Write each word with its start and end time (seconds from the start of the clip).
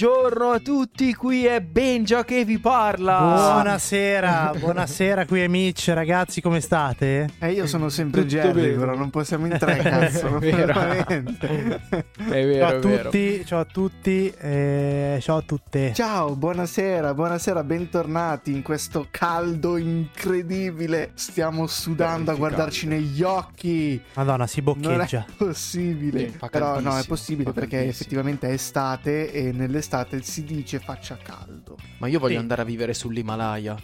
Buongiorno 0.00 0.50
a 0.52 0.60
tutti, 0.60 1.12
qui 1.12 1.44
è 1.44 1.60
Benja 1.60 2.22
che 2.24 2.44
vi 2.44 2.60
parla. 2.60 3.18
Buonasera, 3.18 4.52
buonasera 4.56 5.26
qui 5.26 5.40
è 5.40 5.48
Mitch, 5.48 5.88
ragazzi, 5.88 6.40
come 6.40 6.60
state? 6.60 7.28
Eh, 7.40 7.50
io 7.50 7.66
sono 7.66 7.88
sempre 7.88 8.20
Tutto 8.20 8.32
Jerry, 8.32 8.76
però 8.76 8.94
non 8.94 9.10
possiamo 9.10 9.46
in 9.46 9.56
tre, 9.58 9.78
cazzo. 9.82 10.28
non 10.28 10.38
Vero. 10.38 10.66
veramente. 10.72 11.80
È 12.16 12.46
vero, 12.46 12.58
ciao 12.58 12.68
a 12.68 12.74
è 12.74 12.78
vero. 12.78 13.02
tutti, 13.02 13.44
ciao 13.44 13.58
a 13.58 13.64
tutti, 13.64 14.30
eh, 14.38 15.18
ciao 15.20 15.36
a 15.38 15.42
tutte. 15.42 15.92
Ciao, 15.94 16.36
buonasera, 16.36 17.12
buonasera, 17.12 17.64
bentornati 17.64 18.52
in 18.52 18.62
questo 18.62 19.08
caldo 19.10 19.76
incredibile. 19.78 21.10
Stiamo 21.14 21.66
sudando 21.66 22.30
a 22.30 22.36
guardarci 22.36 22.86
negli 22.86 23.24
occhi. 23.24 24.00
Madonna, 24.14 24.46
si 24.46 24.62
Non 24.64 24.76
è 24.78 24.80
boccheggia. 24.80 25.26
possibile. 25.36 26.28
Sì, 26.30 26.38
Però 26.52 26.78
no, 26.78 26.96
è 26.96 27.04
possibile 27.04 27.50
perché 27.52 27.84
effettivamente 27.88 28.46
è 28.46 28.52
estate 28.52 29.32
e 29.32 29.50
nell'estate 29.50 29.86
si 30.22 30.44
dice 30.44 30.78
faccia 30.78 31.16
caldo. 31.16 31.76
Ma 31.98 32.06
io 32.08 32.18
voglio 32.18 32.34
Sì. 32.34 32.40
andare 32.40 32.62
a 32.62 32.64
vivere 32.64 32.94
sull'Himalaya. 32.94 33.76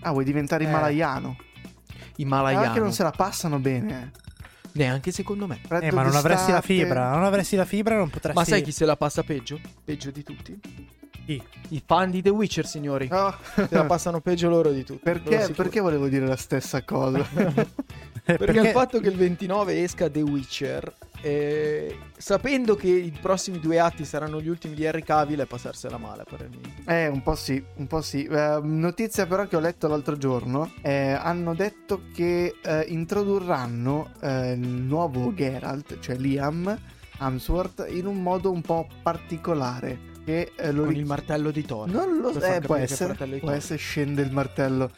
Ah, 0.00 0.10
vuoi 0.12 0.24
diventare 0.24 0.64
Eh. 0.64 0.68
himalayano? 0.68 1.36
Himalayano. 2.16 2.66
Anche 2.66 2.80
non 2.80 2.92
se 2.92 3.02
la 3.02 3.10
passano 3.10 3.58
bene. 3.58 4.12
eh. 4.14 4.22
Neanche 4.72 5.12
secondo 5.12 5.46
me. 5.46 5.58
Freddo 5.64 5.84
Eh, 5.86 5.92
ma 5.92 6.02
non 6.02 6.16
avresti 6.16 6.50
la 6.50 6.58
d'estate. 6.58 6.80
fibra, 6.80 7.10
non 7.10 7.22
avresti 7.24 7.54
la 7.56 7.64
fibra 7.64 7.96
non 7.96 8.10
potresti... 8.10 8.36
Ma 8.38 8.44
sai 8.44 8.62
chi 8.62 8.72
se 8.72 8.84
la 8.84 8.96
passa 8.96 9.22
peggio? 9.22 9.60
Peggio 9.84 10.10
di 10.10 10.22
tutti? 10.24 10.60
Chi? 11.24 11.42
I 11.68 11.82
fan 11.86 12.10
di 12.10 12.20
The 12.22 12.30
Witcher, 12.30 12.66
signori. 12.66 13.08
Oh. 13.10 13.34
Se 13.54 13.68
la 13.70 13.84
passano 13.84 14.20
peggio 14.20 14.48
loro 14.48 14.72
di 14.72 14.84
tutti. 14.84 15.00
Perché, 15.02 15.50
perché 15.54 15.80
volevo 15.80 16.08
dire 16.08 16.26
la 16.26 16.36
stessa 16.36 16.82
cosa? 16.84 17.24
Eh, 17.34 17.64
Perché, 18.36 18.58
il 18.60 18.66
fatto 18.68 19.00
che 19.00 19.08
il 19.10 19.16
29 19.16 19.82
esca 19.82 20.10
The 20.10 20.22
Witcher, 20.22 20.92
eh, 21.24 21.96
sapendo 22.18 22.76
che 22.76 22.88
i 22.88 23.10
prossimi 23.18 23.58
due 23.58 23.78
atti 23.78 24.04
saranno 24.04 24.42
gli 24.42 24.48
ultimi 24.48 24.74
di 24.74 24.86
Harry 24.86 25.02
Cavill, 25.02 25.40
è 25.40 25.46
passarsela 25.46 25.96
male 25.96 26.24
parer 26.28 26.50
mio. 26.50 26.60
Eh, 26.84 27.06
un 27.06 27.22
po' 27.22 27.34
sì, 27.34 27.64
un 27.76 27.86
po' 27.86 28.02
sì. 28.02 28.24
Eh, 28.24 28.60
notizia 28.62 29.26
però 29.26 29.46
che 29.46 29.56
ho 29.56 29.60
letto 29.60 29.88
l'altro 29.88 30.18
giorno, 30.18 30.70
eh, 30.82 31.12
hanno 31.12 31.54
detto 31.54 32.02
che 32.12 32.56
eh, 32.62 32.84
introdurranno 32.88 34.10
eh, 34.20 34.52
il 34.52 34.68
nuovo 34.68 35.32
Geralt, 35.32 35.98
cioè 36.00 36.16
Liam 36.16 36.78
Hemsworth, 37.18 37.86
in 37.88 38.04
un 38.06 38.20
modo 38.20 38.50
un 38.50 38.60
po' 38.60 38.86
particolare. 39.02 40.12
Che 40.24 40.52
eh, 40.56 40.72
lo 40.72 40.84
Con 40.84 40.94
il 40.94 41.04
martello 41.06 41.50
di 41.50 41.64
Thor. 41.64 41.88
Non 41.88 42.18
lo 42.18 42.32
Per 42.32 42.42
so, 42.42 42.48
eh, 42.48 42.60
può 42.60 42.76
essere, 42.76 43.14
può 43.38 43.50
essere 43.50 43.78
scende 43.78 44.20
il 44.20 44.30
martello. 44.30 44.90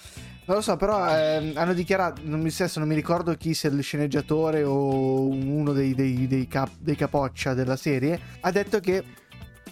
Non 0.47 0.57
lo 0.59 0.63
so, 0.63 0.77
però 0.77 1.09
ehm, 1.09 1.57
hanno 1.57 1.75
dichiarato, 1.75 2.21
non 2.25 2.41
mi, 2.41 2.51
stesso, 2.51 2.79
non 2.79 2.87
mi 2.87 2.95
ricordo 2.95 3.35
chi 3.35 3.53
sia 3.53 3.69
il 3.69 3.83
sceneggiatore 3.83 4.63
o 4.63 5.27
uno 5.27 5.73
dei, 5.73 5.93
dei- 5.95 6.29
dei 6.29 6.47
cap- 6.47 6.71
dei 6.79 6.95
capoccia 6.95 7.53
della 7.53 7.75
serie, 7.77 8.19
ha 8.41 8.51
detto 8.53 8.79
che 8.79 9.03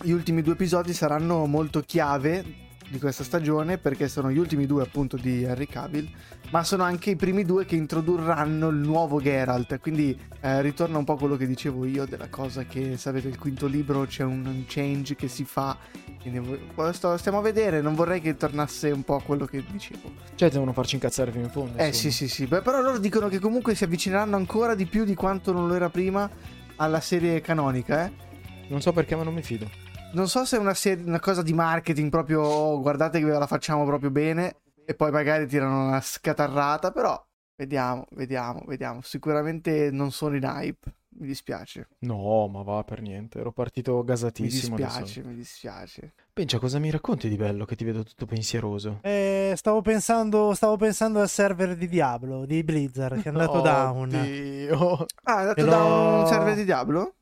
gli 0.03 0.11
ultimi 0.11 0.43
due 0.43 0.55
episodi 0.55 0.93
saranno 0.93 1.47
molto 1.47 1.81
chiave 1.81 2.45
di 2.95 3.01
questa 3.01 3.25
stagione 3.25 3.77
perché 3.77 4.09
sono 4.09 4.31
gli 4.31 4.39
ultimi 4.39 4.67
due 4.67 4.83
appunto 4.83 5.17
di 5.17 5.45
Harry 5.45 5.67
Cavill, 5.67 6.09
ma 6.51 6.63
sono 6.63 6.85
anche 6.85 7.11
i 7.11 7.17
primi 7.17 7.45
due 7.45 7.65
che 7.65 7.75
introdurranno 7.75 8.69
il 8.69 8.77
nuovo 8.77 9.21
Geralt, 9.21 9.81
quindi 9.81 10.17
eh, 10.41 10.63
ritorna 10.63 10.99
un 10.99 11.05
po' 11.05 11.17
quello 11.17 11.37
che 11.37 11.47
dicevo 11.47 11.85
io 11.87 12.07
della 12.07 12.29
cosa 12.29 12.65
che 12.65 12.97
sapete 12.97 13.27
il 13.27 13.37
quinto 13.37 13.67
libro 13.67 14.07
c'è 14.07 14.23
un, 14.23 14.65
change 14.69 15.17
che 15.17 15.27
si 15.27 15.45
fa, 15.45 15.77
quindi 16.21 16.61
sto- 16.93 17.17
stiamo 17.17 17.39
a 17.39 17.43
vedere, 17.43 17.81
non 17.81 17.97
vorrei 17.97 18.21
che 18.21 18.37
tornasse 18.37 18.93
un 18.93 19.03
po' 19.03 19.17
a 19.17 19.23
quello 19.23 19.45
che 19.45 19.65
dicevo. 19.69 20.13
Cioè, 20.37 20.49
devono 20.49 20.73
farci 20.73 20.95
incazzare 20.95 21.33
fino 21.33 21.45
in 21.45 21.51
fondo. 21.51 21.79
Eh 21.79 21.87
insomma. 21.87 21.93
sì 21.93 22.11
sì 22.13 22.29
sì, 22.29 22.47
Beh, 22.47 22.63
però 22.63 22.81
loro 22.81 22.99
dicono 22.99 23.29
che 23.29 23.41
comunque 23.41 23.75
si 23.75 23.83
avvicineranno 23.83 24.37
ancora 24.37 24.77
di 24.77 24.87
più 24.87 25.05
di 25.05 25.15
quanto 25.15 25.53
non 25.53 25.67
lo 25.67 25.75
era 25.75 25.91
prima 25.91 26.31
alla 26.77 27.01
serie 27.01 27.41
canonica, 27.41 28.07
eh. 28.07 28.13
Non 28.69 28.81
so 28.81 28.93
perché, 28.93 29.17
ma 29.17 29.25
non 29.25 29.35
mi 29.35 29.43
fido. 29.43 29.84
Non 30.15 30.29
so 30.29 30.45
se 30.45 30.57
è 30.57 30.61
una, 30.61 30.75
serie- 30.75 31.05
una 31.05 31.21
cosa 31.21 31.43
di 31.43 31.53
marketing 31.53 32.09
proprio, 32.11 32.43
oh, 32.43 32.81
guardate 32.81 33.19
che 33.19 33.25
ve 33.25 33.39
la 33.39 33.47
facciamo 33.47 33.85
proprio 33.85 34.11
bene 34.11 34.57
e 34.85 34.95
poi 34.95 35.11
magari 35.11 35.47
tirano 35.47 35.87
una 35.89 36.01
scatarrata, 36.01 36.93
però 36.93 37.23
vediamo, 37.57 38.07
vediamo, 38.11 38.63
vediamo. 38.67 39.01
Sicuramente 39.03 39.91
non 39.91 40.13
sono 40.13 40.37
in 40.37 40.45
hype, 40.45 40.93
mi 41.17 41.27
dispiace. 41.27 41.89
No, 42.01 42.47
ma 42.49 42.63
va 42.63 42.83
per 42.85 43.01
niente. 43.01 43.39
Ero 43.39 43.51
partito 43.53 43.97
Mi 43.99 44.05
gasatissimo. 44.05 44.77
dispiace, 44.77 44.99
adesso. 45.21 45.21
mi 45.29 45.35
dispiace. 45.35 46.13
Pensa, 46.33 46.59
cosa 46.59 46.79
mi 46.79 46.91
racconti 46.91 47.29
di 47.29 47.37
bello 47.37 47.65
che 47.65 47.77
ti 47.77 47.85
vedo 47.85 48.03
tutto 48.03 48.27
pensieroso? 48.27 48.99
Eh, 49.03 49.55
stavo 49.57 49.81
pensando, 49.83 50.53
stavo 50.55 50.77
pensando 50.77 51.21
al 51.21 51.29
server 51.29 51.77
di 51.77 51.89
Diablo, 51.89 52.45
di 52.45 52.63
Blizzard, 52.65 53.21
che 53.23 53.29
è 53.29 53.33
andato 53.33 53.61
down. 53.63 54.09
Oddio. 54.15 55.07
Ah, 55.25 55.37
è 55.37 55.41
andato 55.41 55.65
da 55.65 55.79
l'ho- 55.79 56.21
un 56.21 56.27
server 56.27 56.55
di 56.55 56.65
Diablo? 56.65 57.15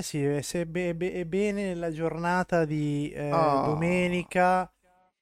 Eh 0.00 0.02
sì, 0.02 0.24
eh, 0.24 0.40
se 0.40 0.64
be- 0.64 0.94
be- 0.94 1.12
è 1.12 1.26
bene 1.26 1.64
nella 1.66 1.92
giornata 1.92 2.64
di 2.64 3.12
eh, 3.14 3.30
Oh. 3.30 3.66
domenica, 3.66 4.72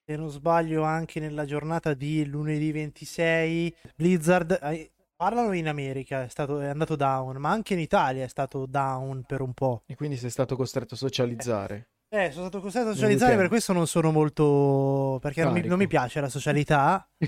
se 0.04 0.14
non 0.14 0.30
sbaglio 0.30 0.84
anche 0.84 1.18
nella 1.18 1.44
giornata 1.44 1.94
di 1.94 2.24
lunedì 2.24 2.70
26, 2.70 3.74
Blizzard, 3.96 4.56
eh, 4.62 4.92
parlano 5.16 5.50
in 5.54 5.66
America, 5.66 6.22
è, 6.22 6.28
stato, 6.28 6.60
è 6.60 6.68
andato 6.68 6.94
down, 6.94 7.38
ma 7.38 7.50
anche 7.50 7.72
in 7.72 7.80
Italia 7.80 8.22
è 8.22 8.28
stato 8.28 8.66
down 8.66 9.24
per 9.26 9.40
un 9.40 9.52
po'. 9.52 9.82
E 9.84 9.96
quindi 9.96 10.16
sei 10.16 10.30
stato 10.30 10.54
costretto 10.54 10.94
a 10.94 10.96
socializzare. 10.96 11.88
Eh, 12.08 12.30
sono 12.30 12.46
stato 12.46 12.60
costretto 12.60 12.90
a 12.90 12.94
socializzare, 12.94 13.34
per 13.34 13.48
questo 13.48 13.72
non 13.72 13.88
sono 13.88 14.12
molto... 14.12 15.18
perché 15.20 15.42
non 15.42 15.54
mi, 15.54 15.66
non 15.66 15.76
mi 15.78 15.88
piace 15.88 16.20
la 16.20 16.28
socialità. 16.28 17.04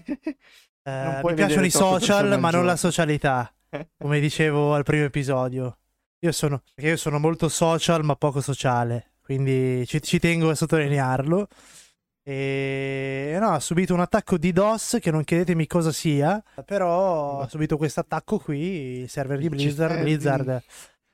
Eh, 0.82 1.20
mi 1.22 1.34
piacciono 1.34 1.66
i 1.66 1.70
social, 1.70 2.40
ma 2.40 2.50
non 2.50 2.64
la 2.64 2.74
socialità, 2.74 3.54
come 3.98 4.18
dicevo 4.18 4.72
al 4.72 4.82
primo 4.82 5.04
episodio. 5.04 5.79
Io 6.22 6.32
sono, 6.32 6.62
io 6.76 6.96
sono 6.96 7.18
molto 7.18 7.48
social, 7.48 8.04
ma 8.04 8.14
poco 8.14 8.40
sociale, 8.42 9.12
quindi 9.22 9.86
ci, 9.86 10.02
ci 10.02 10.18
tengo 10.18 10.50
a 10.50 10.54
sottolinearlo. 10.54 11.48
E 12.22 13.36
no, 13.40 13.52
ha 13.52 13.60
subito 13.60 13.94
un 13.94 14.00
attacco 14.00 14.36
di 14.36 14.52
DOS 14.52 14.98
che 15.00 15.10
non 15.10 15.24
chiedetemi 15.24 15.66
cosa 15.66 15.90
sia, 15.90 16.42
però 16.66 17.40
ha 17.40 17.48
subito 17.48 17.78
questo 17.78 18.00
attacco 18.00 18.38
qui, 18.38 19.00
il 19.00 19.08
server 19.08 19.38
di 19.38 19.48
Blizzard, 19.48 20.00
Blizzard 20.02 20.62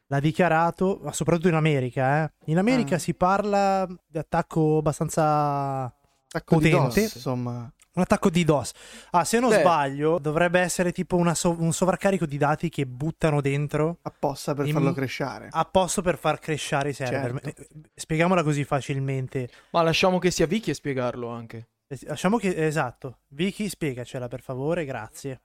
l'ha 0.09 0.21
dichiarato, 0.21 0.99
ma 1.05 1.13
soprattutto 1.13 1.49
in 1.49 1.55
America, 1.55 2.25
eh. 2.25 2.33
In 2.47 2.59
America 2.59 2.97
Ah. 2.97 2.99
si 2.99 3.15
parla 3.15 3.87
di 4.07 4.19
attacco 4.19 4.79
abbastanza 4.79 5.85
Attacco 5.85 6.59
di 6.59 6.71
Potente. 6.71 7.01
DOS, 7.03 7.15
insomma. 7.15 7.73
Un 7.97 8.03
attacco 8.03 8.31
di 8.31 8.45
DOS. 8.45 8.73
Ah, 9.11 9.25
se 9.25 9.41
non 9.41 9.51
Beh. 9.51 9.61
sbaglio, 9.61 10.19
dovrebbe 10.19 10.61
essere 10.61 10.93
tipo 10.93 11.17
una 11.17 11.35
so- 11.35 11.57
un 11.59 11.73
sovraccarico 11.73 12.27
di 12.27 12.37
dati 12.39 12.69
che 12.69 12.87
buttano 12.87 13.41
dentro 13.41 13.99
Apposta 14.03 14.55
per 14.55 14.67
In- 14.67 14.73
farlo 14.75 14.93
crescere. 14.93 15.49
a 15.51 15.65
posto 15.65 16.03
per 16.03 16.19
far 16.19 16.39
crescere 16.39 16.91
i 16.91 16.93
server. 16.93 17.41
Certo. 17.43 17.65
Spieghiamola 17.95 18.43
così 18.43 18.65
facilmente. 18.65 19.49
Ma 19.71 19.83
lasciamo 19.83 20.19
che 20.19 20.31
sia 20.31 20.47
Vicky 20.47 20.71
a 20.71 20.75
spiegarlo 20.75 21.29
anche. 21.29 21.69
Lasciamo 22.07 22.37
che 22.37 22.55
esatto. 22.67 23.21
Vicky, 23.29 23.69
spiegacela 23.69 24.29
per 24.29 24.41
favore, 24.43 24.85
grazie. 24.85 25.41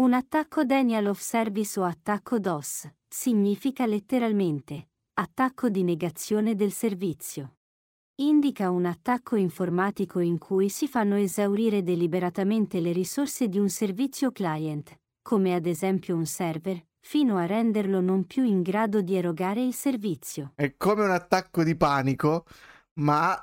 Un 0.00 0.12
attacco 0.12 0.64
Denial 0.64 1.06
of 1.06 1.18
Service 1.20 1.80
o 1.80 1.84
attacco 1.84 2.38
DOS 2.38 2.88
significa 3.08 3.86
letteralmente 3.86 4.88
attacco 5.14 5.70
di 5.70 5.82
negazione 5.82 6.54
del 6.54 6.70
servizio. 6.72 7.55
Indica 8.18 8.70
un 8.70 8.86
attacco 8.86 9.36
informatico 9.36 10.20
in 10.20 10.38
cui 10.38 10.70
si 10.70 10.88
fanno 10.88 11.16
esaurire 11.16 11.82
deliberatamente 11.82 12.80
le 12.80 12.92
risorse 12.92 13.46
di 13.46 13.58
un 13.58 13.68
servizio 13.68 14.32
client, 14.32 14.98
come 15.20 15.54
ad 15.54 15.66
esempio 15.66 16.16
un 16.16 16.24
server, 16.24 16.82
fino 16.98 17.36
a 17.36 17.44
renderlo 17.44 18.00
non 18.00 18.24
più 18.24 18.42
in 18.42 18.62
grado 18.62 19.02
di 19.02 19.16
erogare 19.16 19.62
il 19.62 19.74
servizio. 19.74 20.52
È 20.54 20.78
come 20.78 21.04
un 21.04 21.10
attacco 21.10 21.62
di 21.62 21.76
panico, 21.76 22.46
ma 22.94 23.36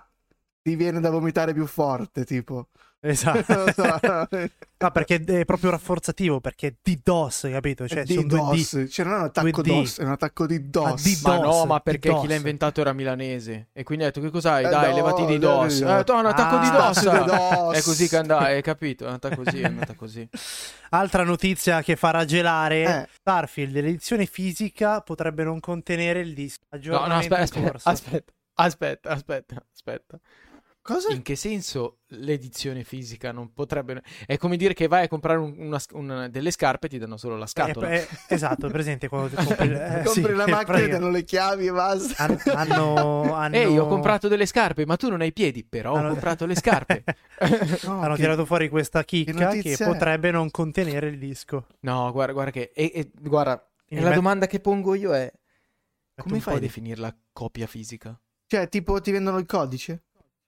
ti 0.59 0.75
viene 0.75 0.99
da 0.99 1.11
vomitare 1.11 1.53
più 1.53 1.67
forte, 1.67 2.25
tipo. 2.25 2.69
Esatto. 3.05 4.49
No, 4.83 4.91
perché 4.91 5.15
è 5.23 5.45
proprio 5.45 5.69
rafforzativo, 5.69 6.41
perché 6.41 6.67
è 6.67 6.73
di 6.81 6.99
DOS, 7.01 7.47
capito? 7.49 7.87
Cioè, 7.87 8.03
di 8.03 8.15
sono 8.15 8.27
due 8.27 8.39
D. 8.39 8.41
DOS. 8.43 8.85
Cioè, 8.89 9.05
non 9.05 9.13
è 9.13 9.17
un 9.19 9.23
attacco 9.23 9.61
2D. 9.61 9.63
DOS, 9.63 9.99
è 9.99 10.03
un 10.03 10.11
attacco 10.11 10.45
di 10.45 10.69
DOS. 10.69 11.03
di 11.03 11.19
Ma 11.23 11.37
DOS, 11.37 11.41
no, 11.55 11.65
ma 11.65 11.79
perché 11.79 12.09
chi 12.09 12.15
DOS. 12.15 12.27
l'ha 12.27 12.35
inventato 12.35 12.81
era 12.81 12.91
milanese. 12.91 13.69
E 13.71 13.83
quindi 13.83 14.03
ha 14.03 14.07
detto 14.07 14.19
che 14.19 14.29
cos'hai? 14.29 14.65
Eh, 14.65 14.69
Dai, 14.69 14.89
no, 14.89 14.95
levati 14.95 15.25
di 15.25 15.37
DOS. 15.39 15.79
no. 15.79 15.87
Eh, 15.87 15.91
hai 16.05 16.19
un 16.19 16.25
attacco 16.25 16.57
di 16.57 16.67
Ah, 16.67 16.87
DOS. 16.87 16.99
di 16.99 17.25
DOS. 17.25 17.77
È 17.77 17.81
così 17.81 18.09
che 18.09 18.17
andava, 18.17 18.41
hai 18.41 18.61
capito? 18.61 19.05
È 19.05 19.07
andata 19.07 19.33
così, 19.33 19.61
è 19.61 19.65
andata 19.65 19.93
così. 19.93 20.27
Altra 20.91 21.23
notizia 21.23 21.81
che 21.81 21.95
farà 21.95 22.25
gelare. 22.25 22.83
Eh. 23.03 23.07
Starfield, 23.21 23.73
l'edizione 23.75 24.25
fisica 24.25 24.99
potrebbe 24.99 25.45
non 25.45 25.61
contenere 25.61 26.19
il 26.19 26.33
disco. 26.33 26.59
No, 26.71 26.77
no, 26.77 26.77
Aggiornamento 27.15 27.35
aspetta, 27.35 27.79
aspetta, 27.83 28.33
aspetta, 28.55 29.09
aspetta, 29.11 29.65
aspetta. 29.71 30.19
Cosa? 30.83 31.13
In 31.13 31.21
che 31.21 31.37
senso 31.37 31.99
l'edizione 32.07 32.83
fisica 32.83 33.31
non 33.31 33.53
potrebbe... 33.53 34.03
È 34.25 34.35
come 34.35 34.57
dire 34.57 34.73
che 34.73 34.87
vai 34.89 35.05
a 35.05 35.07
comprare 35.07 35.39
un- 35.39 35.55
una, 35.57 35.79
una- 35.93 36.27
delle 36.27 36.51
scarpe 36.51 36.87
e 36.87 36.89
ti 36.89 36.97
danno 36.97 37.15
solo 37.15 37.37
la 37.37 37.45
scatola. 37.45 37.89
Eh, 37.89 37.99
eh, 37.99 38.07
esatto, 38.27 38.67
è 38.67 38.69
presente 38.69 39.07
quando 39.07 39.29
ti 39.29 39.35
compri, 39.45 39.69
eh, 39.71 40.01
Compri 40.03 40.11
sì, 40.11 40.21
la 40.33 40.43
che 40.43 40.51
macchina 40.51 40.77
e 40.79 40.87
danno 40.89 41.09
le 41.09 41.23
chiavi 41.23 41.67
e 41.67 41.71
basta. 41.71 42.23
Han- 42.25 42.41
hanno, 42.47 43.33
hanno, 43.33 43.55
Ehi, 43.55 43.77
ho 43.77 43.87
comprato 43.87 44.27
delle 44.27 44.45
scarpe, 44.45 44.85
ma 44.85 44.97
tu 44.97 45.07
non 45.09 45.21
hai 45.21 45.31
piedi, 45.31 45.63
però 45.63 45.93
ho 45.93 45.95
Hanno- 45.95 46.09
comprato 46.09 46.45
le 46.45 46.55
scarpe. 46.55 47.03
No, 47.83 48.01
hanno 48.01 48.15
che- 48.15 48.21
tirato 48.21 48.45
fuori 48.45 48.67
questa 48.67 49.03
chicca 49.05 49.49
che, 49.49 49.75
è? 49.77 49.85
potrebbe 49.85 50.31
non 50.31 50.51
contenere 50.51 51.07
il 51.07 51.17
disco. 51.17 51.65
no, 51.81 52.11
guarda, 52.11 52.33
guarda 52.33 52.51
che... 52.51 52.71
E, 52.75 52.91
e- 52.93 53.11
guarda, 53.21 53.65
e 53.87 53.95
la 54.01 54.07
met- 54.07 54.15
domanda 54.15 54.47
che 54.47 54.59
pongo 54.59 54.95
io 54.95 55.15
è... 55.15 55.31
Come 56.17 56.41
fai 56.41 56.55
a 56.55 56.59
di- 56.59 56.65
definirla 56.65 57.15
copia 57.31 57.67
fisica? 57.67 58.19
Cioè, 58.47 58.67
tipo, 58.67 58.99
ti 58.99 59.11
vendono 59.11 59.37
il 59.37 59.45
codice. 59.45 60.03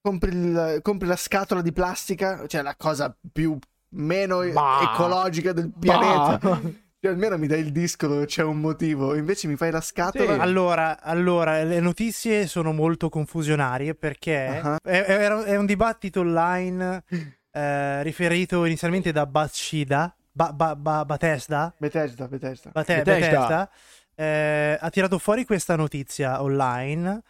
Compri, 0.06 0.30
il- 0.30 0.80
compri 0.84 1.08
la 1.08 1.16
scatola 1.16 1.64
di 1.64 1.72
plastica, 1.72 2.46
cioè 2.46 2.62
la 2.62 2.76
cosa 2.78 3.16
più 3.32 3.58
meno 3.96 4.42
Bah. 4.52 4.92
ecologica 4.94 5.52
del 5.52 5.72
pianeta. 5.80 6.38
Bah. 6.38 6.62
Cioè, 7.06 7.14
almeno 7.14 7.38
mi 7.38 7.46
dai 7.46 7.60
il 7.60 7.72
disco 7.72 8.08
dove 8.08 8.26
c'è 8.26 8.42
un 8.42 8.58
motivo. 8.60 9.16
Invece 9.16 9.48
mi 9.48 9.56
fai 9.56 9.70
la 9.70 9.82
scatola. 9.82 10.34
Sì. 10.36 10.40
Allora, 10.40 11.02
allora, 11.04 11.62
le 11.64 11.80
notizie 11.80 12.48
sono 12.48 12.72
molto 12.72 13.10
confusionarie 13.10 13.94
perché 13.94 14.60
Ah. 14.64 14.78
è, 14.82 15.02
è- 15.04 15.28
è 15.30 15.56
un 15.56 15.66
dibattito 15.68 16.22
online 16.22 17.04
eh, 17.52 18.02
riferito 18.04 18.66
inizialmente 18.66 19.12
da 19.12 19.26
Bacida, 19.28 20.16
ba, 20.32 20.52
ba, 20.54 20.76
ba- 20.76 21.06
Bethesda, 21.06 21.72
Bethesda, 21.78 22.28
Bethesda. 22.28 22.70
Bate- 22.74 23.02
Bethesda. 23.04 23.30
Bethesda, 23.30 23.70
eh, 24.16 24.78
ha 24.82 24.90
tirato 24.90 25.20
fuori 25.20 25.46
questa 25.46 25.76
notizia 25.76 26.42
online, 26.42 27.22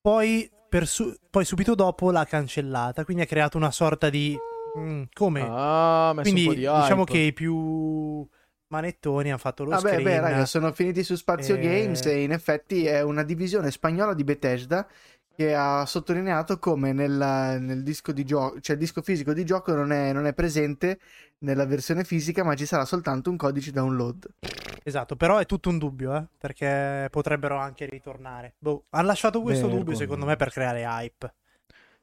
poi, 0.00 0.50
su- 0.86 1.14
poi 1.30 1.44
subito 1.44 1.74
dopo 1.74 2.10
l'ha 2.10 2.24
cancellata, 2.24 3.04
quindi 3.04 3.22
ha 3.22 3.26
creato 3.26 3.56
una 3.56 3.70
sorta 3.70 4.10
di... 4.10 4.36
mm, 4.78 5.02
come? 5.12 5.46
Ah, 5.48 6.12
quindi 6.20 6.40
un 6.42 6.46
po' 6.46 6.54
di 6.54 6.60
diciamo 6.60 7.04
che 7.04 7.18
i 7.18 7.32
più 7.32 8.26
manettoni 8.68 9.28
hanno 9.28 9.38
fatto 9.38 9.64
lo 9.64 9.70
Vabbè, 9.70 9.88
screen. 9.88 10.02
beh, 10.02 10.20
raga, 10.20 10.46
sono 10.46 10.72
finiti 10.72 11.02
su 11.04 11.14
Spazio 11.14 11.56
Eh. 11.56 11.60
Games 11.60 12.06
e 12.06 12.22
in 12.22 12.32
effetti 12.32 12.86
è 12.86 13.02
una 13.02 13.22
divisione 13.22 13.70
spagnola 13.70 14.14
di 14.14 14.24
Bethesda 14.24 14.86
che 15.34 15.54
ha 15.54 15.84
sottolineato 15.86 16.58
come 16.58 16.92
nella- 16.92 17.58
nel 17.58 17.82
disco 17.82 18.12
di 18.12 18.24
gioco, 18.24 18.60
cioè 18.60 18.76
il 18.76 18.82
disco 18.82 19.02
fisico 19.02 19.32
di 19.32 19.44
gioco 19.44 19.74
non 19.74 19.92
è, 19.92 20.12
non 20.12 20.26
è 20.26 20.34
presente 20.34 20.98
nella 21.38 21.64
versione 21.66 22.04
fisica, 22.04 22.44
ma 22.44 22.54
ci 22.54 22.66
sarà 22.66 22.84
soltanto 22.84 23.30
un 23.30 23.36
codice 23.36 23.70
download. 23.72 24.26
Esatto, 24.84 25.16
però 25.16 25.38
è 25.38 25.46
tutto 25.46 25.68
un 25.68 25.78
dubbio, 25.78 26.14
eh, 26.16 26.26
perché 26.38 27.08
potrebbero 27.10 27.56
anche 27.56 27.86
ritornare. 27.86 28.54
Boh, 28.58 28.84
hanno 28.90 29.06
lasciato 29.06 29.40
questo 29.40 29.62
dubbio 29.66 29.76
Vergognoso. 29.78 30.02
secondo 30.02 30.26
me 30.26 30.36
per 30.36 30.50
creare 30.50 30.82
hype. 30.82 31.34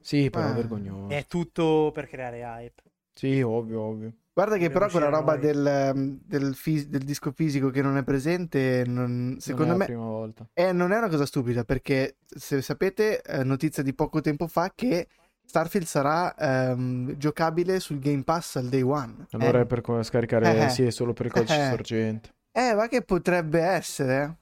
Sì, 0.00 0.30
però 0.30 0.46
Ah. 0.48 0.52
vergognoso. 0.52 1.08
È 1.14 1.26
tutto 1.26 1.90
per 1.92 2.08
creare 2.08 2.40
hype. 2.40 2.82
Sì, 3.12 3.42
ovvio, 3.42 3.80
ovvio. 3.82 4.12
Guarda 4.40 4.56
che 4.56 4.70
Per 4.70 4.78
però 4.78 4.90
quella 4.90 5.08
roba 5.10 5.36
del, 5.36 5.92
um, 5.94 6.18
del 6.24 6.54
fis- 6.54 6.86
del 6.86 7.02
disco 7.02 7.30
fisico 7.30 7.68
che 7.68 7.82
non 7.82 7.98
è 7.98 8.02
presente, 8.02 8.84
non- 8.86 9.36
secondo 9.38 9.72
non 9.72 9.74
è 9.74 9.76
me 9.76 9.84
la 9.84 9.84
prima 9.84 10.04
volta. 10.04 10.46
Eh, 10.54 10.72
non 10.72 10.92
è 10.92 10.96
una 10.96 11.10
cosa 11.10 11.26
stupida 11.26 11.62
perché 11.64 12.16
se 12.26 12.62
sapete, 12.62 13.20
eh, 13.20 13.44
notizia 13.44 13.82
di 13.82 13.92
poco 13.92 14.22
tempo 14.22 14.46
fa 14.46 14.72
che 14.74 15.08
Starfield 15.44 15.86
sarà 15.86 16.34
ehm, 16.36 17.16
giocabile 17.18 17.80
sul 17.80 17.98
Game 17.98 18.22
Pass 18.22 18.56
al 18.56 18.68
day 18.68 18.80
one. 18.80 19.26
Allora 19.32 19.58
eh, 19.58 19.62
è 19.62 19.66
per 19.66 19.82
scaricare, 20.04 20.54
Eh, 20.56 20.64
eh. 20.64 20.68
sì, 20.70 20.84
è 20.84 20.90
solo 20.90 21.12
per 21.12 21.26
il 21.26 21.32
codice 21.32 21.66
Eh. 21.66 21.68
sorgente. 21.68 22.30
eh, 22.52 22.74
ma 22.74 22.88
che 22.88 23.02
potrebbe 23.02 23.60
essere? 23.60 24.36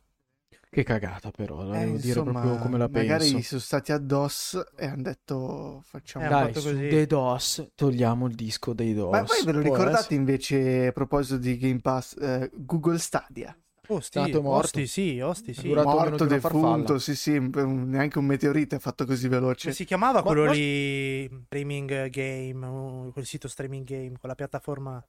Che 0.71 0.83
cagata 0.83 1.31
però, 1.31 1.63
la 1.63 1.77
Eh, 1.81 1.85
devo 1.87 1.97
dire 1.97 2.07
insomma, 2.09 2.41
proprio 2.41 2.59
come 2.63 2.79
la 2.79 2.89
magari 2.93 3.31
penso. 3.31 3.49
sono 3.49 3.61
stati 3.61 3.93
addosso 3.93 4.71
e 4.77 4.87
hanno 4.87 5.03
detto 5.03 5.83
facciamo... 5.85 6.27
Eh, 6.27 6.29
Dai, 6.29 6.55
su 6.55 6.63
così. 6.63 6.89
dei 6.89 7.07
DOS 7.07 7.67
togliamo 7.75 8.27
il 8.27 8.35
disco 8.35 8.75
dei 8.75 8.93
DOS. 8.93 9.11
ma 9.11 9.23
poi 9.25 9.45
ve 9.45 9.53
lo 9.53 9.61
Può 9.61 9.63
ricordate 9.63 9.99
essere. 10.01 10.15
invece 10.17 10.87
a 10.89 10.93
proposito 10.93 11.39
di 11.39 11.57
Game 11.57 11.81
Pass, 11.81 12.17
eh, 12.21 12.51
Google 12.55 12.99
Stadia? 12.99 13.57
Osti, 13.91 14.19
Stato 14.19 14.43
morto. 14.43 14.67
osti, 14.67 14.87
sì, 14.87 15.19
osti, 15.21 15.55
sì. 15.55 15.69
Morto, 15.69 16.27
defunto, 16.27 16.99
sì 16.99 17.17
sì, 17.17 17.39
neanche 17.39 18.19
un 18.19 18.27
meteorite 18.27 18.77
è 18.77 18.79
fatto 18.79 19.07
così 19.07 19.29
veloce. 19.29 19.63
Come 19.63 19.75
si 19.75 19.85
chiamava 19.87 20.23
quello 20.23 20.45
ma- 20.45 20.53
lì? 20.53 21.27
Streaming 21.47 22.11
game, 22.11 23.11
quel 23.13 23.25
sito 23.25 23.49
streaming 23.49 23.87
game, 23.87 24.13
quella 24.19 24.35
piattaforma. 24.35 25.03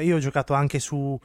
Io 0.00 0.16
ho 0.16 0.18
giocato 0.18 0.54
anche 0.54 0.80
su 0.80 1.16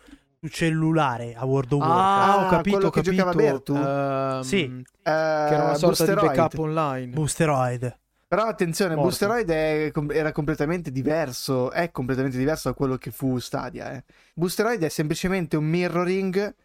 cellulare 0.49 1.33
a 1.35 1.45
World 1.45 1.71
of 1.73 1.79
Warcraft. 1.79 2.29
Ah, 2.29 2.35
ho 2.37 2.45
Ah, 2.45 2.49
capito, 2.49 2.75
quello 2.75 2.87
ho 2.87 2.91
che 2.91 3.01
capito. 3.01 3.15
giocava 3.23 3.35
Bertu? 3.35 3.75
Ehm, 3.75 4.41
Sì. 4.41 4.57
Eh, 4.63 4.83
Che 5.03 5.09
era 5.11 5.63
una 5.63 5.73
sorta 5.75 6.03
di 6.05 6.11
Boosteroid. 6.11 6.35
backup 6.37 6.59
online. 6.59 7.13
Boosteroid. 7.13 7.99
Però 8.27 8.43
attenzione, 8.43 8.95
Morto. 8.95 9.09
Boosteroid 9.09 9.49
è 9.49 9.91
era 10.13 10.31
completamente 10.31 10.89
diverso, 10.91 11.69
è 11.71 11.91
completamente 11.91 12.37
diverso 12.37 12.69
da 12.69 12.75
quello 12.75 12.95
che 12.95 13.11
fu 13.11 13.37
Stadia. 13.39 13.91
Eh. 13.93 14.03
Boosteroid 14.35 14.81
è 14.81 14.89
semplicemente 14.89 15.57
un 15.57 15.65
mirroring 15.65 16.55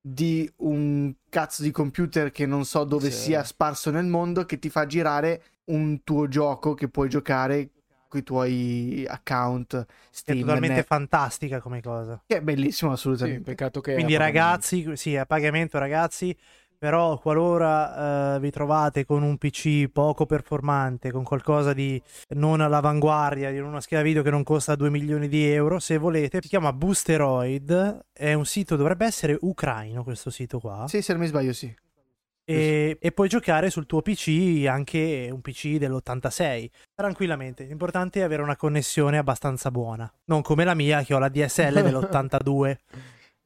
di 0.00 0.50
un 0.58 1.14
cazzo 1.28 1.62
di 1.62 1.70
computer 1.70 2.32
che 2.32 2.44
non 2.44 2.64
so 2.64 2.82
dove 2.82 3.12
Sì. 3.12 3.20
sia 3.26 3.44
sparso 3.44 3.92
nel 3.92 4.06
mondo 4.06 4.44
che 4.44 4.58
ti 4.58 4.68
fa 4.68 4.84
girare 4.84 5.42
un 5.66 6.02
tuo 6.02 6.26
gioco 6.26 6.74
che 6.74 6.88
puoi 6.88 7.08
giocare 7.08 7.70
con 8.12 8.20
i 8.20 8.22
tuoi 8.22 9.06
account 9.08 9.86
È 9.86 9.86
Steam. 10.10 10.40
totalmente 10.40 10.74
Net, 10.74 10.86
fantastica 10.86 11.60
come 11.60 11.80
cosa. 11.80 12.20
che 12.26 12.36
è 12.36 12.42
bellissimo 12.42 12.90
Sì, 12.90 12.96
assolutamente. 12.98 13.44
peccato 13.44 13.80
che 13.80 13.94
Quindi 13.94 14.16
ragazzi, 14.16 14.96
sì, 14.96 15.16
a 15.16 15.24
pagamento 15.24 15.78
ragazzi, 15.78 16.36
però 16.78 17.18
qualora 17.18 18.34
eh, 18.36 18.40
vi 18.40 18.50
trovate 18.50 19.04
con 19.06 19.22
un 19.22 19.38
PC 19.38 19.88
poco 19.88 20.26
performante, 20.26 21.10
con 21.10 21.22
qualcosa 21.24 21.72
di 21.72 22.00
non 22.30 22.60
all'avanguardia, 22.60 23.50
di 23.50 23.58
una 23.58 23.80
scheda 23.80 24.02
video 24.02 24.22
che 24.22 24.30
non 24.30 24.42
costa 24.42 24.74
2 24.74 24.90
milioni 24.90 25.28
di 25.28 25.44
euro, 25.46 25.78
se 25.78 25.96
volete, 25.96 26.40
si 26.42 26.48
chiama 26.48 26.72
Boosteroid, 26.72 28.04
è 28.12 28.32
un 28.34 28.44
sito, 28.44 28.76
dovrebbe 28.76 29.06
essere 29.06 29.36
ucraino 29.40 30.02
questo 30.04 30.30
sito 30.30 30.58
qua, 30.58 30.86
Sì, 30.88 31.00
se 31.02 31.12
non 31.12 31.22
mi 31.22 31.28
sbaglio 31.28 31.52
sì. 31.52 31.74
E, 32.44 32.96
e 33.00 33.12
puoi 33.12 33.28
giocare 33.28 33.70
sul 33.70 33.86
tuo 33.86 34.02
PC 34.02 34.64
anche 34.68 35.28
un 35.30 35.40
PC 35.40 35.76
dell'86, 35.76 36.68
tranquillamente, 36.94 37.64
l'importante 37.64 38.20
è 38.20 38.22
avere 38.22 38.42
una 38.42 38.56
connessione 38.56 39.18
abbastanza 39.18 39.70
buona, 39.70 40.10
non 40.26 40.42
come 40.42 40.64
la 40.64 40.74
mia 40.74 41.02
che 41.02 41.14
ho 41.14 41.18
la 41.18 41.28
DSL 41.28 41.82
dell'82. 41.82 42.76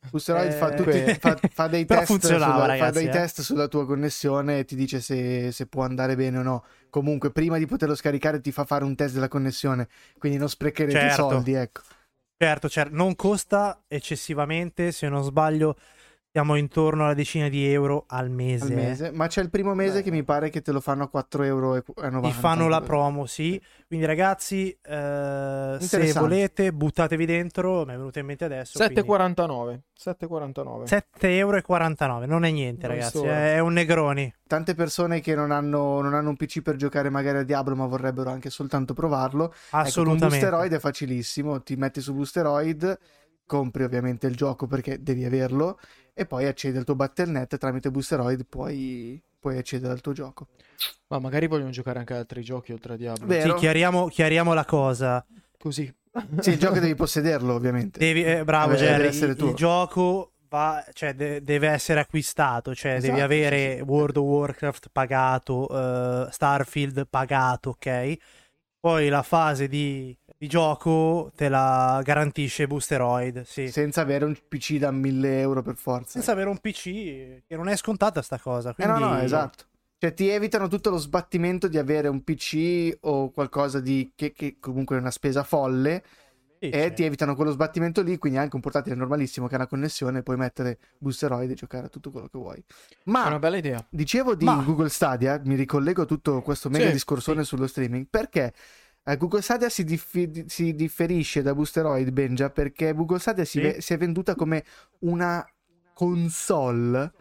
Boosteroid 0.09 0.53
fa, 0.53 0.73
Eh, 0.73 0.77
tutti- 0.77 0.91
que- 0.91 1.17
fa- 1.19 1.39
fa 1.51 1.67
dei, 1.67 1.85
Però 1.87 1.99
test 2.01 2.27
sulla, 2.27 2.39
fa 2.55 2.67
ragazzi, 2.67 2.99
dei 2.99 3.07
eh. 3.09 3.11
test 3.11 3.41
sulla 3.41 3.67
tua 3.67 3.85
connessione 3.87 4.61
e 4.61 4.65
ti 4.65 4.77
dice 4.77 5.01
se, 5.01 5.51
se 5.51 5.67
può 5.67 5.83
andare 5.83 6.15
bene 6.15 6.39
o 6.39 6.43
no. 6.43 6.65
Comunque, 6.91 7.33
prima 7.33 7.59
di 7.59 7.67
poterlo 7.67 7.97
scaricare, 7.97 8.41
ti 8.41 8.53
fa 8.53 8.65
fare 8.65 8.85
un 8.85 8.95
test 8.95 9.15
della 9.15 9.27
connessione. 9.27 9.89
Quindi 10.17 10.39
non 10.39 10.49
sprecherete 10.49 10.97
i 10.97 11.01
Certo. 11.01 11.29
soldi, 11.29 11.55
ecco. 11.55 11.81
Certo, 12.39 12.69
certo, 12.69 12.95
non 12.95 13.17
costa 13.17 13.83
eccessivamente, 13.89 14.93
se 14.93 15.09
non 15.09 15.25
sbaglio 15.25 15.75
siamo 16.37 16.57
intorno 16.57 17.05
alla 17.05 17.15
decina 17.15 17.49
di 17.49 17.67
euro 17.67 18.05
al 18.09 18.29
mese. 18.29 18.65
Al 18.65 18.73
mese. 18.73 19.11
Ma 19.11 19.27
c'è 19.27 19.41
il 19.41 19.49
primo 19.49 19.73
mese 19.73 19.95
Beh. 19.99 20.03
che 20.03 20.11
mi 20.11 20.23
pare 20.23 20.51
che 20.51 20.61
te 20.61 20.71
lo 20.71 20.81
fanno 20.81 21.05
a 21.05 21.11
4,90 21.11 21.45
euro. 21.47 21.83
Ti 22.21 22.33
fanno 22.33 22.69
la 22.69 22.83
promo, 22.83 23.25
sì. 23.25 23.59
Quindi 23.87 24.05
ragazzi, 24.05 24.69
eh, 24.83 25.77
se 25.81 26.13
volete, 26.13 26.75
buttatevi 26.75 27.25
dentro, 27.25 27.87
mi 27.87 27.95
è 27.95 27.97
venuto 27.97 28.19
in 28.19 28.27
mente 28.27 28.45
adesso. 28.45 28.79
quindi 28.79 29.01
7,49. 29.01 29.81
7,49. 29.99 30.85
7,49 30.85 31.31
euro, 31.31 32.27
non 32.27 32.45
è 32.45 32.51
niente 32.51 32.87
Non 32.87 32.97
ragazzi, 32.97 33.17
so. 33.17 33.25
è 33.25 33.59
un 33.59 33.73
negroni. 33.73 34.35
Tante 34.47 34.75
persone 34.75 35.21
che 35.21 35.35
non 35.35 35.51
hanno, 35.51 36.03
non 36.03 36.13
hanno 36.13 36.29
un 36.29 36.37
PC 36.37 36.61
per 36.61 36.77
giocare 36.77 37.09
magari 37.09 37.39
a 37.39 37.45
Diablo, 37.45 37.75
ma 37.77 37.87
vorrebbero 37.87 38.29
anche 38.29 38.51
soltanto 38.51 38.93
provarlo. 38.93 39.45
Ecco, 39.45 39.57
con 39.71 39.81
Assolutamente. 39.81 40.27
Boosteroid 40.27 40.73
è 40.75 40.79
facilissimo. 40.81 41.63
Ti 41.63 41.77
metti 41.77 42.03
su 42.03 42.13
Boosteroid, 42.13 42.99
compri 43.47 43.85
ovviamente 43.85 44.27
il 44.27 44.37
gioco 44.37 44.67
perché 44.67 45.03
devi 45.03 45.25
averlo, 45.25 45.79
e 46.19 46.25
poi 46.25 46.47
accedi 46.47 46.79
al 46.79 46.85
tuo 46.85 46.95
Battle.net 46.95 47.59
tramite 47.59 47.91
Boosteroid, 47.91 48.47
puoi, 48.49 49.23
puoi 49.39 49.59
accedere 49.59 49.93
al 49.93 50.01
tuo 50.01 50.13
gioco. 50.15 50.47
Ma 51.09 51.19
magari 51.19 51.47
vogliono 51.47 51.71
giocare 51.71 51.99
anche 51.99 52.15
ad 52.15 52.21
altri 52.21 52.43
giochi 52.43 52.73
oltre 52.73 52.95
a 52.95 52.97
Diablo. 52.97 53.27
Beh, 53.27 53.35
Sì, 53.35 53.41
Vero? 53.43 53.59
chiariamo, 53.59 54.07
chiariamo 54.09 54.55
la 54.55 54.65
cosa. 54.65 55.25
Così. 55.59 55.95
Sì, 56.39 56.53
il 56.53 56.59
gioco 56.59 56.79
devi 56.79 56.95
possederlo, 56.95 57.53
ovviamente. 57.53 57.99
Devi, 57.99 58.25
eh, 58.25 58.45
bravo 58.45 58.73
deve 58.75 59.11
Jerry, 59.11 59.19
il, 59.19 59.37
il 59.49 59.55
gioco 59.55 60.33
va, 60.49 60.83
cioè, 60.95 61.15
de- 61.15 61.43
deve 61.43 61.69
essere 61.69 62.01
acquistato, 62.01 62.75
cioè 62.75 62.93
Esatto, 62.93 63.11
devi 63.13 63.23
avere 63.23 63.71
sì, 63.73 63.77
sì. 63.77 63.83
World 63.83 64.17
of 64.17 64.25
Warcraft 64.25 64.89
pagato, 64.91 65.69
eh, 66.27 66.33
Starfield 66.33 67.07
pagato, 67.11 67.71
ok? 67.71 68.17
Poi 68.81 69.09
la 69.11 69.23
fase 69.23 69.69
di, 69.69 70.17
di 70.39 70.47
gioco 70.49 71.33
te 71.35 71.49
la 71.49 72.01
garantisce 72.05 72.67
Boosteroid, 72.67 73.43
sì. 73.43 73.67
Senza 73.69 74.01
avere 74.03 74.25
un 74.25 74.37
PC 74.49 74.77
da 74.79 74.91
1000 74.91 75.41
euro 75.41 75.63
per 75.63 75.77
forza. 75.77 76.13
Senza 76.13 76.33
avere 76.33 76.49
un 76.51 76.59
PC, 76.59 77.43
che 77.47 77.57
non 77.57 77.69
è 77.69 77.77
scontata 77.77 78.23
sta 78.23 78.39
cosa. 78.39 78.75
Eh 78.77 78.85
Quindi... 78.85 79.01
no, 79.01 79.07
no, 79.09 79.19
esatto. 79.21 79.65
Cioè 79.99 80.13
ti 80.13 80.29
evitano 80.29 80.69
tutto 80.69 80.91
lo 80.91 80.99
sbattimento 80.99 81.69
di 81.69 81.79
avere 81.79 82.09
un 82.09 82.23
PC 82.23 82.99
o 83.01 83.31
qualcosa 83.31 83.81
di 83.81 84.13
che, 84.15 84.33
che 84.33 84.59
comunque 84.61 84.97
è 84.97 85.01
una 85.01 85.11
spesa 85.11 85.43
folle 85.43 86.05
Sì, 86.61 86.69
e 86.69 86.79
cioè, 86.81 86.93
ti 86.93 87.05
evitano 87.05 87.35
quello 87.35 87.51
sbattimento 87.51 88.03
lì, 88.03 88.19
quindi 88.19 88.39
anche 88.39 88.57
un 88.57 88.61
portatile 88.61 88.95
normalissimo 88.95 89.47
che 89.47 89.55
ha 89.55 89.59
una 89.59 89.67
connessione, 89.67 90.23
puoi 90.23 90.37
mettere 90.37 90.79
Boosteroid 90.99 91.51
e 91.51 91.55
giocare 91.55 91.87
a 91.87 91.89
tutto 91.89 92.11
quello 92.11 92.29
che 92.29 92.39
vuoi. 92.39 92.63
È 93.21 93.29
una 93.29 93.39
Ma 93.39 93.39
bella 93.39 93.57
idea. 93.57 93.87
dicevo 93.89 94.35
di 94.35 94.45
Ma- 94.45 94.63
Google 94.63 94.89
Stadia, 94.89 95.41
mi 95.45 95.55
ricollego 95.55 96.03
a 96.03 96.07
tutto 96.07 96.43
questo 96.43 96.69
mega 96.69 96.91
Sì, 96.91 96.91
discorsone 96.91 97.45
sullo 97.45 97.67
streaming, 97.67 98.07
perché 98.11 98.53
eh, 99.07 99.17
Google 99.17 99.41
Stadia 99.43 99.69
si, 99.69 99.85
diffi- 99.85 100.45
si 100.49 100.75
differisce 100.75 101.41
da 101.43 101.55
Boosteroid, 101.55 102.11
Benja, 102.11 102.51
perché 102.51 102.93
Google 102.93 103.21
Stadia 103.21 103.45
si, 103.45 103.59
Sì. 103.59 103.61
ve- 103.61 103.81
si 103.81 103.93
è 103.93 103.97
venduta 103.97 104.35
come 104.35 104.65
una 105.01 105.47
console 105.95 107.13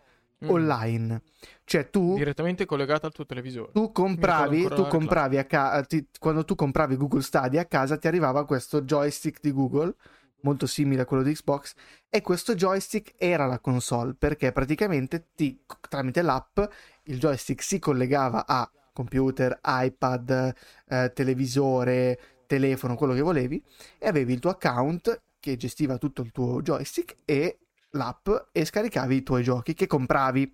Mm. 0.43 0.49
online. 0.49 1.21
Cioè 1.63 1.89
tu 1.89 2.15
Direttamente 2.15 2.65
collegata 2.65 3.07
al 3.07 3.13
tuo 3.13 3.25
televisore. 3.25 3.71
tu 3.71 3.91
compravi, 3.91 4.67
tu 4.67 4.85
compravi 4.87 5.37
a 5.37 5.45
ca- 5.45 5.81
ti- 5.83 6.07
quando 6.19 6.43
tu 6.43 6.55
compravi 6.55 6.97
Google 6.97 7.21
Stadia 7.21 7.61
a 7.61 7.65
casa 7.65 7.97
ti 7.97 8.07
arrivava 8.07 8.45
questo 8.45 8.81
joystick 8.81 9.39
di 9.41 9.51
Google 9.53 9.95
molto 10.41 10.67
simile 10.67 11.03
a 11.03 11.05
quello 11.05 11.23
di 11.23 11.33
Xbox 11.33 11.73
e 12.09 12.21
questo 12.21 12.53
joystick 12.53 13.13
era 13.17 13.45
la 13.47 13.59
console 13.59 14.13
perché 14.13 14.51
praticamente 14.51 15.29
ti, 15.35 15.57
tramite 15.89 16.21
l'app 16.21 16.59
il 17.03 17.17
joystick 17.17 17.63
si 17.63 17.79
collegava 17.79 18.45
a 18.45 18.69
computer, 18.95 19.59
iPad, 19.61 20.55
eh, 20.87 21.11
televisore, 21.13 22.17
telefono, 22.47 22.95
quello 22.95 23.13
che 23.13 23.19
volevi, 23.19 23.61
e 23.99 24.07
avevi 24.07 24.31
il 24.31 24.39
tuo 24.39 24.51
account 24.51 25.21
che 25.37 25.57
gestiva 25.57 25.97
tutto 25.97 26.21
il 26.21 26.31
tuo 26.31 26.61
joystick 26.61 27.17
e 27.25 27.59
l'app 27.91 28.29
e 28.53 28.63
scaricavi 28.63 29.15
i 29.17 29.23
tuoi 29.23 29.43
giochi 29.43 29.73
che 29.73 29.85
compravi. 29.85 30.53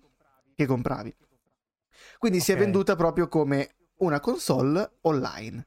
Che 0.56 0.66
compravi. 0.66 1.14
Quindi 2.18 2.40
si 2.40 2.50
è 2.50 2.56
venduta 2.56 2.96
proprio 2.96 3.28
come 3.28 3.70
una 3.98 4.18
console 4.18 4.98
online. 5.02 5.66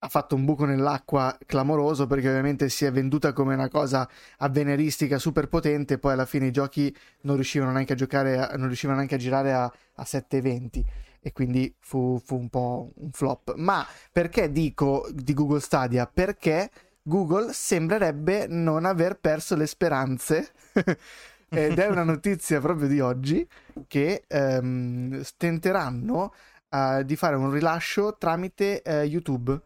Ha 0.00 0.08
fatto 0.08 0.34
un 0.34 0.44
buco 0.44 0.64
nell'acqua 0.64 1.36
clamoroso 1.46 2.06
perché 2.06 2.28
ovviamente 2.28 2.68
si 2.68 2.84
è 2.84 2.90
venduta 2.90 3.32
come 3.32 3.54
una 3.54 3.68
cosa 3.68 4.08
avveniristica 4.38 5.18
super 5.18 5.48
potente, 5.48 5.98
poi 5.98 6.12
alla 6.12 6.26
fine 6.26 6.46
i 6.46 6.50
giochi 6.50 6.94
non 7.22 7.36
riuscivano 7.36 7.72
neanche 7.72 7.92
a 7.92 7.96
giocare, 7.96 8.56
non 8.56 8.66
riuscivano 8.66 8.98
neanche 8.98 9.14
a 9.14 9.18
girare 9.18 9.52
a, 9.52 9.72
a 9.94 10.04
720 10.04 11.05
e 11.26 11.32
quindi 11.32 11.74
fu, 11.80 12.22
fu 12.24 12.36
un 12.36 12.48
po' 12.48 12.92
un 12.98 13.10
flop. 13.10 13.54
Ma 13.56 13.84
perché 14.12 14.52
dico 14.52 15.08
di 15.12 15.34
Google 15.34 15.58
Stadia? 15.58 16.06
Perché 16.06 16.70
Google 17.02 17.52
sembrerebbe 17.52 18.46
non 18.46 18.84
aver 18.84 19.18
perso 19.18 19.56
le 19.56 19.66
speranze. 19.66 20.52
Ed 21.50 21.80
è 21.80 21.88
una 21.88 22.04
notizia 22.04 22.60
proprio 22.60 22.86
di 22.86 23.00
oggi 23.00 23.44
che 23.88 24.22
ehm, 24.24 25.20
tenteranno 25.36 26.32
eh, 26.70 27.02
di 27.04 27.16
fare 27.16 27.34
un 27.34 27.50
rilascio 27.50 28.16
tramite 28.16 28.82
eh, 28.82 29.02
YouTube. 29.02 29.60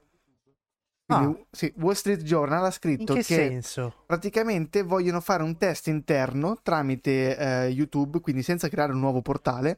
Quindi, 1.04 1.46
sì, 1.50 1.72
Wall 1.76 1.94
Street 1.94 2.22
Journal 2.22 2.62
ha 2.62 2.62
Ah. 2.62 2.66
In 2.66 2.72
scritto 2.72 3.14
che 3.14 3.22
che 3.22 3.34
senso? 3.34 4.04
praticamente 4.06 4.82
vogliono 4.82 5.20
fare 5.20 5.42
un 5.42 5.56
test 5.58 5.88
interno 5.88 6.58
tramite 6.62 7.36
eh, 7.36 7.66
YouTube, 7.68 8.20
quindi 8.20 8.42
senza 8.42 8.68
creare 8.68 8.92
un 8.92 9.00
nuovo 9.00 9.20
portale, 9.20 9.76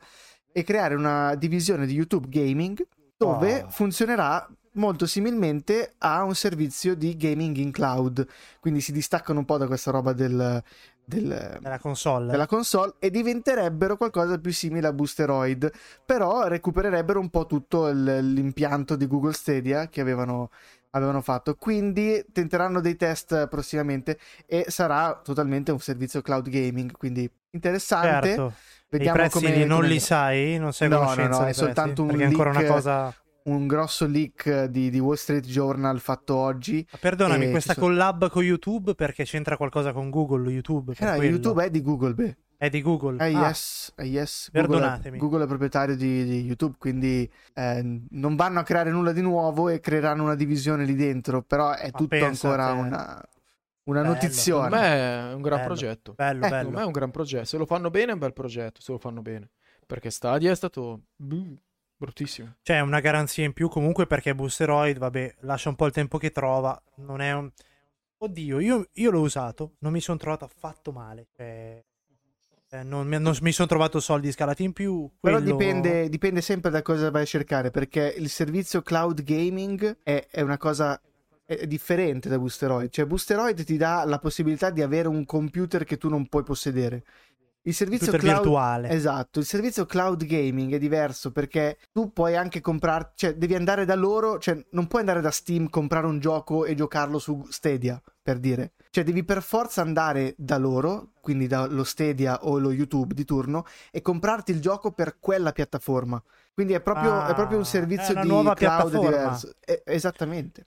e 0.53 0.63
creare 0.65 0.95
una 0.95 1.35
divisione 1.35 1.87
di 1.87 1.95
YouTube 1.95 2.29
Gaming 2.29 2.87
dove 3.17 3.63
Oh. 3.65 3.71
funzionerà 3.71 4.49
molto 4.75 5.07
similmente 5.07 5.95
a 5.99 6.23
un 6.25 6.35
servizio 6.35 6.95
di 6.95 7.17
gaming 7.17 7.57
in 7.57 7.71
cloud. 7.71 8.27
Quindi 8.59 8.81
si 8.81 8.91
distaccano 8.93 9.39
un 9.41 9.45
po' 9.45 9.59
da 9.59 9.67
questa 9.67 9.91
roba 9.91 10.13
del, 10.13 10.63
del- 11.05 11.59
Nella 11.61 11.79
console? 11.79 12.31
della 12.31 12.47
console 12.47 12.95
e 12.99 13.11
diventerebbero 13.11 13.97
qualcosa 13.97 14.39
più 14.39 14.53
simile 14.53 14.87
a 14.87 14.93
Boosteroid, 14.93 15.71
però 16.07 16.47
recupererebbero 16.49 17.21
un 17.21 17.29
po' 17.29 17.47
tutto 17.47 17.87
il- 17.89 18.33
l'impianto 18.33 18.97
di 18.97 19.07
Google 19.07 19.35
Stadia 19.35 19.89
che 19.89 20.01
avevano, 20.01 20.51
avevano 20.91 21.21
fatto. 21.21 21.55
Quindi 21.55 22.25
tenteranno 22.33 22.81
dei 22.81 22.97
test 22.97 23.49
prossimamente 23.49 24.19
e 24.47 24.65
sarà 24.69 25.21
totalmente 25.23 25.71
un 25.71 25.81
servizio 25.81 26.23
cloud 26.23 26.49
gaming, 26.49 26.93
quindi 26.93 27.31
interessante. 27.51 28.27
Certo. 28.27 28.55
E 28.93 28.97
I 28.97 28.99
Vediamo 28.99 29.19
prezzi 29.19 29.39
come, 29.41 29.65
non 29.65 29.77
come- 29.79 29.89
li 29.89 29.99
sai? 30.01 30.59
Non 30.59 30.73
sei 30.75 30.89
No, 30.91 30.99
no, 31.15 31.27
no, 31.29 31.45
è 31.47 31.53
soltanto 31.55 32.03
prezzi? 32.05 32.15
un 32.19 32.21
è 32.21 32.25
ancora 32.27 32.51
una 32.51 32.59
leak- 32.61 32.73
cosa... 32.75 33.15
un 33.45 33.67
grosso 33.67 34.07
leak 34.07 34.65
di, 34.67 34.91
di 34.91 34.99
Wall 34.99 35.15
Street 35.15 35.47
Journal 35.47 35.99
fatto 35.99 36.37
oggi. 36.37 36.87
Ma 36.93 36.99
Perdonami, 37.01 37.51
questa 37.51 37.73
sono- 37.73 37.87
collab 37.87 38.29
con 38.29 38.43
YouTube 38.45 38.95
perché 38.95 39.25
c'entra 39.25 39.57
qualcosa 39.57 39.95
con 39.95 40.11
Google, 40.11 40.51
YouTube? 40.51 40.93
Eh 40.99 41.05
no, 41.07 41.15
quello. 41.15 41.31
YouTube 41.31 41.65
è 41.65 41.71
di 41.71 41.81
Google, 41.81 42.13
beh. 42.13 42.37
È 42.59 42.69
di 42.69 42.83
Google. 42.83 43.17
Eh, 43.27 43.35
Ah, 43.35 43.47
yes, 43.49 43.93
eh, 43.97 44.05
yes. 44.05 44.51
Google, 44.53 44.69
è, 44.69 44.71
Perdonatemi. 44.79 45.19
Google 45.19 45.45
è 45.45 45.47
proprietario 45.49 45.97
di, 45.97 46.25
di 46.25 46.41
YouTube, 46.45 46.77
quindi 46.79 47.29
eh, 47.55 48.01
non 48.11 48.37
vanno 48.37 48.61
a 48.61 48.63
creare 48.63 48.91
nulla 48.91 49.13
di 49.13 49.23
nuovo 49.23 49.69
e 49.71 49.81
creeranno 49.81 50.23
una 50.23 50.37
divisione 50.37 50.85
lì 50.85 50.95
dentro, 50.95 51.41
però 51.43 51.73
è 51.73 51.89
Ma 51.91 51.99
tutto 51.99 52.25
ancora 52.25 52.71
una, 52.73 53.21
una 53.85 54.01
Bello. 54.03 54.13
notizione. 54.15 54.71
Secondo 54.71 54.77
me 54.89 55.31
è 55.31 55.35
un 55.35 55.43
gran 55.43 55.59
Bello. 55.59 55.67
progetto. 55.69 56.13
bello, 56.15 56.37
Eh, 56.47 56.49
bello. 56.49 56.57
Secondo 56.57 56.77
me 56.79 56.83
è 56.83 56.87
un 56.87 56.93
gran 56.93 57.11
progetto. 57.11 57.45
Se 57.45 57.57
lo 57.57 57.67
fanno 57.67 57.91
bene 57.91 58.11
è 58.11 58.15
un 58.15 58.19
bel 58.21 58.33
progetto, 58.33 58.81
se 58.81 58.93
lo 58.93 58.99
fanno 58.99 59.23
bene. 59.23 59.51
Perché 59.87 60.11
Stadia 60.11 60.51
è 60.51 60.55
stato 60.55 61.01
buh, 61.17 61.57
bruttissimo. 61.97 62.57
C'è 62.63 62.81
una 62.81 63.01
garanzia 63.01 63.45
in 63.45 63.53
più 63.53 63.69
comunque 63.69 64.07
perché 64.07 64.35
Boosteroid, 64.35 64.99
vabbè, 64.99 65.37
lascia 65.41 65.69
un 65.69 65.77
po' 65.77 65.87
il 65.87 65.93
tempo 65.93 66.19
che 66.19 66.31
trova. 66.31 66.81
Non 66.97 67.21
è 67.21 67.33
un... 67.33 67.51
Oddio, 68.19 68.61
io, 68.61 68.89
io 68.93 69.11
l'ho 69.11 69.21
usato, 69.21 69.75
non 69.81 69.91
mi 69.93 70.01
sono 70.01 70.17
trovato 70.19 70.45
affatto 70.45 70.93
male. 70.93 71.27
Cioè, 71.37 71.83
eh, 72.71 72.83
non, 72.85 73.07
mi- 73.09 73.19
non 73.19 73.37
mi 73.43 73.51
sono 73.53 73.67
trovato 73.69 73.99
soldi 73.99 74.31
scalati 74.31 74.63
in 74.63 74.73
più. 74.73 75.11
Però 75.21 75.37
quello- 75.39 75.51
dipende, 75.57 76.09
dipende 76.09 76.41
sempre 76.41 76.71
da 76.71 76.83
cosa 76.83 77.11
vai 77.11 77.23
a 77.23 77.27
cercare, 77.27 77.71
perché 77.73 78.15
il 78.17 78.29
servizio 78.31 78.81
cloud 78.81 79.23
gaming 79.25 79.99
è, 80.05 80.29
è 80.31 80.41
una 80.41 80.57
cosa 80.57 80.99
è 81.59 81.67
differente 81.67 82.29
da 82.29 82.39
Boosteroid. 82.39 82.91
Cioè, 82.91 83.07
Boosteroid 83.07 83.65
ti 83.65 83.77
dà 83.77 84.05
la 84.05 84.19
possibilità 84.19 84.71
di 84.71 84.83
avere 84.83 85.09
un 85.09 85.25
computer 85.25 85.85
che 85.85 85.97
tu 85.97 86.09
non 86.09 86.27
puoi 86.29 86.43
possedere. 86.43 87.05
Il 87.65 87.75
servizio 87.75 88.11
computer 88.11 88.35
cloud 88.35 88.47
virtuale. 88.47 88.89
Esatto, 88.89 89.39
il 89.39 89.45
servizio 89.45 89.87
cloud 89.87 90.25
gaming 90.25 90.75
è 90.75 90.79
diverso 90.79 91.31
perché 91.31 91.79
tu 91.93 92.13
puoi 92.13 92.35
anche 92.35 92.61
comprare, 92.61 93.13
cioè 93.15 93.35
devi 93.35 93.55
andare 93.55 93.85
da 93.85 93.95
loro, 93.95 94.39
cioè 94.39 94.61
non 94.71 94.89
puoi 94.89 95.03
andare 95.03 95.21
da 95.21 95.31
Steam, 95.31 95.69
comprare 95.69 96.07
un 96.07 96.19
gioco 96.19 96.65
e 96.65 96.75
giocarlo 96.75 97.21
su 97.21 97.47
Stadia, 97.51 98.03
per 98.23 98.39
dire. 98.39 98.73
Cioè 98.91 99.05
devi 99.05 99.25
per 99.25 99.43
forza 99.43 99.81
andare 99.83 100.35
da 100.37 100.59
loro, 100.59 101.13
quindi 101.21 101.47
dallo 101.47 101.83
Stadia 101.85 102.45
o 102.45 102.59
lo 102.59 102.71
YouTube 102.73 103.15
di 103.15 103.25
turno, 103.25 103.65
e 103.91 104.01
comprarti 104.03 104.53
il 104.53 104.61
gioco 104.61 104.93
per 104.93 105.17
quella 105.19 105.53
piattaforma. 105.53 106.23
Quindi 106.55 106.75
è 106.75 106.81
proprio, 106.83 107.13
Ah, 107.13 107.29
è 107.31 107.35
proprio 107.35 107.57
un 107.57 107.65
è 107.65 107.67
servizio 107.67 108.15
di 108.21 108.29
nuova 108.29 108.53
cloud 108.55 108.91
piattaforma. 108.91 109.09
diverso. 109.19 109.53
Eh, 109.65 109.83
esattamente. 109.87 110.67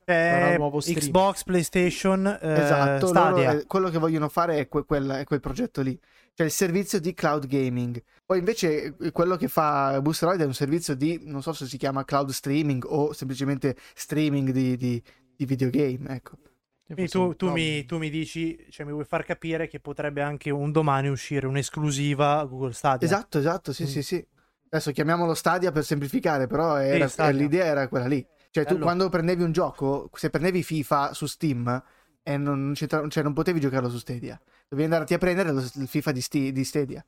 Stream. 0.82 1.00
Xbox, 1.00 1.44
PlayStation, 1.44 2.26
eh, 2.26 2.54
Esatto, 2.64 3.06
loro, 3.06 3.08
Stadia. 3.08 3.52
eh, 3.52 3.66
quello 3.68 3.90
che 3.90 4.00
vogliono 4.00 4.28
fare 4.28 4.58
è, 4.58 4.68
que- 4.68 4.84
quel, 4.86 5.08
è 5.10 5.24
quel 5.24 5.40
progetto 5.40 5.82
lì, 5.82 5.98
cioè 6.34 6.48
il 6.48 6.52
servizio 6.52 7.00
di 7.00 7.14
cloud 7.14 7.46
gaming. 7.46 8.02
Poi 8.26 8.40
invece 8.40 8.96
eh, 9.00 9.12
quello 9.12 9.36
che 9.36 9.48
fa 9.48 10.02
Boosteroid 10.02 10.42
è 10.42 10.46
un 10.46 10.56
servizio 10.56 10.96
di, 10.96 11.22
non 11.26 11.44
so 11.44 11.54
se 11.54 11.68
si 11.68 11.78
chiama 11.78 12.04
cloud 12.04 12.32
streaming 12.32 12.84
o 12.88 13.14
semplicemente 13.14 13.76
streaming 13.94 14.50
di, 14.50 14.76
di, 14.78 15.04
di 15.36 15.46
videogame, 15.46 16.10
ecco. 16.16 16.38
Quindi 16.86 17.08
tu, 17.08 17.36
tu 17.36 17.50
mi, 17.51 17.84
tu 17.86 17.98
mi 17.98 18.10
dici, 18.12 18.68
cioè 18.70 18.86
mi 18.86 18.92
vuoi 18.92 19.06
far 19.06 19.25
capire 19.25 19.68
che 19.68 19.80
potrebbe 19.80 20.22
anche 20.22 20.51
un 20.51 20.72
domani 20.72 21.08
uscire 21.08 21.48
un'esclusiva 21.48 22.46
Google 22.46 22.74
Stadia. 22.74 23.08
Esatto, 23.08 23.39
esatto, 23.39 23.74
sì, 23.74 23.84
Mm. 23.84 23.88
sì, 23.88 24.04
sì. 24.04 24.27
Adesso 24.70 24.92
chiamiamolo 24.92 25.34
Stadia 25.34 25.72
per 25.72 25.84
semplificare, 25.84 26.46
però 26.48 26.77
era- 26.77 27.08
Stadia. 27.08 27.39
l'idea 27.42 27.65
era 27.65 27.88
quella 27.88 28.06
lì. 28.08 28.24
Cioè 28.51 28.65
tu 28.65 28.74
Bello. 28.74 28.86
quando 28.86 29.10
prendevi 29.10 29.42
un 29.44 29.51
gioco, 29.51 30.10
se 30.13 30.30
prendevi 30.30 30.62
FIFA 30.63 31.13
su 31.13 31.25
Steam, 31.25 31.84
e 32.22 32.38
non, 32.38 32.74
cioè, 32.75 32.88
non 33.24 33.34
potevi 33.34 33.60
giocarlo 33.60 33.89
su 33.89 33.98
Stadia. 33.98 34.39
Dovevi 34.68 34.92
andarti 34.92 35.13
a 35.13 35.18
prendere 35.18 35.51
lo- 35.51 35.62
il 35.62 35.88
FIFA 35.88 36.12
di, 36.12 36.22
Sti- 36.22 36.51
di 36.51 36.63
Stadia. 36.63 37.04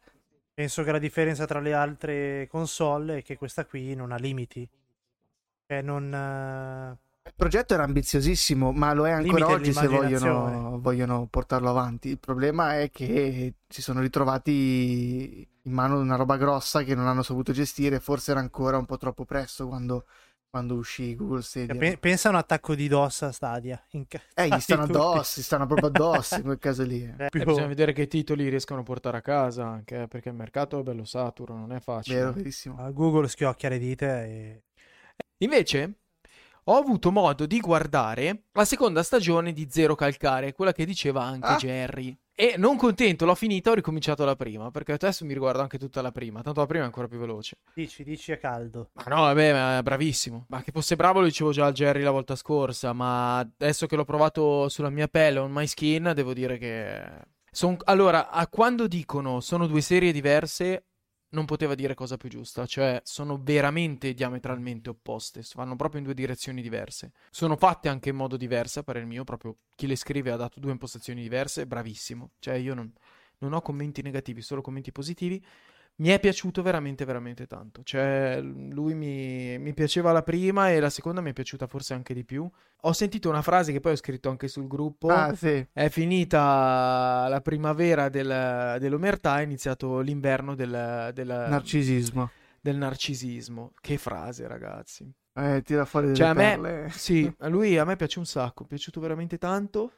Penso 0.53 0.83
che 0.83 0.91
la 0.91 0.99
differenza 0.99 1.45
tra 1.45 1.59
le 1.59 1.73
altre 1.73 2.47
console 2.49 3.17
è 3.19 3.21
che 3.23 3.37
questa 3.37 3.65
qui 3.65 3.93
non 3.95 4.11
ha 4.11 4.15
limiti. 4.17 4.67
Cioè 5.67 5.81
non... 5.81 6.97
Il 7.27 7.33
progetto 7.35 7.73
era 7.73 7.83
ambiziosissimo, 7.83 8.71
ma 8.71 8.93
lo 8.93 9.05
è 9.05 9.11
ancora 9.11 9.45
Limite 9.47 9.53
oggi 9.53 9.73
se 9.73 9.87
vogliono, 9.87 10.79
vogliono 10.79 11.27
portarlo 11.29 11.69
avanti. 11.69 12.09
Il 12.09 12.19
problema 12.19 12.79
è 12.79 12.89
che 12.89 13.55
si 13.67 13.81
sono 13.81 13.99
ritrovati 14.01 15.47
in 15.63 15.71
mano 15.73 15.99
una 15.99 16.15
roba 16.15 16.37
grossa 16.37 16.83
che 16.83 16.95
non 16.95 17.05
hanno 17.07 17.23
saputo 17.23 17.51
gestire. 17.51 17.99
Forse 17.99 18.31
era 18.31 18.39
ancora 18.39 18.77
un 18.77 18.85
po' 18.85 18.97
troppo 18.97 19.25
presto 19.25 19.67
quando, 19.67 20.05
quando 20.49 20.75
uscì 20.75 21.15
Google 21.15 21.41
Stadia. 21.41 21.67
cioè, 21.73 21.77
pe- 21.77 21.97
pensa 21.97 22.29
a 22.29 22.31
un 22.31 22.37
attacco 22.37 22.73
di 22.73 22.87
DOS 22.87 23.21
a 23.23 23.31
Stadia. 23.31 23.83
Inca- 23.91 24.21
eh, 24.33 24.47
gli 24.47 24.59
stanno 24.59 24.85
tutti. 24.85 24.97
addosso, 24.97 25.39
gli 25.39 25.43
stanno 25.43 25.65
proprio 25.67 25.89
addosso 25.89 26.35
in 26.35 26.41
quel 26.43 26.57
caso 26.59 26.83
lì. 26.83 27.03
Eh, 27.03 27.25
Eh, 27.25 27.29
più- 27.29 27.43
bisogna 27.43 27.67
vedere 27.67 27.93
che 27.93 28.07
titoli 28.07 28.47
riescono 28.49 28.79
a 28.79 28.83
portare 28.83 29.17
a 29.17 29.21
casa, 29.21 29.65
anche 29.67 30.03
eh, 30.03 30.07
perché 30.07 30.29
il 30.29 30.35
mercato 30.35 30.79
è 30.79 30.83
bello 30.83 31.03
saturo, 31.05 31.53
non 31.55 31.71
è 31.73 31.79
facile. 31.81 32.17
Vero, 32.19 32.31
verissimo. 32.31 32.91
Google 32.93 33.27
schiocchia 33.27 33.69
le 33.69 33.77
dita 33.79 34.23
e... 34.23 34.63
Invece, 35.39 35.99
ho 36.69 36.75
avuto 36.77 37.11
modo 37.11 37.45
di 37.45 37.59
guardare 37.59 38.43
la 38.53 38.65
seconda 38.65 39.03
stagione 39.03 39.53
di 39.53 39.67
Zero 39.69 39.95
Calcare, 39.95 40.53
quella 40.53 40.73
che 40.73 40.85
diceva 40.85 41.23
anche 41.23 41.47
Ah. 41.47 41.55
Jerry. 41.57 42.17
E 42.39 42.53
non 42.57 42.77
contento, 42.77 43.25
l'ho 43.25 43.33
finita, 43.33 43.71
ho 43.71 43.73
ricominciato 43.73 44.23
la 44.23 44.35
prima, 44.35 44.69
perché 44.69 44.91
adesso 44.91 45.25
mi 45.25 45.33
riguardo 45.33 45.61
anche 45.61 45.79
tutta 45.79 46.03
la 46.03 46.11
prima, 46.11 46.41
tanto 46.41 46.59
la 46.59 46.67
prima 46.67 46.83
è 46.83 46.85
ancora 46.85 47.07
più 47.07 47.17
veloce. 47.17 47.57
Dici, 47.73 48.03
dici 48.03 48.31
a 48.31 48.37
caldo. 48.37 48.91
Ma 48.93 49.03
no, 49.07 49.21
vabbè, 49.23 49.53
ma 49.53 49.77
è 49.79 49.81
bravissimo. 49.81 50.45
Ma 50.49 50.61
che 50.61 50.71
fosse 50.71 50.95
bravo 50.95 51.19
lo 51.21 51.25
dicevo 51.25 51.51
già 51.51 51.65
al 51.65 51.73
Jerry 51.73 52.03
la 52.03 52.11
volta 52.11 52.35
scorsa, 52.35 52.93
ma 52.93 53.39
adesso 53.39 53.87
che 53.87 53.95
l'ho 53.95 54.05
provato 54.05 54.69
sulla 54.69 54.91
mia 54.91 55.07
pelle, 55.07 55.39
on 55.39 55.51
my 55.51 55.65
skin, 55.65 56.11
devo 56.13 56.33
dire 56.33 56.59
che... 56.59 57.01
son- 57.49 57.77
Allora, 57.85 58.29
a 58.29 58.45
quando 58.47 58.85
dicono 58.87 59.39
sono 59.39 59.65
due 59.65 59.81
serie 59.81 60.11
diverse, 60.11 60.83
non 61.29 61.45
poteva 61.45 61.75
dire 61.75 61.93
cosa 61.93 62.17
più 62.17 62.29
giusta, 62.29 62.65
cioè 62.65 63.01
sono 63.03 63.39
veramente 63.41 64.13
diametralmente 64.13 64.89
opposte, 64.89 65.43
vanno 65.55 65.75
proprio 65.75 65.99
in 65.99 66.05
due 66.05 66.15
direzioni 66.15 66.61
diverse. 66.61 67.11
Sono 67.29 67.57
fatte 67.57 67.89
anche 67.89 68.09
in 68.09 68.15
modo 68.15 68.37
diverso, 68.37 68.79
a 68.79 68.83
parer 68.83 69.05
mio, 69.05 69.23
proprio 69.23 69.57
chi 69.75 69.87
le 69.87 69.95
scrive 69.95 70.31
ha 70.31 70.37
dato 70.37 70.59
due 70.59 70.71
impostazioni 70.71 71.21
diverse, 71.21 71.67
bravissimo. 71.67 72.31
Cioè 72.39 72.55
io 72.55 72.73
non, 72.73 72.91
non 73.39 73.53
ho 73.53 73.61
commenti 73.61 74.01
negativi, 74.01 74.41
solo 74.41 74.61
commenti 74.61 74.91
positivi. 74.91 75.43
Mi 75.99 76.09
è 76.09 76.19
piaciuto 76.19 76.61
veramente, 76.61 77.05
veramente 77.05 77.47
tanto. 77.47 77.81
Cioè, 77.83 78.39
lui 78.41 78.93
mi, 78.93 79.57
mi 79.57 79.73
piaceva 79.73 80.11
la 80.11 80.21
prima 80.21 80.69
e 80.69 80.79
la 80.79 80.91
seconda 80.91 81.21
mi 81.21 81.31
è 81.31 81.33
piaciuta 81.33 81.65
forse 81.65 81.95
anche 81.95 82.13
di 82.13 82.23
più. 82.23 82.47
Ho 82.81 82.93
sentito 82.93 83.29
una 83.29 83.41
frase 83.41 83.71
che 83.71 83.79
poi 83.79 83.93
ho 83.93 83.95
scritto 83.95 84.29
anche 84.29 84.47
sul 84.47 84.67
gruppo. 84.67 85.07
Ah, 85.09 85.33
sì. 85.33 85.65
È 85.73 85.89
finita 85.89 87.25
la 87.27 87.41
primavera 87.41 88.09
del- 88.09 88.77
dell'omertà, 88.79 89.39
è 89.39 89.43
iniziato 89.43 89.99
l'inverno 89.99 90.53
del, 90.53 91.09
del- 91.15 91.45
Narcisismo. 91.49 92.29
del 92.61 92.77
narcisismo. 92.77 93.73
Che 93.81 93.97
frase, 93.97 94.47
ragazzi. 94.47 95.11
Eh, 95.33 95.61
tira 95.63 95.85
fuori 95.85 96.07
delle 96.07 96.17
Cioè, 96.17 96.27
a 96.27 96.33
me, 96.33 96.59
perle. 96.59 96.89
sì, 96.91 97.31
a 97.39 97.47
lui 97.47 97.77
a 97.77 97.85
me 97.85 97.95
piace 97.95 98.19
un 98.19 98.25
sacco, 98.25 98.63
è 98.63 98.67
piaciuto 98.67 98.99
veramente 98.99 99.37
tanto. 99.39 99.93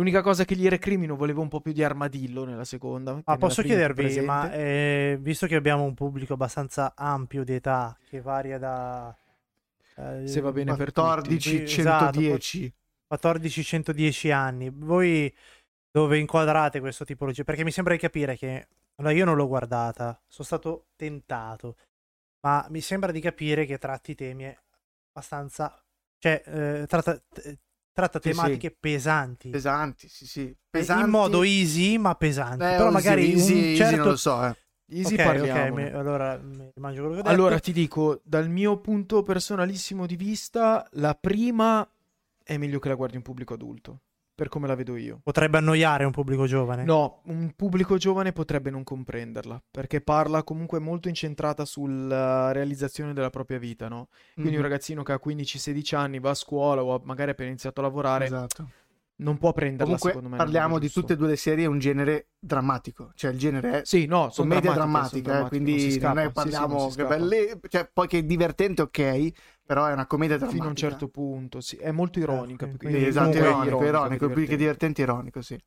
L'unica 0.00 0.22
cosa 0.22 0.46
che 0.46 0.56
gli 0.56 0.66
recrimino 0.66 1.14
volevo 1.14 1.42
un 1.42 1.48
po' 1.48 1.60
più 1.60 1.72
di 1.72 1.84
armadillo 1.84 2.46
nella 2.46 2.64
seconda. 2.64 3.12
Ma 3.12 3.22
nella 3.26 3.36
posso 3.36 3.60
chiedervi, 3.60 4.20
ma 4.20 4.50
eh, 4.50 5.18
visto 5.20 5.46
che 5.46 5.56
abbiamo 5.56 5.82
un 5.82 5.92
pubblico 5.92 6.32
abbastanza 6.32 6.94
ampio 6.96 7.44
di 7.44 7.52
età, 7.52 7.94
che 8.08 8.22
varia 8.22 8.56
da... 8.56 9.14
eh, 9.96 10.26
Se 10.26 10.40
va 10.40 10.52
bene 10.52 10.74
per 10.74 10.90
tutti. 10.90 11.06
14, 11.06 11.66
Sì, 11.68 11.80
esatto, 11.80 12.12
110. 12.18 12.74
14-110 13.14 14.32
anni, 14.32 14.70
voi 14.72 15.30
dove 15.90 16.16
inquadrate 16.16 16.80
questo 16.80 17.04
tipologia? 17.04 17.44
Perché 17.44 17.62
mi 17.62 17.70
sembra 17.70 17.92
di 17.92 18.00
capire 18.00 18.38
che... 18.38 18.68
Allora, 18.96 19.14
io 19.14 19.26
non 19.26 19.36
l'ho 19.36 19.48
guardata, 19.48 20.18
sono 20.26 20.46
stato 20.46 20.86
tentato, 20.96 21.76
ma 22.40 22.66
mi 22.70 22.80
sembra 22.80 23.12
di 23.12 23.20
capire 23.20 23.66
che 23.66 23.76
tratti 23.76 24.14
temi 24.14 24.46
abbastanza... 25.12 25.78
Cioè, 26.18 26.42
eh, 26.46 26.86
tratta, 26.86 27.20
tratta 28.00 28.20
Sì, 28.20 28.28
tematiche 28.30 28.70
pesanti. 28.70 29.50
Pesanti, 29.50 30.08
sì, 30.08 30.26
sì. 30.26 30.40
Eh, 30.48 30.56
Pesanti. 30.70 31.04
In 31.04 31.10
modo 31.10 31.42
easy, 31.42 31.98
ma 31.98 32.14
pesanti. 32.14 32.64
Eh, 32.64 32.68
Però 32.68 32.84
easy, 32.84 32.92
magari 32.92 33.32
easy, 33.32 33.52
un 33.52 33.58
easy 33.58 33.76
certo... 33.76 33.96
non 33.96 34.06
lo 34.08 34.16
so, 34.16 34.44
eh. 34.46 34.56
Easy 34.92 35.14
ok, 35.14 35.24
parliamo. 35.24 35.74
ok, 35.74 35.80
mi- 35.80 35.90
allora 35.90 36.36
mi. 36.38 36.72
Allora 37.22 37.58
ti 37.60 37.72
dico, 37.72 38.20
dal 38.24 38.48
mio 38.48 38.80
punto 38.80 39.22
personalissimo 39.22 40.04
di 40.06 40.16
vista, 40.16 40.86
la 40.92 41.14
prima 41.14 41.88
è 42.42 42.56
meglio 42.56 42.80
che 42.80 42.88
la 42.88 42.94
guardi 42.96 43.16
un 43.16 43.22
pubblico 43.22 43.54
adulto, 43.54 44.00
per 44.40 44.48
come 44.48 44.66
la 44.66 44.74
vedo 44.74 44.96
io. 44.96 45.20
Potrebbe 45.22 45.58
annoiare 45.58 46.04
un 46.04 46.12
pubblico 46.12 46.46
giovane. 46.46 46.82
No, 46.82 47.20
un 47.26 47.52
pubblico 47.54 47.98
giovane 47.98 48.32
potrebbe 48.32 48.70
non 48.70 48.84
comprenderla, 48.84 49.62
perché 49.70 50.00
parla 50.00 50.42
comunque 50.44 50.78
molto 50.78 51.08
incentrata 51.08 51.66
sulla 51.66 52.50
realizzazione 52.50 53.12
della 53.12 53.28
propria 53.28 53.58
vita, 53.58 53.88
no? 53.88 54.08
Quindi 54.32 54.52
un 54.52 54.56
Mhm. 54.56 54.62
ragazzino 54.62 55.02
che 55.02 55.12
ha 55.12 55.18
15-16 55.18 55.94
anni 55.94 56.20
va 56.20 56.30
a 56.30 56.34
scuola 56.34 56.82
o 56.82 56.94
ha 56.94 57.00
magari 57.04 57.32
appena 57.32 57.50
iniziato 57.50 57.80
a 57.80 57.82
lavorare, 57.82 58.24
Esatto. 58.24 58.70
Non 59.20 59.38
può 59.38 59.52
prenderla 59.52 59.92
Comunque 59.92 60.10
secondo 60.12 60.28
me. 60.28 60.36
parliamo 60.36 60.78
di 60.78 60.90
tutte 60.90 61.14
e 61.14 61.16
due 61.16 61.28
le 61.28 61.36
serie, 61.36 61.64
è 61.64 61.68
un 61.68 61.78
genere 61.78 62.28
drammatico, 62.38 63.12
cioè 63.14 63.30
il 63.32 63.38
genere 63.38 63.70
è 63.70 63.84
Sì, 63.84 64.06
no, 64.06 64.28
commedia 64.34 64.72
drammatica, 64.72 65.40
eh, 65.40 65.44
drammatiche, 65.44 65.48
quindi 65.48 66.00
non, 66.00 66.18
scappa, 66.18 66.18
è 66.18 66.32
sì, 66.34 66.50
sì, 66.52 66.66
parliamo 66.66 66.76
non 66.76 66.94
che 66.94 67.06
belle, 67.06 67.58
cioè 67.68 67.90
poi 67.92 68.06
che 68.08 68.18
è 68.18 68.22
divertente, 68.24 68.82
ok, 68.82 69.30
però 69.64 69.86
è 69.86 69.92
una 69.92 70.06
commedia 70.06 70.36
Fino 70.36 70.46
drammatica. 70.46 70.66
a 70.66 70.70
un 70.70 70.76
certo 70.76 71.08
punto, 71.08 71.60
sì, 71.60 71.76
è 71.76 71.90
molto 71.92 72.18
ironica. 72.18 72.66
che- 72.66 72.76
quindi 72.76 72.98
Sì, 73.00 73.06
esatto, 73.06 73.36
ironico, 73.38 73.84
ironica, 73.84 73.86
ironico, 73.86 74.30
più 74.30 74.46
che 74.46 74.56
divertente 74.56 75.02
ironico, 75.02 75.42
sì. 75.42 75.58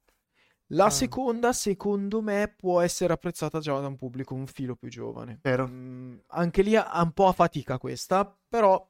La 0.67 0.85
Ah. 0.85 0.89
seconda, 0.89 1.53
secondo 1.53 2.21
me, 2.21 2.53
può 2.55 2.81
essere 2.81 3.13
apprezzata 3.13 3.59
già 3.59 3.79
da 3.79 3.87
un 3.87 3.95
pubblico 3.95 4.33
un 4.33 4.47
filo 4.47 4.75
più 4.75 4.89
giovane. 4.89 5.41
Vero. 5.43 5.67
Mm, 5.67 6.15
anche 6.27 6.61
lì 6.61 6.75
ha 6.75 7.01
un 7.01 7.11
po' 7.13 7.27
a 7.27 7.31
fatica 7.33 7.77
questa, 7.77 8.37
però 8.47 8.85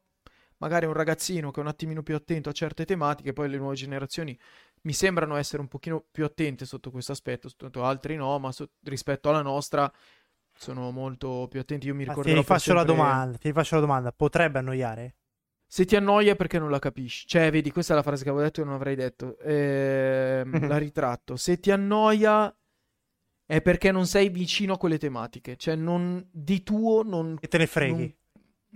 magari 0.64 0.86
un 0.86 0.94
ragazzino 0.94 1.52
che 1.52 1.60
è 1.60 1.64
un 1.64 1.68
attimino 1.70 2.02
più 2.04 2.16
attento 2.16 2.50
a 2.50 2.54
certe 2.54 2.86
tematiche, 2.86 3.34
poi 3.34 3.50
le 3.50 3.58
nuove 3.58 3.76
generazioni 3.76 4.38
mi 4.84 4.94
sembrano 4.94 5.36
essere 5.36 5.62
un 5.62 5.68
pochino 5.68 6.04
più 6.10 6.24
attente 6.26 6.66
sotto 6.66 6.90
questo 6.90 7.12
aspetto, 7.12 7.50
sotto 7.50 7.84
altri 7.84 8.16
no, 8.16 8.40
ma 8.40 8.52
so- 8.52 8.70
rispetto 8.84 9.30
alla 9.30 9.42
nostra 9.42 9.92
sono 10.56 10.92
molto 10.92 11.48
più 11.50 11.60
attenti. 11.60 11.88
Io 11.88 11.96
mi 11.96 12.06
Ma 12.06 12.14
ti 12.14 12.34
rifaccio 12.34 12.74
la 12.74 12.80
sempre- 12.80 12.96
domanda, 12.96 13.38
ti 13.38 13.48
rifaccio 13.50 13.76
la 13.76 13.82
domanda, 13.82 14.12
potrebbe 14.12 14.60
annoiare? 14.60 15.16
Se 15.66 15.86
ti 15.86 15.96
annoia 15.96 16.34
è 16.34 16.36
perché 16.36 16.60
non 16.60 16.70
la 16.70 16.80
capisci. 16.80 17.26
Cioè, 17.28 17.50
vedi, 17.52 17.72
questa 17.72 17.94
è 17.94 17.96
la 17.96 18.04
frase 18.04 18.24
che 18.24 18.30
avevo 18.30 18.44
detto 18.46 18.62
e 18.62 18.64
non 18.64 18.74
avrei 18.76 18.96
detto. 18.96 19.38
Ehm, 19.40 20.44
la 20.70 20.78
ritratto. 20.78 21.36
Se 21.36 21.60
ti 21.60 21.72
annoia 21.72 22.56
è 23.46 23.62
perché 23.62 23.92
non 23.92 24.06
sei 24.06 24.30
vicino 24.30 24.74
a 24.74 24.78
quelle 24.78 24.98
tematiche. 25.00 25.56
Cioè, 25.58 25.76
non, 25.76 26.24
di 26.32 26.62
tuo 26.64 27.04
non, 27.04 27.38
E 27.42 27.48
te 27.48 27.58
ne 27.58 27.66
freghi? 27.68 27.92
non- 27.98 28.16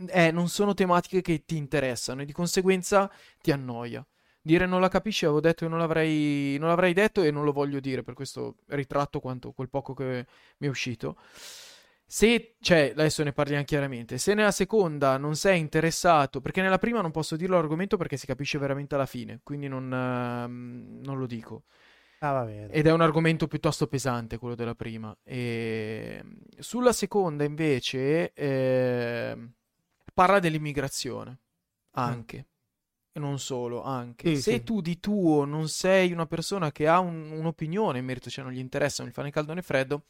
eh, 0.07 0.31
non 0.31 0.49
sono 0.49 0.73
tematiche 0.73 1.21
che 1.21 1.43
ti 1.45 1.57
interessano 1.57 2.21
e 2.21 2.25
di 2.25 2.33
conseguenza 2.33 3.11
ti 3.41 3.51
annoia. 3.51 4.05
Dire 4.41 4.65
non 4.65 4.79
la 4.79 4.87
capisci, 4.87 5.25
avevo 5.25 5.41
detto 5.41 5.65
che 5.65 5.69
non 5.69 5.79
l'avrei, 5.79 6.57
non 6.57 6.69
l'avrei 6.69 6.93
detto 6.93 7.21
e 7.21 7.31
non 7.31 7.43
lo 7.43 7.51
voglio 7.51 7.79
dire, 7.81 8.01
per 8.01 8.13
questo 8.13 8.57
ritratto 8.67 9.19
quanto, 9.19 9.51
quel 9.51 9.69
poco 9.69 9.93
che 9.93 10.25
mi 10.57 10.67
è 10.67 10.69
uscito. 10.69 11.17
Se, 12.05 12.55
cioè, 12.61 12.91
adesso 12.91 13.21
ne 13.23 13.33
parliamo 13.33 13.65
chiaramente, 13.65 14.17
se 14.17 14.33
nella 14.33 14.51
seconda 14.51 15.17
non 15.17 15.35
sei 15.35 15.59
interessato, 15.59 16.39
perché 16.39 16.61
nella 16.61 16.77
prima 16.77 17.01
non 17.01 17.11
posso 17.11 17.35
dirlo 17.35 17.57
l'argomento 17.57 17.97
perché 17.97 18.15
si 18.15 18.25
capisce 18.25 18.57
veramente 18.57 18.95
alla 18.95 19.05
fine, 19.05 19.41
quindi 19.43 19.67
non, 19.67 19.91
ehm, 19.91 21.01
non 21.03 21.17
lo 21.17 21.25
dico. 21.25 21.63
Ah. 22.19 22.49
Ed 22.49 22.87
è 22.87 22.91
un 22.91 23.01
argomento 23.01 23.47
piuttosto 23.47 23.87
pesante 23.87 24.37
quello 24.37 24.55
della 24.55 24.73
prima. 24.73 25.15
E... 25.23 26.23
Sulla 26.57 26.93
seconda, 26.93 27.43
invece, 27.43 28.31
ehm, 28.33 29.51
parla 30.17 30.39
dell'immigrazione. 30.39 31.37
Anche. 31.91 32.47
E 33.11 33.19
non 33.19 33.37
solo, 33.39 33.83
anche. 33.83 34.35
Sì, 34.35 34.41
Se 34.41 34.51
sì. 34.57 34.63
tu 34.63 34.81
di 34.81 34.99
tuo 34.99 35.45
non 35.45 35.69
sei 35.69 36.11
una 36.11 36.25
persona 36.25 36.71
che 36.71 36.87
ha 36.87 36.99
un- 36.99 37.31
un'opinione 37.31 37.99
in 37.99 38.05
merito, 38.05 38.29
cioè 38.31 38.43
non 38.43 38.51
gli 38.53 38.57
interessa, 38.59 39.03
non 39.03 39.11
gli 39.11 39.15
fa 39.15 39.21
né 39.21 39.29
caldo 39.31 39.53
né 39.53 39.61
freddo, 39.61 40.05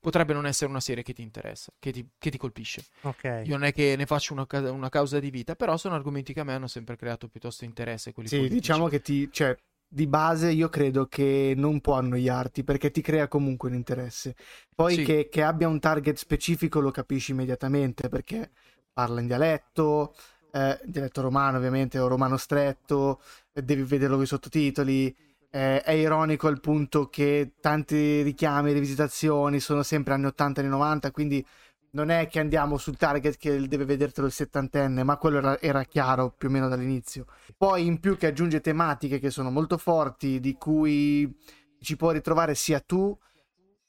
potrebbe 0.00 0.32
non 0.32 0.46
essere 0.46 0.70
una 0.70 0.80
serie 0.80 1.04
che 1.04 1.12
ti 1.12 1.22
interessa, 1.22 1.72
che 1.78 1.92
ti, 1.92 2.04
che 2.18 2.30
ti 2.30 2.38
colpisce. 2.38 2.84
Ok. 3.02 3.24
Io 3.46 3.56
non 3.56 3.64
è 3.64 3.72
che 3.72 3.94
ne 3.96 4.06
faccio 4.06 4.32
una, 4.34 4.46
una 4.70 4.88
causa 4.88 5.20
di 5.20 5.30
vita, 5.30 5.54
però 5.54 5.76
sono 5.76 5.94
argomenti 5.94 6.32
che 6.32 6.40
a 6.40 6.44
me 6.44 6.54
hanno 6.54 6.66
sempre 6.68 6.96
creato 6.96 7.28
piuttosto 7.28 7.64
interesse. 7.64 8.12
Quelli 8.12 8.28
Sì, 8.28 8.36
politici. 8.38 8.60
diciamo 8.60 8.88
che 8.88 9.00
ti, 9.00 9.28
cioè, 9.32 9.56
di 9.86 10.06
base 10.06 10.50
io 10.50 10.68
credo 10.68 11.06
che 11.06 11.54
non 11.56 11.80
può 11.80 11.94
annoiarti 11.94 12.64
perché 12.64 12.90
ti 12.90 13.00
crea 13.00 13.28
comunque 13.28 13.68
un 13.68 13.74
interesse. 13.74 14.34
Poi 14.74 14.94
Sì. 14.94 15.04
che, 15.04 15.28
che 15.28 15.42
abbia 15.42 15.68
un 15.68 15.78
target 15.80 16.16
specifico 16.16 16.80
lo 16.80 16.90
capisci 16.90 17.32
immediatamente 17.32 18.08
perché 18.08 18.50
parla 18.94 19.20
in 19.20 19.26
dialetto, 19.26 20.14
eh, 20.52 20.80
dialetto 20.84 21.20
romano 21.20 21.58
ovviamente 21.58 21.98
o 21.98 22.06
romano 22.06 22.36
stretto, 22.38 23.20
eh, 23.52 23.62
devi 23.62 23.82
vederlo 23.82 24.14
con 24.14 24.24
i 24.24 24.28
sottotitoli. 24.28 25.14
eh, 25.50 25.82
è 25.82 25.92
ironico 25.92 26.48
al 26.48 26.60
punto 26.60 27.08
che 27.08 27.52
tanti 27.60 28.22
richiami 28.22 28.72
rivisitazioni 28.72 29.60
sono 29.60 29.82
sempre 29.82 30.14
anni 30.14 30.26
80 30.26 30.60
e 30.60 30.64
anni 30.64 30.72
90, 30.72 31.10
quindi 31.12 31.44
non 31.90 32.10
è 32.10 32.26
che 32.28 32.40
andiamo 32.40 32.76
sul 32.76 32.96
target 32.96 33.36
che 33.36 33.68
deve 33.68 33.84
vedertelo 33.84 34.26
il 34.26 34.32
settantenne, 34.32 35.04
ma 35.04 35.16
quello 35.16 35.38
era, 35.38 35.60
era 35.60 35.84
chiaro 35.84 36.30
più 36.36 36.48
o 36.48 36.50
meno 36.50 36.68
dall'inizio. 36.68 37.26
Poi 37.56 37.86
in 37.86 38.00
più 38.00 38.16
che 38.16 38.26
aggiunge 38.28 38.60
tematiche 38.60 39.20
che 39.20 39.30
sono 39.30 39.50
molto 39.50 39.78
forti, 39.78 40.40
di 40.40 40.54
cui 40.54 41.32
ci 41.80 41.96
puoi 41.96 42.14
ritrovare 42.14 42.54
sia 42.56 42.80
tu 42.80 43.16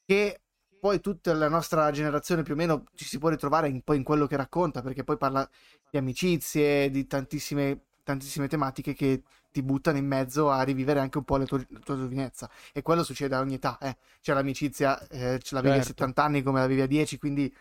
che 0.04 0.40
poi 0.78 1.00
tutta 1.00 1.32
la 1.34 1.48
nostra 1.48 1.90
generazione 1.90 2.42
più 2.42 2.54
o 2.54 2.56
meno 2.56 2.84
ci 2.94 3.04
si 3.04 3.18
può 3.18 3.28
ritrovare 3.28 3.68
in, 3.68 3.82
poi 3.82 3.96
in 3.96 4.02
quello 4.02 4.26
che 4.26 4.36
racconta, 4.36 4.82
perché 4.82 5.04
poi 5.04 5.16
parla 5.16 5.48
di 5.90 5.98
amicizie, 5.98 6.90
di 6.90 7.06
tantissime, 7.06 7.80
tantissime 8.02 8.48
tematiche 8.48 8.94
che 8.94 9.22
ti 9.50 9.62
buttano 9.62 9.98
in 9.98 10.06
mezzo 10.06 10.50
a 10.50 10.62
rivivere 10.62 11.00
anche 11.00 11.18
un 11.18 11.24
po' 11.24 11.38
la 11.38 11.44
tua, 11.44 11.64
la 11.68 11.78
tua 11.80 11.96
giovinezza. 11.96 12.50
E 12.72 12.82
quello 12.82 13.02
succede 13.02 13.34
a 13.34 13.40
ogni 13.40 13.54
età, 13.54 13.78
eh. 13.80 13.96
C'è 14.20 14.34
l'amicizia, 14.34 14.98
eh, 15.08 15.38
ce 15.42 15.54
l'avevi 15.54 15.78
a 15.78 15.82
Certo. 15.82 15.88
70 15.88 16.22
anni 16.22 16.42
come 16.42 16.60
l'avevi 16.60 16.82
a 16.82 16.86
10, 16.86 17.18
quindi 17.18 17.52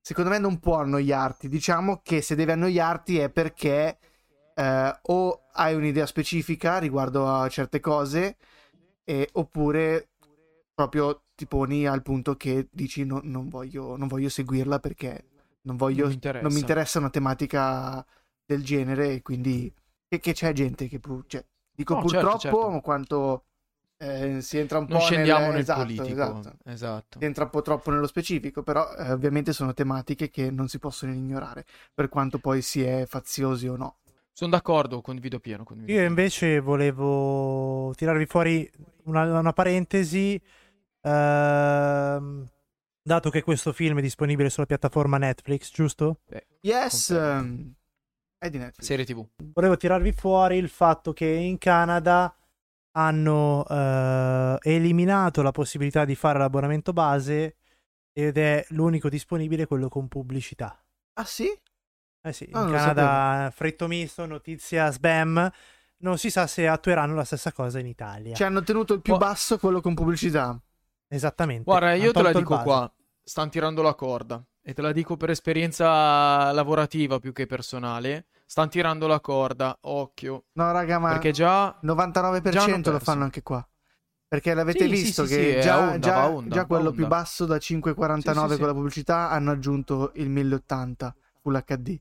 secondo 0.00 0.30
me 0.30 0.38
non 0.38 0.58
può 0.58 0.78
annoiarti. 0.80 1.48
Diciamo 1.48 2.00
che 2.02 2.22
se 2.22 2.34
deve 2.34 2.52
annoiarti 2.52 3.18
è 3.18 3.30
perché 3.30 3.98
eh, 4.54 4.98
o 5.02 5.42
hai 5.52 5.74
un'idea 5.74 6.06
specifica 6.06 6.78
riguardo 6.78 7.28
a 7.28 7.48
certe 7.48 7.80
cose, 7.80 8.36
e- 9.04 9.28
oppure 9.32 10.08
proprio 10.74 11.23
ti 11.34 11.46
poni 11.46 11.86
al 11.86 12.02
punto 12.02 12.36
che 12.36 12.68
dici 12.70 13.04
no- 13.04 13.20
non, 13.24 13.48
voglio, 13.48 13.96
non 13.96 14.08
voglio 14.08 14.28
seguirla 14.28 14.78
perché 14.78 15.24
non, 15.62 15.76
voglio, 15.76 16.00
Non 16.00 16.08
mi 16.08 16.14
interessa. 16.14 16.42
non 16.46 16.52
mi 16.54 16.60
interessa 16.60 16.98
una 16.98 17.10
tematica 17.10 18.04
del 18.44 18.62
genere 18.64 19.14
e 19.14 19.22
quindi 19.22 19.72
e 20.08 20.20
che 20.20 20.32
c'è 20.32 20.52
gente 20.52 20.86
che 20.88 21.00
pur- 21.00 21.24
cioè, 21.26 21.44
dico 21.74 21.94
No, 21.94 22.00
certo, 22.06 22.38
purtroppo 22.38 22.38
certo. 22.38 22.80
quanto 22.80 23.44
eh, 23.96 24.40
si 24.42 24.58
entra 24.58 24.78
un 24.78 24.86
Non 24.86 24.98
po' 24.98 25.04
scendiamo 25.06 25.50
nel 25.50 25.60
esatto, 25.60 25.82
politico. 25.82 26.12
esatto. 26.12 26.56
esatto. 26.64 27.18
Si 27.18 27.24
entra 27.24 27.44
un 27.44 27.50
po' 27.50 27.62
troppo 27.62 27.90
nello 27.90 28.06
specifico, 28.06 28.62
però 28.62 28.94
eh, 28.94 29.10
ovviamente 29.12 29.52
sono 29.52 29.72
tematiche 29.72 30.28
che 30.30 30.50
non 30.50 30.68
si 30.68 30.78
possono 30.78 31.12
ignorare, 31.12 31.64
per 31.94 32.08
quanto 32.08 32.38
poi 32.38 32.60
si 32.62 32.82
è 32.82 33.06
faziosi 33.06 33.66
o 33.66 33.76
no. 33.76 33.96
Sono 34.32 34.50
d'accordo, 34.50 35.00
condivido 35.00 35.38
pieno. 35.38 35.64
Condivido 35.64 35.92
Io 35.92 35.98
pieno. 36.00 36.08
invece 36.08 36.60
volevo 36.60 37.92
tirarvi 37.96 38.26
fuori 38.26 38.70
una, 39.04 39.38
una 39.38 39.52
parentesi. 39.52 40.40
Ehm, 41.04 42.48
dato 43.02 43.30
che 43.30 43.42
questo 43.42 43.72
film 43.72 43.98
è 43.98 44.02
disponibile 44.02 44.50
sulla 44.50 44.66
piattaforma 44.66 45.18
Netflix, 45.18 45.72
giusto? 45.72 46.20
Yes, 46.60 47.10
ehm, 47.10 47.72
è 48.38 48.50
di 48.50 48.58
Netflix. 48.58 48.86
Serie 48.86 49.04
TV. 49.04 49.26
Volevo 49.54 49.76
tirarvi 49.76 50.12
fuori 50.12 50.56
il 50.56 50.68
fatto 50.68 51.12
che 51.12 51.26
in 51.26 51.58
Canada 51.58 52.34
hanno 52.96 53.64
eh, 53.68 54.58
eliminato 54.62 55.42
la 55.42 55.50
possibilità 55.50 56.04
di 56.04 56.14
fare 56.14 56.38
l'abbonamento 56.38 56.92
base 56.92 57.56
ed 58.12 58.38
è 58.38 58.64
l'unico 58.68 59.08
disponibile 59.08 59.66
quello 59.66 59.88
con 59.88 60.06
pubblicità. 60.08 60.80
Ah 61.14 61.24
sì? 61.24 61.46
Eh 62.26 62.32
sì, 62.32 62.48
Ah, 62.52 62.60
in 62.62 62.70
Canada 62.70 63.50
fritto 63.54 63.86
misto, 63.88 64.24
notizia 64.26 64.90
spam. 64.90 65.50
Non 65.98 66.18
si 66.18 66.30
sa 66.30 66.46
se 66.46 66.66
attueranno 66.68 67.14
la 67.14 67.24
stessa 67.24 67.52
cosa 67.52 67.78
in 67.78 67.86
Italia. 67.86 68.34
Ci 68.34 68.44
hanno 68.44 68.62
tenuto 68.62 68.94
il 68.94 69.00
più 69.02 69.14
Oh. 69.14 69.18
basso 69.18 69.58
quello 69.58 69.80
con 69.80 69.94
pubblicità. 69.94 70.58
Esattamente. 71.14 71.62
Guarda, 71.64 71.94
io 71.94 72.12
te 72.12 72.22
la 72.22 72.32
dico 72.32 72.58
qua. 72.58 72.92
Stanno 73.22 73.48
tirando 73.50 73.82
la 73.82 73.94
corda. 73.94 74.44
e 74.66 74.72
te 74.72 74.82
la 74.82 74.92
dico 74.92 75.16
per 75.16 75.30
esperienza 75.30 76.50
lavorativa 76.52 77.18
più 77.18 77.32
che 77.32 77.46
personale, 77.46 78.26
stanno 78.46 78.68
tirando 78.68 79.06
la 79.06 79.20
corda, 79.20 79.76
occhio. 79.82 80.44
No, 80.52 80.72
raga, 80.72 80.98
ma 80.98 81.10
Perché 81.10 81.30
già 81.32 81.78
99% 81.82 82.50
già 82.50 82.90
lo 82.90 82.98
fanno 82.98 83.24
anche 83.24 83.42
qua. 83.42 83.66
Perché 84.26 84.54
l'avete 84.54 84.84
Sì, 84.86 84.90
visto 84.90 85.26
sì, 85.26 85.34
che 85.36 85.54
sì, 85.56 85.60
già, 85.60 85.78
onda, 85.78 85.98
già- 85.98 86.28
onda, 86.28 86.54
già 86.54 86.66
quello 86.66 86.88
onda. 86.88 86.96
più 86.96 87.06
basso 87.06 87.44
da 87.46 87.58
5,49 87.58 88.48
Sì, 88.48 88.54
sì, 88.54 88.58
con 88.58 88.66
la 88.66 88.72
sì. 88.72 88.78
pubblicità 88.78 89.30
hanno 89.30 89.50
aggiunto 89.52 90.10
il 90.14 90.28
1080 90.30 91.14
Full 91.42 91.62
HD. 91.64 91.98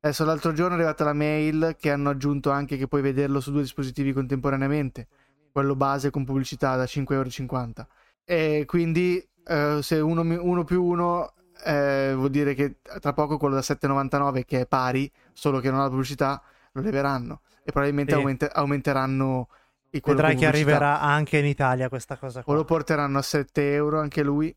Adesso 0.00 0.24
l'altro 0.24 0.52
giorno 0.52 0.72
è 0.74 0.78
arrivata 0.78 1.04
la 1.04 1.12
mail 1.14 1.76
che 1.78 1.90
hanno 1.90 2.10
aggiunto 2.10 2.50
anche 2.50 2.76
che 2.76 2.88
puoi 2.88 3.00
vederlo 3.00 3.40
su 3.40 3.52
due 3.52 3.62
dispositivi 3.62 4.12
contemporaneamente. 4.12 5.06
Quello 5.52 5.76
base 5.76 6.10
con 6.10 6.24
pubblicità 6.24 6.74
da 6.76 6.84
5,50 6.84 7.12
euro. 7.14 7.86
E 8.24 8.64
quindi 8.66 9.26
eh, 9.44 9.78
se 9.82 9.98
uno, 10.00 10.22
mi- 10.22 10.36
uno 10.36 10.64
più 10.64 10.82
uno 10.84 11.34
eh, 11.64 12.12
vuol 12.14 12.30
dire 12.30 12.54
che 12.54 12.76
tra 13.00 13.12
poco 13.12 13.36
quello 13.38 13.54
da 13.54 13.62
7,99 13.62 14.44
che 14.44 14.60
è 14.60 14.66
pari, 14.66 15.10
solo 15.32 15.60
che 15.60 15.70
non 15.70 15.80
ha 15.80 15.84
la 15.84 15.90
pubblicità, 15.90 16.42
lo 16.72 16.80
leveranno. 16.82 17.42
E 17.64 17.70
probabilmente 17.70 18.12
Sì. 18.12 18.18
aumente- 18.18 18.48
aumenteranno 18.48 19.48
il 19.90 20.00
quello 20.00 20.18
Vedrai 20.18 20.36
che 20.36 20.46
arriverà 20.46 21.00
anche 21.00 21.38
in 21.38 21.44
Italia 21.46 21.88
questa 21.88 22.16
cosa 22.16 22.40
O 22.40 22.42
qua. 22.44 22.54
lo 22.54 22.64
porteranno 22.64 23.18
a 23.18 23.22
7 23.22 23.74
euro 23.74 24.00
anche 24.00 24.22
lui. 24.22 24.54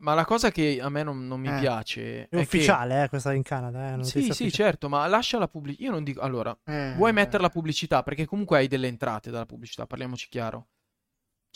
Ma 0.00 0.14
la 0.14 0.24
cosa 0.24 0.52
che 0.52 0.78
a 0.80 0.88
me 0.90 1.02
non, 1.02 1.26
non 1.26 1.40
mi 1.40 1.48
Eh. 1.48 1.58
piace 1.58 2.28
È 2.28 2.36
è 2.36 2.38
ufficiale, 2.38 3.02
eh, 3.02 3.08
questa 3.08 3.32
in 3.32 3.42
Canada. 3.42 3.94
Eh, 3.94 3.96
che... 3.96 4.04
Sì, 4.04 4.20
sì, 4.22 4.28
ufficiale. 4.28 4.50
certo, 4.50 4.88
ma 4.88 5.04
lascia 5.08 5.38
la 5.40 5.48
pubblicità. 5.48 5.82
Io 5.82 5.90
non 5.90 6.04
dico... 6.04 6.20
Allora, 6.20 6.56
Eh, 6.64 6.92
vuoi 6.96 7.12
mettere 7.12 7.42
la 7.42 7.48
pubblicità 7.48 8.04
perché 8.04 8.24
comunque 8.24 8.58
hai 8.58 8.68
delle 8.68 8.86
entrate 8.86 9.32
dalla 9.32 9.44
pubblicità, 9.46 9.86
parliamoci 9.86 10.28
chiaro. 10.28 10.66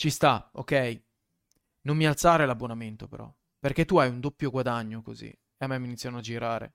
Ci 0.03 0.09
sta, 0.09 0.49
ok? 0.55 1.01
Non 1.83 1.95
mi 1.95 2.05
alzare 2.05 2.45
l'abbonamento 2.45 3.07
però, 3.07 3.33
perché 3.57 3.85
tu 3.85 3.95
hai 3.95 4.09
un 4.09 4.19
doppio 4.19 4.49
guadagno 4.49 5.01
così 5.01 5.27
e 5.29 5.39
a 5.59 5.67
me 5.67 5.79
mi 5.79 5.85
iniziano 5.85 6.17
a 6.17 6.19
girare. 6.19 6.73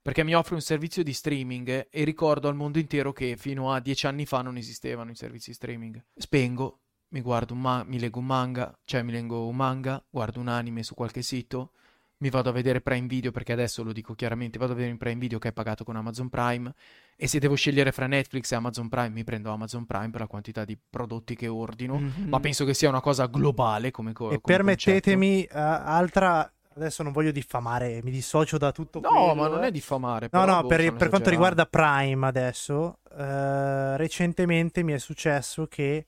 Perché 0.00 0.24
mi 0.24 0.34
offre 0.34 0.54
un 0.54 0.62
servizio 0.62 1.02
di 1.02 1.12
streaming 1.12 1.88
e 1.90 2.04
ricordo 2.04 2.48
al 2.48 2.54
mondo 2.54 2.78
intero 2.78 3.12
che 3.12 3.36
fino 3.36 3.70
a 3.70 3.80
dieci 3.80 4.06
anni 4.06 4.24
fa 4.24 4.40
non 4.40 4.56
esistevano 4.56 5.10
i 5.10 5.14
servizi 5.14 5.52
streaming. 5.52 6.02
Spengo, 6.14 6.80
mi 7.08 7.20
guardo 7.20 7.52
un 7.52 7.60
ma- 7.60 7.84
mi 7.84 7.98
leggo 7.98 8.20
un 8.20 8.24
manga, 8.24 8.74
cioè 8.84 9.02
mi 9.02 9.12
leggo 9.12 9.46
un 9.46 9.56
manga, 9.56 10.02
guardo 10.08 10.40
un 10.40 10.48
anime 10.48 10.82
su 10.82 10.94
qualche 10.94 11.20
sito, 11.20 11.72
mi 12.20 12.28
vado 12.30 12.50
a 12.50 12.52
vedere 12.52 12.80
Prime 12.80 13.06
Video 13.06 13.30
perché 13.30 13.52
adesso 13.52 13.82
lo 13.82 13.92
dico 13.92 14.14
chiaramente, 14.14 14.58
vado 14.58 14.72
a 14.72 14.74
vedere 14.74 14.92
in 14.92 14.98
Prime 14.98 15.18
Video 15.18 15.38
che 15.38 15.48
è 15.48 15.52
pagato 15.52 15.84
con 15.84 15.96
Amazon 15.96 16.28
Prime 16.28 16.72
e 17.16 17.26
se 17.26 17.38
devo 17.38 17.54
scegliere 17.54 17.92
fra 17.92 18.06
Netflix 18.06 18.52
e 18.52 18.56
Amazon 18.56 18.88
Prime 18.88 19.08
mi 19.10 19.24
prendo 19.24 19.50
Amazon 19.50 19.86
Prime 19.86 20.10
per 20.10 20.20
la 20.20 20.26
quantità 20.26 20.64
di 20.64 20.78
prodotti 20.78 21.34
che 21.34 21.48
ordino, 21.48 21.98
Mhm. 21.98 22.28
ma 22.28 22.38
penso 22.40 22.64
che 22.64 22.74
sia 22.74 22.88
una 22.88 23.00
cosa 23.00 23.26
globale 23.26 23.90
come, 23.90 24.12
co- 24.12 24.26
E 24.30 24.40
come 24.40 24.40
permettetemi, 24.42 25.44
eh, 25.44 25.48
altra. 25.52 26.50
Adesso 26.72 27.02
non 27.02 27.12
voglio 27.12 27.32
diffamare, 27.32 28.00
mi 28.04 28.10
dissocio 28.12 28.56
da 28.56 28.70
tutto. 28.70 29.00
No, 29.00 29.08
quello, 29.10 29.34
ma 29.34 29.48
non 29.48 29.64
è 29.64 29.70
diffamare. 29.72 30.28
No, 30.30 30.44
no, 30.44 30.60
boh, 30.62 30.68
per, 30.68 30.94
per 30.94 31.08
quanto 31.08 31.28
riguarda 31.28 31.66
Prime 31.66 32.26
adesso, 32.26 32.98
eh, 33.18 33.96
recentemente 33.96 34.82
mi 34.84 34.92
è 34.92 34.98
successo 34.98 35.66
che 35.66 36.06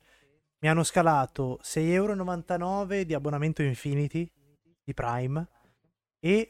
mi 0.61 0.69
hanno 0.69 0.85
scalato 0.85 1.59
6,99€ 1.63 3.05
di 3.05 3.13
abbonamento 3.13 3.63
Infinity 3.63 4.31
di 4.85 4.95
Prime 4.95 5.47
e 6.25 6.49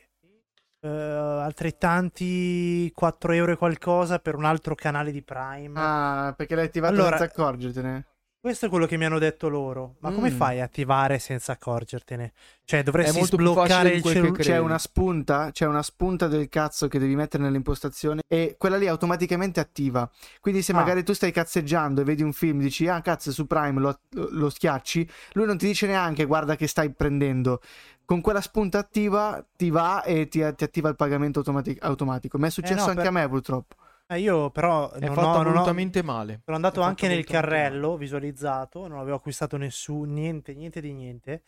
eh, 0.85 0.89
altrettanti 0.89 2.91
4 2.95 3.33
euro 3.33 3.53
e 3.53 3.57
qualcosa 3.57 4.19
per 4.19 4.35
un 4.35 4.45
altro 4.45 4.75
canale 4.75 5.13
di 5.13 5.23
Prime. 5.23 5.73
Ah, 5.81 6.35
perché 6.37 6.55
l'hai 6.55 6.67
attivato 6.67 6.95
Allora- 6.95 7.17
senza 7.17 7.33
accorgertene. 7.33 8.07
Questo 8.43 8.67
è 8.67 8.69
quello 8.69 8.87
che 8.87 8.97
mi 8.97 9.05
hanno 9.05 9.21
detto 9.21 9.49
loro. 9.49 9.95
Ma 10.01 10.11
come 10.11 10.33
Mm. 10.33 10.37
fai 10.37 10.61
a 10.61 10.65
attivare 10.65 11.21
senza 11.21 11.53
accorgertene? 11.53 12.33
Cioè, 12.65 12.83
dovresti 12.83 13.23
sbloccare 13.23 13.91
il 13.91 14.03
cellulare. 14.03 14.43
C'è 14.43 14.59
una 14.59 14.79
spunta, 14.79 15.51
c'è 15.53 15.65
una 15.65 15.83
spunta 15.85 16.27
del 16.27 16.49
cazzo 16.49 16.89
che 16.89 16.99
devi 16.99 17.15
mettere 17.15 17.45
nell'impostazione 17.45 18.23
e 18.27 18.57
quella 18.59 18.77
lì 18.77 18.89
automaticamente 18.89 19.61
attiva. 19.61 20.11
Quindi 20.41 20.63
se 20.63 20.73
Ah. 20.73 20.75
magari 20.75 21.05
tu 21.05 21.13
stai 21.13 21.31
cazzeggiando 21.31 22.01
e 22.01 22.05
vedi 22.05 22.25
un 22.25 22.33
film, 22.33 22.59
dici 22.59 22.89
"Ah, 22.89 23.01
cazzo, 23.01 23.31
su 23.31 23.47
Prime", 23.47 23.79
lo, 23.79 24.01
lo 24.31 24.51
schiacci, 24.51 25.09
lui 25.35 25.47
non 25.47 25.57
ti 25.57 25.67
dice 25.67 25.87
neanche 25.87 26.25
"Guarda 26.25 26.57
che 26.57 26.67
stai 26.67 26.91
prendendo". 26.91 27.61
Con 28.05 28.21
quella 28.21 28.41
spunta 28.41 28.79
attiva 28.79 29.45
ti 29.57 29.71
va 29.71 30.03
e 30.03 30.29
ti, 30.29 30.41
ti 30.55 30.65
attiva 30.65 30.89
il 30.89 30.97
pagamento 30.97 31.39
automati- 31.39 31.77
automatico. 31.81 32.39
Mi 32.39 32.47
è 32.49 32.51
successo 32.51 32.85
no, 32.85 32.91
anche 32.91 32.97
per- 32.97 33.07
a 33.07 33.11
me 33.11 33.29
purtroppo. 33.29 33.77
Eh, 34.09 34.19
io 34.21 34.51
però 34.51 34.91
È 34.91 35.07
non 35.07 35.15
fatto 35.15 35.27
ho, 35.27 35.43
non 35.43 35.57
ho- 35.57 36.03
male. 36.05 36.43
Sono 36.45 36.57
andato 36.57 36.83
È 36.83 36.85
anche 36.85 37.09
nel 37.09 37.25
carrello 37.25 37.97
visualizzato, 37.97 38.87
non 38.87 38.99
avevo 38.99 39.17
acquistato 39.17 39.57
nessuno, 39.57 40.13
niente, 40.13 40.53
niente 40.55 40.81
di 40.81 40.93
niente. 40.93 41.43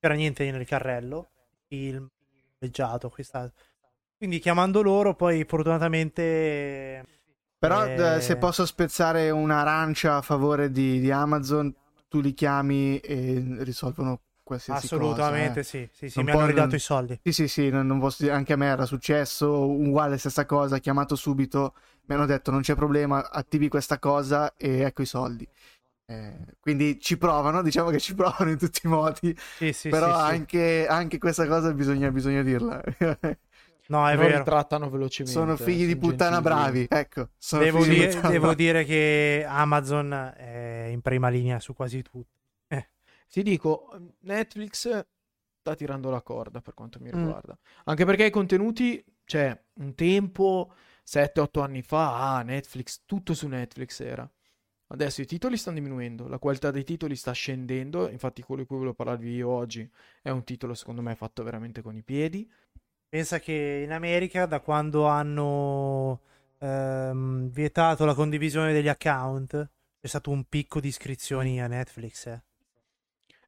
C'era 0.00 0.14
niente 0.14 0.50
nel 0.50 0.66
carrello, 0.66 1.28
film, 1.68 2.08
leggiato, 2.58 3.06
acquistato. 3.06 3.52
Quindi 4.16 4.40
chiamando 4.40 4.82
loro, 4.82 5.14
poi 5.14 5.44
fortunatamente... 5.44 7.04
Però 7.58 7.84
Eh. 7.84 8.16
eh, 8.16 8.20
se 8.20 8.36
posso 8.36 8.64
spezzare 8.66 9.30
un'arancia 9.30 10.16
a 10.16 10.22
favore 10.22 10.70
di, 10.70 11.00
di 11.00 11.10
Amazon, 11.10 11.72
tu 12.08 12.20
li 12.20 12.32
chiami 12.32 12.98
e 12.98 13.58
risolvono 13.60 14.20
qualsiasi 14.48 14.86
Assolutamente 14.86 15.60
cosa. 15.60 15.60
eh. 15.60 15.64
sì, 15.64 15.88
sì, 15.92 16.08
sì, 16.10 16.16
Non 16.16 16.24
mi 16.26 16.30
hanno 16.32 16.46
ridato 16.46 16.74
non- 16.74 16.74
i 16.74 16.78
soldi. 16.80 17.20
Sì, 17.22 17.32
sì, 17.32 17.48
sì, 17.48 17.68
non, 17.70 17.86
non 17.86 17.98
posso 18.00 18.22
dire- 18.22 18.34
anche 18.34 18.52
a 18.54 18.56
me 18.56 18.66
era 18.66 18.86
successo, 18.86 19.68
uguale 19.68 20.18
stessa 20.18 20.46
cosa, 20.46 20.78
chiamato 20.78 21.14
subito, 21.16 21.74
mi 22.06 22.14
hanno 22.14 22.26
detto 22.26 22.50
non 22.50 22.62
c'è 22.62 22.74
problema, 22.74 23.30
attivi 23.30 23.68
questa 23.68 23.98
cosa 23.98 24.54
e 24.56 24.80
ecco 24.80 25.02
i 25.02 25.06
soldi. 25.06 25.46
Eh, 26.06 26.56
quindi 26.60 26.98
ci 27.00 27.18
provano, 27.18 27.62
diciamo 27.62 27.90
che 27.90 27.98
ci 28.00 28.14
provano 28.14 28.50
in 28.50 28.58
tutti 28.58 28.80
i 28.84 28.88
modi, 28.88 29.36
Sì, 29.56 29.72
sì, 29.72 29.90
però 29.90 30.06
sì, 30.06 30.12
sì. 30.14 30.30
anche, 30.30 30.86
anche 30.88 31.18
questa 31.18 31.46
cosa 31.46 31.72
bisogna, 31.74 32.10
bisogna 32.10 32.42
dirla. 32.42 32.82
No, 33.86 34.06
è 34.08 34.16
Però 34.16 34.26
vero. 34.28 34.38
ritrattano 34.38 34.90
velocemente. 34.90 35.38
sono 35.38 35.56
figli 35.56 35.86
di 35.86 35.96
puttana 35.96 36.36
gentili. 36.36 36.42
bravi, 36.42 36.86
ecco. 36.88 37.28
Sono 37.38 37.62
Devo, 37.64 37.78
figli 37.82 37.88
di 37.88 37.94
dire, 37.94 38.12
puttana 38.12 38.28
devo 38.32 38.54
dire 38.54 38.84
che 38.84 39.44
Amazon 39.48 40.12
è 40.36 40.88
in 40.90 41.00
prima 41.00 41.28
linea 41.28 41.58
su 41.60 41.74
quasi 41.74 42.02
tutto. 42.02 42.36
Ti 43.30 43.42
dico, 43.42 43.88
Netflix 44.20 45.06
sta 45.60 45.74
tirando 45.74 46.10
la 46.10 46.22
corda 46.22 46.60
per 46.60 46.74
quanto 46.74 46.98
mi 47.00 47.10
Mm. 47.10 47.14
riguarda. 47.18 47.58
Anche 47.84 48.04
perché 48.04 48.26
i 48.26 48.30
contenuti, 48.30 49.04
cioè, 49.24 49.58
un 49.74 49.94
tempo, 49.94 50.72
7-8 51.02 51.60
anni 51.62 51.82
fa, 51.82 52.36
ah, 52.36 52.42
Netflix, 52.42 53.02
tutto 53.06 53.34
su 53.34 53.46
Netflix 53.48 54.00
era. 54.00 54.28
Adesso 54.90 55.20
i 55.20 55.26
titoli 55.26 55.58
stanno 55.58 55.76
diminuendo, 55.76 56.28
la 56.28 56.38
qualità 56.38 56.70
dei 56.70 56.84
titoli 56.84 57.14
sta 57.16 57.32
scendendo, 57.32 58.08
infatti 58.08 58.42
quello 58.42 58.62
di 58.62 58.66
cui 58.66 58.76
volevo 58.78 58.94
parlarvi 58.94 59.34
io 59.34 59.48
oggi 59.50 59.90
è 60.22 60.30
un 60.30 60.44
titolo 60.44 60.72
secondo 60.72 61.02
me 61.02 61.14
fatto 61.14 61.42
veramente 61.42 61.82
con 61.82 61.94
i 61.96 62.02
piedi. 62.02 62.50
Pensa 63.08 63.38
che 63.40 63.82
in 63.84 63.92
America, 63.92 64.46
da 64.46 64.60
quando 64.60 65.06
hanno 65.06 66.20
ehm, 66.58 67.50
vietato 67.50 68.04
la 68.06 68.14
condivisione 68.14 68.72
degli 68.72 68.88
account, 68.88 69.70
c'è 70.00 70.06
stato 70.08 70.30
un 70.30 70.44
picco 70.44 70.80
di 70.80 70.88
iscrizioni 70.88 71.60
a 71.62 71.66
Netflix. 71.66 72.26
eh. 72.26 72.42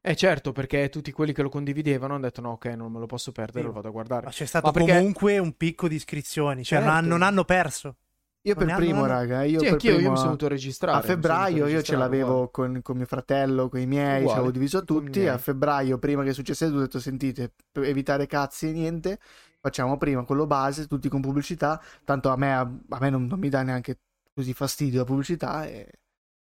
Eh 0.03 0.15
certo, 0.15 0.51
perché 0.51 0.89
tutti 0.89 1.11
quelli 1.11 1.31
che 1.31 1.43
lo 1.43 1.49
condividevano 1.49 2.13
hanno 2.15 2.23
detto 2.23 2.41
no, 2.41 2.51
ok, 2.53 2.65
non 2.67 2.91
me 2.91 2.97
lo 2.99 3.05
posso 3.05 3.31
perdere, 3.31 3.59
Sì. 3.59 3.65
lo 3.67 3.71
vado 3.73 3.87
a 3.87 3.91
guardare. 3.91 4.25
Ma 4.25 4.31
c'è 4.31 4.45
stato 4.45 4.65
Ma 4.67 4.71
perché- 4.71 4.93
comunque 4.97 5.37
un 5.37 5.55
picco 5.55 5.87
di 5.87 5.93
iscrizioni, 5.95 6.63
cioè 6.63 6.79
non, 6.79 6.87
Certo. 6.87 7.03
han- 7.03 7.07
non 7.07 7.21
hanno 7.21 7.43
perso. 7.45 7.97
Io 8.43 8.55
per 8.55 8.65
Non 8.65 8.75
primo, 8.77 9.01
non 9.01 9.03
hanno- 9.03 9.13
raga, 9.19 9.43
io 9.43 9.59
sì, 9.59 9.65
per 9.65 9.73
anch'io, 9.73 9.89
io 9.91 9.95
primo 9.97 10.09
mi 10.09 10.15
sono 10.17 10.29
a- 10.29 10.31
dovuto 10.31 10.47
registrare. 10.47 10.97
A 10.97 11.01
febbraio 11.01 11.67
io 11.67 11.83
ce 11.83 11.95
l'avevo 11.95 12.49
con, 12.49 12.81
con 12.81 12.97
mio 12.97 13.05
fratello, 13.05 13.69
con 13.69 13.79
i 13.79 13.85
miei, 13.85 14.15
ci 14.15 14.21
Uguale, 14.21 14.37
avevo 14.39 14.51
diviso 14.51 14.83
tutti. 14.83 15.27
A 15.27 15.37
febbraio, 15.37 15.99
prima 15.99 16.23
che 16.23 16.33
succedesse, 16.33 16.65
ho 16.65 16.79
detto: 16.79 16.99
Sentite, 16.99 17.53
per 17.71 17.83
evitare 17.83 18.25
cazzi 18.25 18.69
e 18.69 18.71
niente, 18.71 19.19
facciamo 19.59 19.95
prima 19.99 20.23
quello 20.25 20.47
base, 20.47 20.87
tutti 20.87 21.07
con 21.07 21.21
pubblicità. 21.21 21.79
Tanto 22.03 22.29
a 22.29 22.35
me, 22.35 22.51
a 22.55 22.97
me 22.99 23.09
non, 23.11 23.27
non 23.27 23.37
mi 23.37 23.49
dà 23.49 23.61
neanche 23.61 23.99
così 24.33 24.53
fastidio 24.55 25.01
la 25.01 25.05
pubblicità 25.05 25.67
e, 25.67 25.87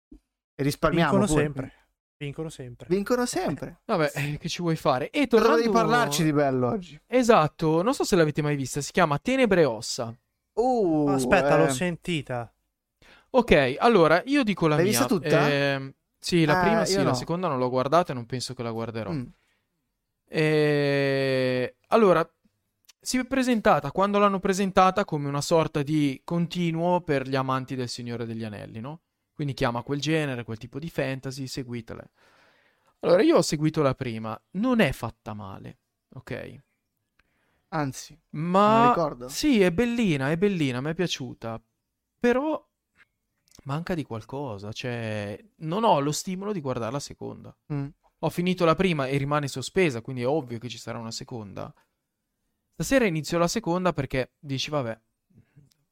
e 0.09 0.63
risparmiamo. 0.63 1.11
Vincono 1.11 1.31
pure. 1.31 1.43
sempre. 1.45 1.73
Vincono 2.21 2.51
sempre. 2.51 2.87
Vincono 2.91 3.25
sempre. 3.25 3.81
Vabbè, 3.87 4.13
eh, 4.15 4.37
che 4.39 4.51
ci 4.51 4.61
vuoi 4.61 4.77
fare? 4.77 5.09
E 5.09 5.27
tornando... 5.27 5.57
devi 5.57 5.71
parlarci 5.71 6.23
di 6.23 6.35
bello 6.35 6.69
oggi? 6.69 7.01
Esatto, 7.07 7.81
non 7.81 7.95
so 7.95 8.05
se 8.05 8.15
l'avete 8.15 8.43
mai 8.43 8.57
vista, 8.57 8.83
si 8.83 8.93
chiama 8.93 9.19
Tenebre 9.19 9.63
e 9.63 9.65
Ossa. 9.65 10.15
Uh, 10.53 11.09
Aspetta, 11.09 11.57
eh, 11.57 11.65
l'ho 11.65 11.71
sentita. 11.73 12.53
Ok, 13.31 13.77
allora 13.79 14.23
io 14.27 14.43
dico 14.43 14.67
la 14.67 14.75
L'hai 14.75 14.85
mia. 14.85 14.93
vista 14.93 15.07
tutta? 15.07 15.51
Ehm, 15.51 15.95
sì, 16.19 16.45
la 16.45 16.59
Ah, 16.59 16.63
prima 16.63 16.85
sì, 16.85 16.97
no. 16.99 17.05
la 17.05 17.15
seconda 17.15 17.49
non 17.49 17.59
l'ho 17.59 17.71
guardata 17.71 18.13
e 18.13 18.15
non 18.15 18.27
penso 18.27 18.53
che 18.53 18.63
la 18.63 18.71
guarderò. 18.71 19.11
mm. 19.13 19.25
E... 20.29 21.77
Allora, 21.89 22.31
si 23.01 23.17
è 23.17 23.25
presentata 23.25 23.91
quando 23.93 24.19
l'hanno 24.19 24.41
presentata 24.41 25.07
come 25.07 25.27
una 25.27 25.41
sorta 25.41 25.83
di 25.83 26.21
continuo 26.23 27.01
per 27.01 27.27
gli 27.27 27.35
amanti 27.35 27.75
del 27.77 27.89
Signore 27.89 28.27
degli 28.27 28.45
Anelli, 28.45 28.81
no? 28.81 29.01
Quindi 29.41 29.57
chiama 29.57 29.83
quel 29.83 30.03
genere, 30.03 30.45
quel 30.45 30.59
tipo 30.59 30.79
di 30.79 30.91
fantasy, 30.91 31.47
seguitele. 31.47 32.11
Allora, 32.99 33.23
io 33.23 33.39
ho 33.39 33.41
seguito 33.41 33.81
la 33.81 33.95
prima, 33.95 34.39
non 34.59 34.81
è 34.81 34.93
fatta 34.93 35.33
male, 35.33 35.79
ok? 36.13 36.63
Anzi, 37.69 38.21
Ma 38.33 38.89
ricordo. 38.89 39.29
sì, 39.29 39.63
è 39.63 39.73
bellina, 39.73 40.31
è 40.31 40.37
bellina, 40.37 40.83
mi 40.83 40.91
è 40.91 40.95
piaciuta. 40.95 41.59
Però 42.19 42.69
manca 43.65 43.95
di 43.95 44.03
qualcosa, 44.03 44.73
cioè 44.73 45.43
non 45.61 45.85
ho 45.85 46.01
lo 46.01 46.13
stimolo 46.13 46.53
di 46.53 46.61
guardare 46.61 46.93
la 46.93 47.01
seconda. 47.01 47.57
Mm. 47.73 47.87
Ho 48.19 48.29
finito 48.29 48.67
la 48.67 48.75
prima 48.75 49.07
e 49.07 49.17
rimane 49.17 49.49
sospesa, 49.49 50.03
quindi 50.03 50.21
è 50.21 50.29
ovvio 50.29 50.59
che 50.59 50.69
ci 50.69 50.77
sarà 50.77 50.99
una 50.99 51.13
seconda. 51.13 51.73
Stasera 52.75 53.07
inizio 53.07 53.39
la 53.39 53.49
seconda 53.49 53.95
perché 53.95 54.35
dici, 54.39 54.69
vabbè, 54.69 55.01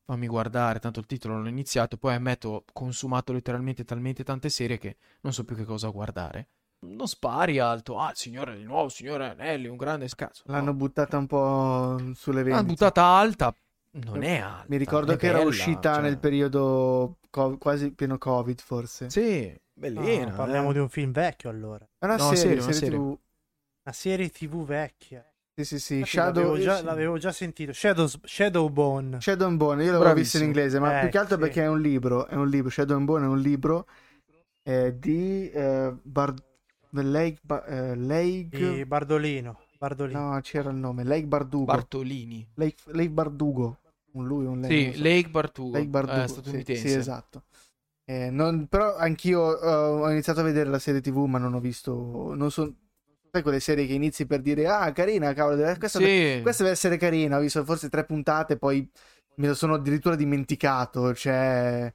fammi 0.09 0.27
guardare, 0.27 0.79
tanto 0.79 1.01
il 1.01 1.07
titolo 1.07 1.39
l'ho 1.39 1.49
iniziato, 1.49 1.99
poi 1.99 2.15
ammetto, 2.15 2.49
ho 2.49 2.65
consumato 2.73 3.35
letteralmente 3.35 3.85
talmente 3.85 4.25
tante 4.25 4.49
serie 4.49 4.79
che 4.79 4.97
non 5.21 5.35
so 5.35 5.45
più 5.45 5.55
che 5.55 5.65
cosa 5.65 5.89
guardare. 5.91 6.49
Non 6.87 7.07
spari 7.07 7.59
alto, 7.59 7.99
ah, 7.99 8.11
il 8.11 8.17
signore 8.17 8.57
di 8.57 8.63
nuovo, 8.65 8.89
signore 8.89 9.29
Anelli, 9.29 9.67
un 9.69 9.77
grande 9.77 10.09
cazzo. 10.17 10.45
no. 10.47 10.55
L'hanno 10.55 10.73
buttata 10.73 11.19
un 11.19 11.27
po' 11.27 11.99
sulle 12.15 12.43
L'hanno 12.43 12.55
vendite. 12.55 12.73
buttata 12.73 13.03
alta, 13.05 13.55
non 13.91 14.23
è 14.23 14.39
alta. 14.39 14.65
Mi 14.69 14.77
ricordo 14.79 15.15
che 15.17 15.27
era 15.27 15.39
bella, 15.39 15.49
uscita 15.51 15.95
cioè. 15.95 16.03
nel 16.03 16.19
periodo 16.19 17.19
co- 17.29 17.59
quasi 17.59 17.93
pieno 17.93 18.17
Covid, 18.17 18.61
forse. 18.61 19.11
Sì, 19.11 19.53
Ah, 19.55 19.61
bellina. 19.75 20.33
parliamo 20.35 20.71
eh. 20.71 20.73
di 20.73 20.79
un 20.79 20.89
film 20.89 21.13
vecchio 21.13 21.51
allora. 21.51 21.87
È 21.99 22.05
una 22.07 22.17
No, 22.17 22.23
serie, 22.35 22.37
serie, 22.39 22.55
una 22.63 22.63
serie 22.73 22.79
serie. 22.79 22.99
TV. 22.99 23.05
Una 23.85 23.93
serie 23.95 24.31
TV 24.31 24.65
vecchia. 24.65 25.28
Sì, 25.59 25.65
sì, 25.65 25.81
sì. 25.81 26.05
Shadow, 26.07 26.45
l'avevo, 26.45 26.63
già, 26.63 26.77
sì. 26.79 26.85
l'avevo 26.85 27.19
già 27.19 27.33
sentito. 27.33 27.73
Shadows, 27.73 28.21
Shadowbone. 28.23 29.21
Shadow 29.21 29.49
and 29.49 29.57
Bone, 29.57 29.83
io 29.83 29.91
l'avevo 29.91 30.15
visto 30.15 30.37
in 30.37 30.45
inglese, 30.45 30.79
ma 30.79 30.99
Eh, 30.99 31.01
più 31.01 31.09
che 31.09 31.19
altro 31.19 31.35
sì. 31.35 31.41
perché 31.43 31.63
è 31.63 31.67
un 31.67 31.81
libro, 31.81 32.29
è 32.29 32.37
un 32.37 32.49
libro, 32.49 32.71
Shadow 32.71 32.97
and 32.97 33.07
Bone 33.07 33.25
è 33.25 33.29
un 33.29 33.41
libro 33.41 33.87
eh, 34.63 34.97
di 34.97 35.51
eh, 35.51 35.93
Bar- 36.01 36.41
Lake, 36.91 37.41
Ba- 37.43 37.65
eh, 37.65 37.97
Lake... 37.97 38.49
Di 38.57 38.85
Bardolino. 38.85 39.59
Bardolino. 39.79 40.33
No, 40.35 40.41
c'era 40.43 40.71
il 40.71 40.77
nome, 40.77 41.03
Lake 41.03 41.27
Bardugo. 41.27 41.65
Bartolini. 41.65 42.47
Lake, 42.55 42.77
Lake 42.93 43.11
Bardugo, 43.11 43.79
un 44.13 44.27
lui, 44.29 44.47
un 44.47 44.61
lei. 44.61 44.93
Sì, 44.93 44.97
so. 44.97 45.03
Lake 45.03 45.29
Bartugo. 45.29 45.77
Lake 45.77 45.89
Bardugo, 45.89 46.23
eh, 46.23 46.29
sì, 46.29 46.35
statunitense. 46.35 46.89
sì, 46.89 46.95
esatto. 46.95 47.43
Eh, 48.05 48.31
non- 48.31 48.69
però 48.69 48.97
anch'io 48.97 49.61
eh, 49.61 49.67
ho 49.67 50.09
iniziato 50.09 50.39
a 50.39 50.45
vedere 50.45 50.71
la 50.71 50.79
serie 50.79 51.01
TV, 51.01 51.25
ma 51.25 51.39
non 51.39 51.55
ho 51.55 51.59
visto... 51.61 52.33
Non 52.37 52.49
so, 52.53 52.73
sai 53.39 53.43
quelle 53.43 53.61
serie 53.61 53.87
che 53.87 53.93
inizi 53.95 54.27
per 54.27 54.41
dire, 54.41 54.67
ah, 54.67 54.93
carina, 54.93 55.33
cavolo, 55.33 55.57
deve- 55.57 55.79
questa, 55.79 55.99
Sì. 55.99 56.41
questa 56.43 56.63
deve 56.65 56.75
essere 56.75 56.97
carina. 56.97 57.37
Ho 57.37 57.41
visto 57.41 57.65
forse 57.65 57.89
tre 57.89 58.05
puntate, 58.05 58.57
poi 58.59 58.89
me 59.37 59.47
lo 59.49 59.55
sono 59.55 59.75
addirittura 59.75 60.15
dimenticato. 60.17 61.15
Cioè, 61.15 61.93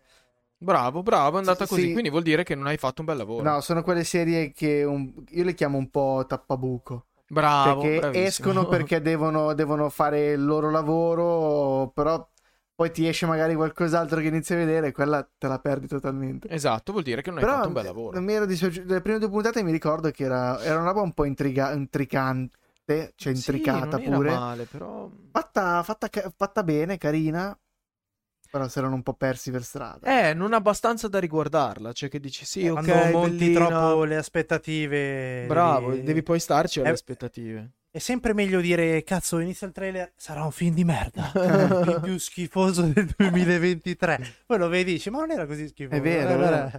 Bravo, 0.57 1.03
bravo, 1.03 1.35
è 1.35 1.39
andata 1.39 1.65
Sì, 1.65 1.69
così. 1.71 1.81
sì. 1.87 1.91
Quindi 1.91 2.09
vuol 2.09 2.23
dire 2.23 2.43
che 2.43 2.55
non 2.55 2.67
hai 2.67 2.77
fatto 2.77 3.01
un 3.01 3.07
bel 3.07 3.17
lavoro. 3.17 3.43
no, 3.43 3.59
sono 3.59 3.83
quelle 3.83 4.05
serie 4.05 4.51
che 4.53 4.83
un- 4.83 5.11
io 5.31 5.43
le 5.43 5.53
chiamo 5.53 5.77
un 5.77 5.89
po' 5.89 6.23
tappabuco. 6.25 7.07
Bravo, 7.27 7.81
perché 7.81 7.99
bravissimo. 7.99 8.25
escono 8.27 8.67
perché 8.67 9.01
devono, 9.01 9.53
devono 9.53 9.89
fare 9.89 10.31
il 10.33 10.45
loro 10.45 10.69
lavoro, 10.71 11.89
però 11.93 12.25
poi 12.75 12.91
ti 12.91 13.07
esce 13.07 13.25
magari 13.25 13.55
qualcos'altro 13.55 14.19
che 14.19 14.27
inizi 14.27 14.53
a 14.53 14.57
vedere 14.57 14.87
e 14.87 14.91
quella 14.91 15.27
te 15.37 15.47
la 15.47 15.59
perdi 15.59 15.87
totalmente. 15.87 16.49
Esatto, 16.49 16.91
vuol 16.91 17.03
dire 17.03 17.21
che 17.21 17.29
non 17.29 17.39
hai 17.39 17.45
Però 17.45 17.55
fatto 17.55 17.67
un 17.67 17.73
bel 17.73 17.85
lavoro. 17.85 18.19
mi 18.21 18.33
era 18.33 18.45
dispiaciuto. 18.45 18.93
Le 18.93 19.01
prime 19.01 19.19
due 19.19 19.29
puntate 19.29 19.63
mi 19.63 19.71
ricordo 19.71 20.09
che 20.11 20.23
era, 20.23 20.59
era 20.61 20.77
una 20.79 20.87
roba 20.87 21.01
un 21.01 21.13
po' 21.13 21.25
intriga- 21.25 21.71
intricante, 21.73 23.13
cioè 23.15 23.33
intricata 23.33 23.97
sì, 23.97 24.07
non 24.09 24.17
pure. 24.17 24.31
Male, 24.31 24.65
però... 24.65 25.09
Fatta, 25.31 25.83
fatta, 25.83 26.09
fatta 26.35 26.63
bene, 26.63 26.97
carina. 26.97 27.57
Però 28.51 28.67
si 28.67 28.77
erano 28.77 28.93
un 28.95 29.01
po' 29.01 29.13
persi 29.15 29.49
per 29.49 29.63
strada. 29.63 30.29
Eh, 30.29 30.33
non 30.35 30.53
abbastanza 30.53 31.07
da 31.07 31.19
riguardarla. 31.19 31.91
Cioè 31.91 32.07
che 32.09 32.19
dici, 32.19 32.45
sì, 32.45 32.67
ok, 32.67 32.71
Quando 32.71 32.95
monti 33.17 33.37
bellina. 33.37 33.67
troppo 33.67 34.03
le 34.03 34.15
aspettative. 34.17 35.45
Bravo, 35.47 35.89
devi- 35.91 36.03
devi 36.03 36.23
poi 36.23 36.39
starci 36.39 36.79
alle 36.79 36.89
Eh, 36.89 36.91
aspettative. 36.91 37.71
È 37.95 37.99
sempre 37.99 38.33
meglio 38.33 38.59
dire, 38.59 39.03
cazzo, 39.03 39.37
inizia 39.37 39.67
il 39.67 39.73
trailer, 39.73 40.13
sarà 40.15 40.43
un 40.43 40.49
film 40.49 40.73
di 40.73 40.83
merda. 40.83 41.31
il 41.85 41.99
più 42.01 42.17
schifoso 42.17 42.81
del 42.87 43.05
2023. 43.15 44.19
Poi 44.47 44.57
lo 44.57 44.67
vedi 44.67 44.89
e 44.89 44.93
dici, 44.95 45.11
ma 45.11 45.19
non 45.19 45.29
era 45.29 45.45
così 45.45 45.67
schifoso. 45.67 45.95
È 45.95 46.01
vero, 46.01 46.29
è 46.29 46.33
Allora- 46.33 46.71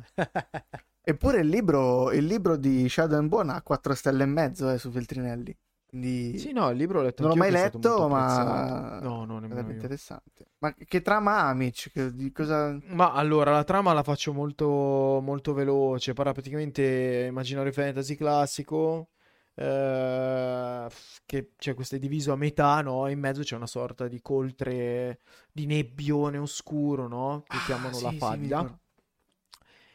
Eppure 1.01 1.39
il 1.39 1.47
libro, 1.47 2.11
il 2.11 2.25
libro 2.25 2.57
di 2.57 2.89
Shadow 2.89 3.17
and 3.17 3.29
Bone 3.29 3.53
ha 3.53 3.63
4 3.63 3.95
stelle 3.95 4.25
e 4.25 4.27
mezzo 4.27 4.69
eh, 4.69 4.77
su 4.77 4.91
Feltrinelli. 4.91 5.57
Quindi 5.87 6.37
Sì, 6.37 6.51
no, 6.51 6.69
il 6.71 6.77
libro 6.77 6.99
l'ho 6.99 7.05
letto 7.05 7.23
non 7.23 7.31
l'ho 7.31 7.37
mai 7.37 7.53
letto, 7.53 8.09
ma. 8.09 8.99
No, 9.01 9.25
no, 9.25 9.39
nemmeno 9.39 9.71
interessante. 9.71 10.47
Ma 10.59 10.75
che 10.75 11.01
trama 11.01 11.43
ha, 11.43 11.55
Mitch? 11.55 11.93
Che- 11.93 12.13
di 12.13 12.33
cosa... 12.33 12.77
Ma 12.87 13.13
allora, 13.13 13.53
la 13.53 13.63
trama 13.63 13.93
la 13.93 14.03
faccio 14.03 14.33
molto, 14.33 15.21
molto 15.23 15.53
veloce. 15.53 16.13
Parla 16.13 16.33
praticamente 16.33 17.27
immaginario 17.29 17.71
fantasy 17.71 18.17
classico. 18.17 19.11
Eh, 19.55 20.89
che 21.27 21.53
cioè, 21.57 21.75
questo 21.75 21.97
è 21.97 21.99
diviso 21.99 22.33
a 22.33 22.37
metà, 22.37 22.81
no? 22.83 23.07
E 23.07 23.13
in 23.13 23.21
mezzo 23.21 23.43
c'è 23.43 23.57
una 23.57 23.67
sorta 23.67 24.09
di 24.09 24.21
coltre 24.21 25.21
di 25.53 25.67
nebbione 25.67 26.39
oscuro, 26.39 27.09
no? 27.09 27.45
Che 27.49 27.61
Ah, 27.61 27.61
chiamano 27.61 27.95
sì, 27.95 28.01
la 28.01 28.11
sì, 28.11 28.17
faglia. 28.19 28.59
ricordo. 28.59 28.79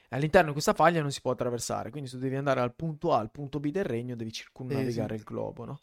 All'interno 0.09 0.47
di 0.47 0.53
questa 0.53 0.73
faglia 0.73 1.01
non 1.01 1.11
si 1.11 1.21
può 1.21 1.31
attraversare, 1.31 1.89
quindi 1.91 2.09
se 2.09 2.15
tu 2.17 2.23
devi 2.23 2.35
andare 2.35 2.59
dal 2.61 2.73
punto 2.75 3.13
A 3.13 3.19
al 3.19 3.31
punto 3.31 3.59
B 3.59 3.69
del 3.71 3.83
regno, 3.85 4.15
devi 4.15 4.31
circumnavigare 4.31 5.13
sì. 5.13 5.21
il 5.21 5.23
globo, 5.23 5.65
no? 5.65 5.79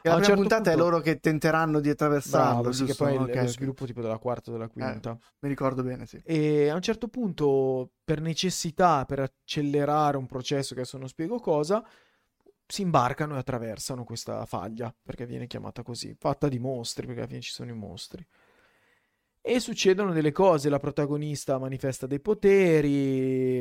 E 0.00 0.08
A 0.08 0.14
la 0.14 0.14
prima 0.14 0.30
certo 0.30 0.40
puntata 0.40 0.70
è 0.70 0.74
punto- 0.74 0.78
loro 0.84 1.00
che 1.00 1.18
tenteranno 1.18 1.80
di 1.80 1.88
attraversarlo, 1.90 2.70
Bravo, 2.70 2.72
sì, 2.72 2.84
che 2.84 2.94
poi 2.94 3.14
è 3.14 3.16
il- 3.16 3.22
Ok, 3.22 3.34
lo 3.40 3.46
sviluppo 3.46 3.86
tipo 3.86 4.00
della 4.00 4.18
quarta 4.18 4.50
o 4.50 4.52
della 4.52 4.68
quinta. 4.68 5.18
Mi 5.40 5.48
ricordo 5.48 5.82
bene, 5.82 6.06
sì. 6.06 6.22
E 6.26 6.68
a 6.68 6.74
un 6.74 6.80
certo 6.82 7.08
punto, 7.08 7.92
per 8.02 8.20
necessità, 8.20 9.04
per 9.04 9.20
accelerare 9.20 10.16
un 10.16 10.26
processo 10.26 10.74
che 10.74 10.80
adesso 10.80 10.96
non 10.98 11.08
spiego 11.08 11.38
cosa, 11.38 11.84
si 12.66 12.82
imbarcano 12.82 13.34
e 13.36 13.38
attraversano 13.38 14.04
questa 14.04 14.44
faglia, 14.46 14.94
perché 15.02 15.26
viene 15.26 15.46
chiamata 15.46 15.82
così, 15.82 16.14
fatta 16.18 16.48
di 16.48 16.58
mostri, 16.58 17.06
perché 17.06 17.20
alla 17.22 17.28
fine 17.30 17.40
ci 17.42 17.52
sono 17.52 17.70
i 17.70 17.74
mostri. 17.74 18.26
E 19.46 19.60
succedono 19.60 20.12
delle 20.14 20.32
cose, 20.32 20.70
la 20.70 20.78
protagonista 20.78 21.58
manifesta 21.58 22.06
dei 22.06 22.18
poteri, 22.20 22.90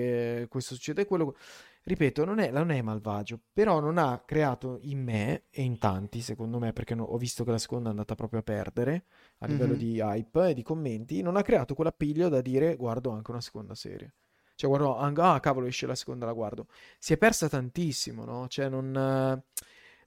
eh, 0.02 0.46
questo 0.50 0.76
succede 0.76 1.06
quello. 1.06 1.36
Ripeto, 1.84 2.24
non 2.24 2.40
è, 2.40 2.50
non 2.52 2.72
è 2.72 2.82
malvagio, 2.82 3.42
però 3.52 3.82
non 3.82 3.98
ha 3.98 4.24
creato 4.26 4.78
in 4.84 5.04
me 5.04 5.44
e 5.50 5.62
in 5.62 5.78
tanti, 5.80 6.22
secondo 6.22 6.58
me, 6.58 6.72
perché 6.72 6.96
no- 6.96 7.04
ho 7.04 7.18
visto 7.18 7.44
che 7.44 7.52
la 7.52 7.58
seconda 7.58 7.88
è 7.90 7.92
andata 7.92 8.16
proprio 8.16 8.40
a 8.40 8.44
perdere 8.44 9.06
a 9.40 9.46
livello 9.48 9.76
Mhm. 9.76 9.76
di 9.76 10.00
hype 10.00 10.50
e 10.50 10.54
di 10.54 10.64
commenti, 10.64 11.22
non 11.22 11.36
ha 11.36 11.42
creato 11.42 11.74
quell'appiglio 11.76 12.30
da 12.30 12.40
dire 12.42 12.78
guardo 12.78 13.10
anche 13.12 13.32
una 13.32 13.42
seconda 13.42 13.76
serie. 13.76 14.14
Cioè, 14.56 14.70
guardo, 14.70 14.98
ah, 14.98 15.40
cavolo, 15.40 15.66
esce 15.68 15.86
la 15.88 15.96
seconda, 15.96 16.26
la 16.26 16.34
guardo. 16.34 16.68
Si 17.00 17.14
è 17.14 17.18
persa 17.18 17.50
tantissimo, 17.50 18.24
no? 18.26 18.48
Cioè, 18.48 18.70
non... 18.70 18.96
eh, 18.96 19.44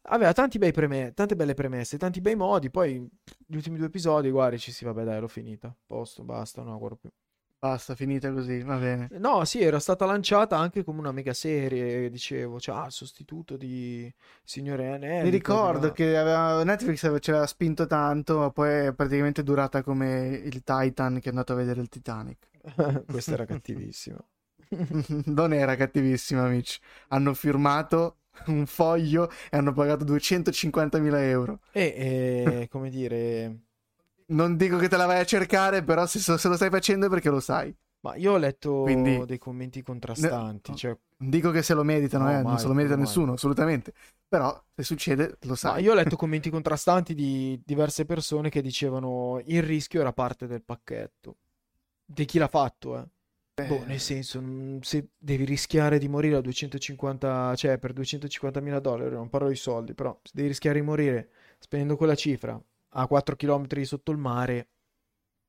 Aveva 0.09 0.33
tanti 0.33 0.59
bei 0.59 0.71
preme- 0.73 1.13
tante 1.15 1.35
belle 1.35 1.55
premesse, 1.55 1.99
tanti 1.99 2.21
bei 2.21 2.37
modi, 2.37 2.71
poi 2.71 3.05
gli 3.45 3.57
ultimi 3.57 3.77
due 3.77 3.87
episodi, 3.87 4.31
guardi, 4.31 4.59
ci 4.59 4.71
si, 4.71 4.85
vabbè, 4.85 5.03
dai, 5.03 5.19
l'ho 5.21 5.27
finita. 5.27 5.75
Posto, 5.85 6.23
basta, 6.23 6.63
non 6.63 6.73
la 6.73 6.79
guardo 6.79 6.97
più. 6.97 7.11
Basta, 7.59 7.97
finita 7.97 8.31
così, 8.33 8.63
va 8.63 8.77
bene. 8.77 9.09
No, 9.19 9.45
sì, 9.45 9.61
era 9.63 9.81
stata 9.81 10.05
lanciata 10.05 10.57
anche 10.57 10.85
come 10.85 11.01
una 11.01 11.11
mega 11.11 11.33
serie, 11.33 12.09
dicevo, 12.11 12.61
cioè, 12.61 12.77
ah, 12.77 12.85
il 12.87 12.93
sostituto 12.93 13.57
di 13.57 14.13
Signore 14.45 14.93
Anelli. 14.93 15.25
Mi 15.25 15.31
ricordo 15.31 15.89
di 15.89 15.93
che 15.95 16.17
aveva- 16.17 16.63
Netflix 16.63 17.03
aveva- 17.03 17.19
ci 17.19 17.31
aveva 17.31 17.47
spinto 17.47 17.87
tanto, 17.89 18.39
ma 18.39 18.51
poi 18.51 18.87
è 18.87 18.95
praticamente 18.95 19.43
durata 19.43 19.83
come 19.83 20.41
il 20.45 20.63
Titan 20.63 21.15
che 21.19 21.27
è 21.27 21.31
andato 21.31 21.53
a 21.55 21.57
vedere 21.57 21.81
il 21.81 21.89
Titanic. 21.89 22.49
Questa 23.07 23.33
era 23.33 23.45
cattivissima. 23.45 24.25
non 25.27 25.53
era 25.53 25.77
cattivissima, 25.77 26.43
amici. 26.45 26.79
Hanno 27.09 27.35
firmato 27.35 28.19
un 28.47 28.67
foglio 28.67 29.31
e 29.51 29.57
hanno 29.57 29.73
pagato 29.73 30.05
250.000 30.05 31.15
euro. 31.23 31.61
E, 31.73 31.95
eh, 31.97 32.69
come 32.71 32.91
dire... 32.91 33.61
Non 34.29 34.57
dico 34.57 34.77
che 34.79 34.89
te 34.89 34.97
la 34.97 35.07
vai 35.07 35.21
a 35.21 35.25
cercare, 35.25 35.85
però 35.85 36.05
se, 36.07 36.19
se 36.19 36.49
lo 36.49 36.57
stai 36.57 36.69
facendo 36.71 37.07
è 37.07 37.09
perché 37.09 37.31
lo 37.31 37.39
sai. 37.41 37.75
Ma 38.01 38.17
io 38.17 38.33
ho 38.33 38.37
letto 38.37 38.83
Quindi- 38.83 39.25
dei 39.25 39.39
commenti 39.39 39.83
contrastanti, 39.83 40.73
Ne- 40.73 40.77
cioè, 40.77 40.97
Non 41.19 41.31
dico 41.31 41.51
che 41.51 41.63
se 41.63 41.75
lo 41.75 41.83
meritano, 41.85 42.25
No, 42.25 42.31
eh, 42.31 42.35
non 42.43 42.43
mai, 42.53 42.59
se 42.59 42.67
lo 42.67 42.75
merita 42.75 42.97
mai. 42.97 43.05
nessuno, 43.05 43.33
assolutamente. 43.35 43.93
Però 44.29 44.61
se 44.75 44.83
succede, 44.83 45.39
lo 45.43 45.51
ma 45.51 45.57
sai. 45.57 45.83
io 45.85 45.93
ho 45.93 45.95
letto 45.95 46.17
commenti 46.17 46.51
contrastanti 46.51 47.15
di 47.15 47.61
diverse 47.65 48.05
persone 48.05 48.49
che 48.51 48.61
dicevano 48.63 49.41
il 49.47 49.63
rischio 49.63 50.01
era 50.01 50.13
parte 50.13 50.47
del 50.49 50.63
pacchetto. 50.63 51.37
Di 52.05 52.25
chi 52.25 52.39
l'ha 52.39 52.49
fatto, 52.49 52.99
eh. 52.99 53.05
Boh, 53.61 53.85
nel 53.85 53.99
senso, 54.01 54.41
mm, 54.41 54.79
se 54.81 55.11
devi 55.19 55.45
rischiare 55.45 55.99
di 55.99 56.09
morire 56.09 56.37
a 56.37 56.41
250, 56.41 57.55
cioè 57.57 57.79
per 57.79 57.93
250 57.93 58.61
mila 58.61 58.79
dollari, 58.81 59.15
non 59.15 59.29
parlo 59.29 59.49
di 59.49 59.57
soldi, 59.57 59.93
però 59.95 60.17
se 60.23 60.31
devi 60.35 60.49
rischiare 60.49 60.79
di 60.79 60.85
morire 60.87 61.31
spendendo 61.59 61.97
quella 61.97 62.15
cifra 62.15 62.61
a 62.91 63.07
4 63.09 63.35
km 63.35 63.85
sotto 63.85 64.13
il 64.13 64.19
mare, 64.19 64.69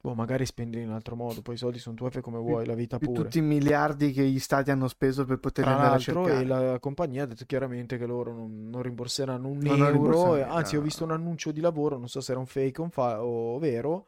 boh, 0.01 0.15
magari 0.15 0.45
spendi 0.47 0.81
in 0.81 0.87
un 0.89 0.93
altro 0.95 1.15
modo, 1.15 1.41
poi 1.41 1.55
i 1.55 1.57
soldi 1.57 1.79
sono 1.79 1.95
tuoi, 1.95 2.11
fai 2.11 2.21
come 2.23 2.39
vuoi, 2.39 2.65
la 2.65 2.75
vita 2.75 2.99
pure. 2.99 3.29
tutti 3.29 3.37
i 3.39 3.41
miliardi 3.41 4.11
che 4.11 4.23
gli 4.27 4.39
stati 4.39 4.71
hanno 4.71 4.87
speso 4.87 5.25
per 5.25 5.39
poterli 5.39 5.69
Tra 5.69 5.75
andare 5.75 5.95
a 5.95 5.99
cercare. 5.99 6.41
e 6.41 6.45
la 6.45 6.79
compagnia 6.79 7.23
ha 7.23 7.25
detto 7.25 7.45
chiaramente 7.45 7.97
che 7.97 8.05
loro 8.05 8.31
non, 8.33 8.69
non 8.69 8.81
rimborseranno 8.83 9.47
un 9.47 9.65
Non 9.65 9.81
euro. 9.81 10.35
e- 10.35 10.41
anzi, 10.41 10.75
ho 10.77 10.81
visto 10.81 11.03
un 11.03 11.11
annuncio 11.11 11.51
di 11.51 11.61
lavoro, 11.61 11.97
non 11.97 12.07
so 12.09 12.21
se 12.21 12.31
era 12.31 12.39
un 12.39 12.45
fake 12.45 12.79
o, 12.81 12.83
un 12.83 12.89
fa- 12.91 13.23
o 13.23 13.57
vero, 13.59 14.07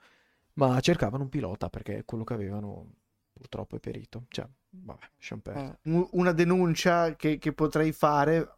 ma 0.55 0.79
cercavano 0.79 1.23
un 1.23 1.29
pilota 1.29 1.69
perché 1.69 2.03
quello 2.05 2.23
che 2.23 2.33
avevano 2.33 2.93
purtroppo 3.39 3.78
è 3.78 3.80
perito. 3.80 4.25
Cioè, 4.28 4.45
vabbè, 4.71 4.99
lasciamo 5.15 5.41
perdere. 5.41 5.80
Eh, 5.84 5.89
un- 5.91 6.08
una 6.12 6.34
denuncia 6.34 7.15
che, 7.15 7.38
che 7.38 7.54
potrei 7.54 7.93
fare 7.93 8.56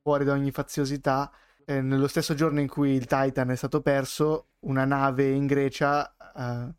fuori 0.00 0.24
da 0.24 0.32
ogni 0.32 0.50
faziosità. 0.50 1.30
eh, 1.68 1.80
nello 1.80 2.06
stesso 2.06 2.34
giorno 2.34 2.60
in 2.60 2.68
cui 2.68 2.92
il 2.92 3.06
Titan 3.06 3.50
è 3.50 3.56
stato 3.56 3.80
perso, 3.82 4.50
una 4.60 4.84
nave 4.84 5.30
in 5.30 5.46
Grecia 5.46 6.14
eh, 6.36 6.74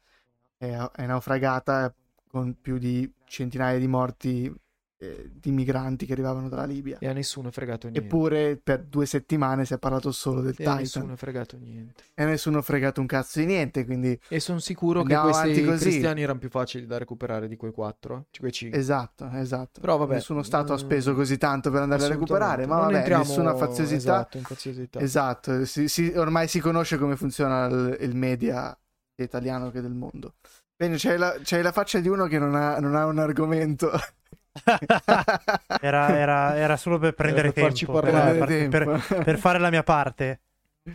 è, 0.58 0.76
è 0.96 1.06
naufragata 1.06 1.94
con 2.28 2.56
più 2.62 2.78
di 2.78 3.12
centinaia 3.26 3.78
di 3.80 3.88
morti 3.88 4.54
eh, 5.00 5.30
di 5.32 5.52
migranti 5.52 6.06
che 6.08 6.14
arrivavano 6.14 6.50
dalla 6.50 6.66
Libia. 6.66 6.98
E 7.00 7.08
a 7.08 7.14
nessuno 7.14 7.50
è 7.50 7.52
fregato 7.52 7.88
niente. 7.88 8.00
Eppure 8.08 8.58
per 8.62 8.84
due 8.84 9.06
settimane 9.06 9.64
si 9.66 9.74
è 9.74 9.78
parlato 9.78 10.12
solo 10.12 10.42
del 10.42 10.56
e 10.58 10.64
a 10.64 10.72
Titan. 10.72 10.78
nessuno 10.78 11.14
è 11.14 11.16
fregato 11.16 11.58
niente. 11.58 12.04
E 12.16 12.24
a 12.24 12.26
nessuno 12.26 12.58
ha 12.58 12.62
fregato 12.64 13.00
un 13.00 13.06
cazzo 13.08 13.40
di 13.40 13.46
niente, 13.46 13.86
quindi 13.86 14.20
E 14.28 14.40
sono 14.40 14.58
sicuro 14.60 15.04
che 15.04 15.16
questi 15.16 15.64
cristiani 15.64 16.24
erano 16.24 16.40
più 16.40 16.50
facili 16.50 16.86
da 16.88 16.98
recuperare 16.98 17.48
di 17.48 17.56
quei 17.56 17.72
quattro, 17.72 18.26
cioè 18.32 18.40
quei 18.42 18.52
cinque. 18.52 18.80
esatto, 18.80 19.30
esatto. 19.34 19.80
Però 19.82 19.98
vabbè, 19.98 20.16
Nessuno 20.16 20.42
Stato 20.42 20.74
ha 20.74 20.78
speso 20.78 21.14
così 21.14 21.38
tanto 21.38 21.70
per 21.70 21.82
andarli 21.84 22.06
a 22.06 22.10
recuperare, 22.10 22.66
ma 22.66 22.76
Non 22.78 22.86
vabbè, 22.86 22.98
entriamo- 22.98 23.24
nessuna 23.24 23.56
faziosità. 23.56 24.28
Esatto. 24.30 25.00
Esatto, 25.00 25.66
si- 25.66 25.88
si- 25.88 26.12
ormai 26.16 26.48
si 26.48 26.60
conosce 26.60 26.98
come 26.98 27.16
funziona 27.16 27.66
il, 27.68 27.98
il 28.02 28.16
media 28.16 28.76
sia 29.16 29.26
italiano 29.26 29.70
che 29.70 29.82
del 29.82 29.94
mondo. 29.94 30.36
Bene, 30.76 30.96
c'hai 30.98 31.18
la, 31.18 31.36
c'hai 31.44 31.62
la 31.64 31.72
faccia 31.72 32.00
di 32.00 32.08
uno 32.08 32.26
che 32.28 32.38
non 32.40 32.54
ha, 32.56 32.80
non 32.80 32.96
ha 32.96 33.06
un 33.06 33.18
argomento. 33.20 33.92
Era, 35.82 36.18
era- 36.18 36.56
era 36.56 36.78
solo 36.78 36.98
per 36.98 37.14
prendere 37.14 37.52
per 37.52 37.72
tempo, 37.74 38.00
per, 38.00 38.38
per- 38.38 38.48
tempo. 38.48 39.24
per 39.24 39.38
fare 39.38 39.60
la 39.60 39.70
mia 39.70 39.84
parte. 39.84 40.40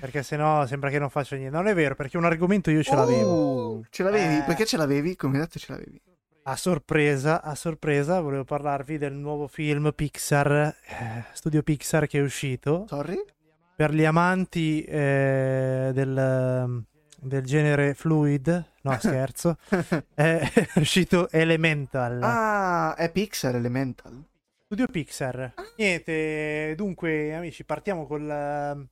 Perché 0.00 0.22
sennò 0.22 0.64
sembra 0.66 0.88
che 0.90 0.98
non 0.98 1.11
faccio 1.11 1.35
niente. 1.37 1.54
Non 1.54 1.66
è 1.66 1.74
vero, 1.74 1.94
perché 1.94 2.16
un 2.16 2.24
argomento 2.24 2.70
io 2.70 2.82
ce 2.82 2.94
l'avevo. 2.94 3.30
Oh, 3.30 3.82
ce 3.90 4.02
l'avevi? 4.02 4.37
Eh. 4.38 4.42
Perché 4.46 4.64
ce 4.64 4.76
l'avevi? 4.78 5.16
Come 5.16 5.35
hai 5.35 5.40
detto 5.42 5.58
ce 5.58 5.66
l'avevi? 5.72 6.00
A 6.44 6.56
sorpresa, 6.56 7.42
a 7.42 7.54
sorpresa, 7.54 8.20
volevo 8.20 8.44
parlarvi 8.44 8.98
del 8.98 9.12
nuovo 9.12 9.46
film 9.46 9.92
Pixar, 9.94 10.50
eh, 10.52 11.24
studio 11.35 11.62
Pixar 11.62 12.06
che 12.06 12.18
è 12.18 12.22
uscito. 12.22 12.85
Sorry? 12.88 13.22
Per 13.76 13.92
gli 13.92 14.04
amanti 14.04 14.82
eh, 14.82 15.90
del, 15.92 16.85
del 17.22 17.44
genere 17.44 17.94
fluid, 17.94 18.64
no 18.82 18.96
scherzo, 19.00 19.56
è 20.14 20.42
uscito 20.76 21.30
Elemental. 21.30 22.20
ah, 22.22 22.94
è 22.94 23.11
Pixar 23.11 23.54
Elemental. 23.54 24.22
Studio 24.64 24.87
Pixar. 24.87 25.54
Niente, 25.76 26.74
dunque, 26.76 27.35
amici, 27.35 27.64
partiamo 27.64 28.06
col, 28.06 28.28
eh, 28.28 28.87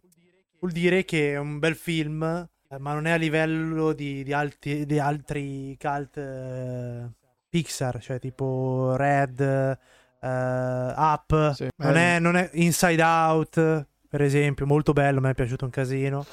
col 0.59 0.71
dire 0.73 1.05
che 1.05 1.33
è 1.33 1.39
un 1.39 1.59
bel 1.59 1.75
film, 1.75 2.23
eh, 2.23 2.79
ma 2.79 2.93
non 2.93 3.07
è 3.07 3.13
a 3.13 3.17
livello 3.17 3.93
di, 3.93 4.23
di 4.23 4.33
alti- 4.33 4.85
di 4.85 4.99
altri 4.99 5.77
cult 5.81 6.19
eh, 6.19 7.09
Pixar, 7.49 7.99
cioè 8.01 8.19
tipo 8.19 8.95
Red, 8.97 9.41
eh, 9.41 9.79
Up. 10.21 11.53
Sì. 11.55 11.69
Non 11.77 11.97
è, 11.97 12.19
non 12.19 12.37
è 12.37 12.51
Inside 12.53 13.03
Out, 13.03 13.87
per 14.07 14.21
esempio, 14.21 14.67
molto 14.67 14.93
bello, 14.93 15.21
mi 15.21 15.31
è 15.31 15.35
piaciuto 15.35 15.65
un 15.65 15.71
casino. 15.71 16.27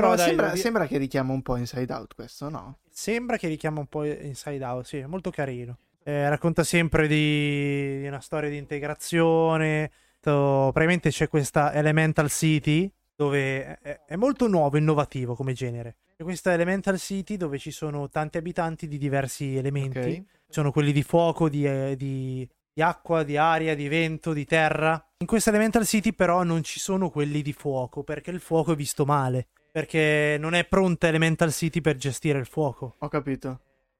Però 0.00 0.14
dai, 0.14 0.26
sembra, 0.26 0.48
dire- 0.48 0.60
sembra 0.60 0.86
che 0.86 0.98
richiama 0.98 1.32
un 1.32 1.42
po' 1.42 1.56
Inside 1.56 1.92
Out 1.92 2.14
questo, 2.14 2.48
no? 2.48 2.78
Sembra 2.90 3.36
che 3.36 3.48
richiama 3.48 3.80
un 3.80 3.86
po' 3.86 4.04
Inside 4.04 4.64
Out, 4.64 4.84
sì, 4.84 4.98
è 4.98 5.06
molto 5.06 5.30
carino. 5.30 5.78
Eh, 6.02 6.28
racconta 6.28 6.64
sempre 6.64 7.06
di, 7.08 8.00
di 8.00 8.06
una 8.06 8.20
storia 8.20 8.50
di 8.50 8.56
integrazione. 8.58 9.90
To- 10.20 10.70
Praticamente 10.72 11.10
c'è 11.10 11.28
questa 11.28 11.72
Elemental 11.72 12.30
City 12.30 12.90
dove 13.16 13.78
è, 13.80 14.00
è 14.06 14.16
molto 14.16 14.48
nuovo, 14.48 14.76
innovativo 14.76 15.34
come 15.34 15.52
genere. 15.52 15.96
C'è 16.16 16.22
questa 16.24 16.52
Elemental 16.52 16.98
City 16.98 17.36
dove 17.36 17.58
ci 17.58 17.70
sono 17.70 18.08
tanti 18.08 18.38
abitanti 18.38 18.86
di 18.88 18.98
diversi 18.98 19.56
elementi. 19.56 19.98
Ok. 19.98 20.06
Ci 20.06 20.24
sono 20.48 20.70
quelli 20.72 20.92
di 20.92 21.02
fuoco, 21.02 21.48
di, 21.48 21.64
eh, 21.66 21.94
di- 21.96 22.48
di 22.72 22.82
acqua, 22.82 23.22
di 23.22 23.36
aria, 23.36 23.74
di 23.74 23.88
vento, 23.88 24.32
di 24.32 24.44
terra. 24.44 25.02
In 25.18 25.26
questa 25.26 25.50
Elemental 25.50 25.86
City 25.86 26.12
però 26.12 26.42
non 26.42 26.62
ci 26.64 26.80
sono 26.80 27.08
quelli 27.08 27.40
di 27.40 27.52
fuoco 27.52 28.02
perché 28.02 28.30
il 28.30 28.40
fuoco 28.40 28.72
è 28.72 28.76
visto 28.76 29.04
male. 29.04 29.46
Perché 29.74 30.36
non 30.38 30.54
è 30.54 30.64
pronta 30.66 31.08
Elemental 31.08 31.52
City 31.52 31.80
per 31.80 31.96
gestire 31.96 32.38
il 32.38 32.46
fuoco. 32.46 32.94
Ho 32.96 33.08
capito. 33.08 33.58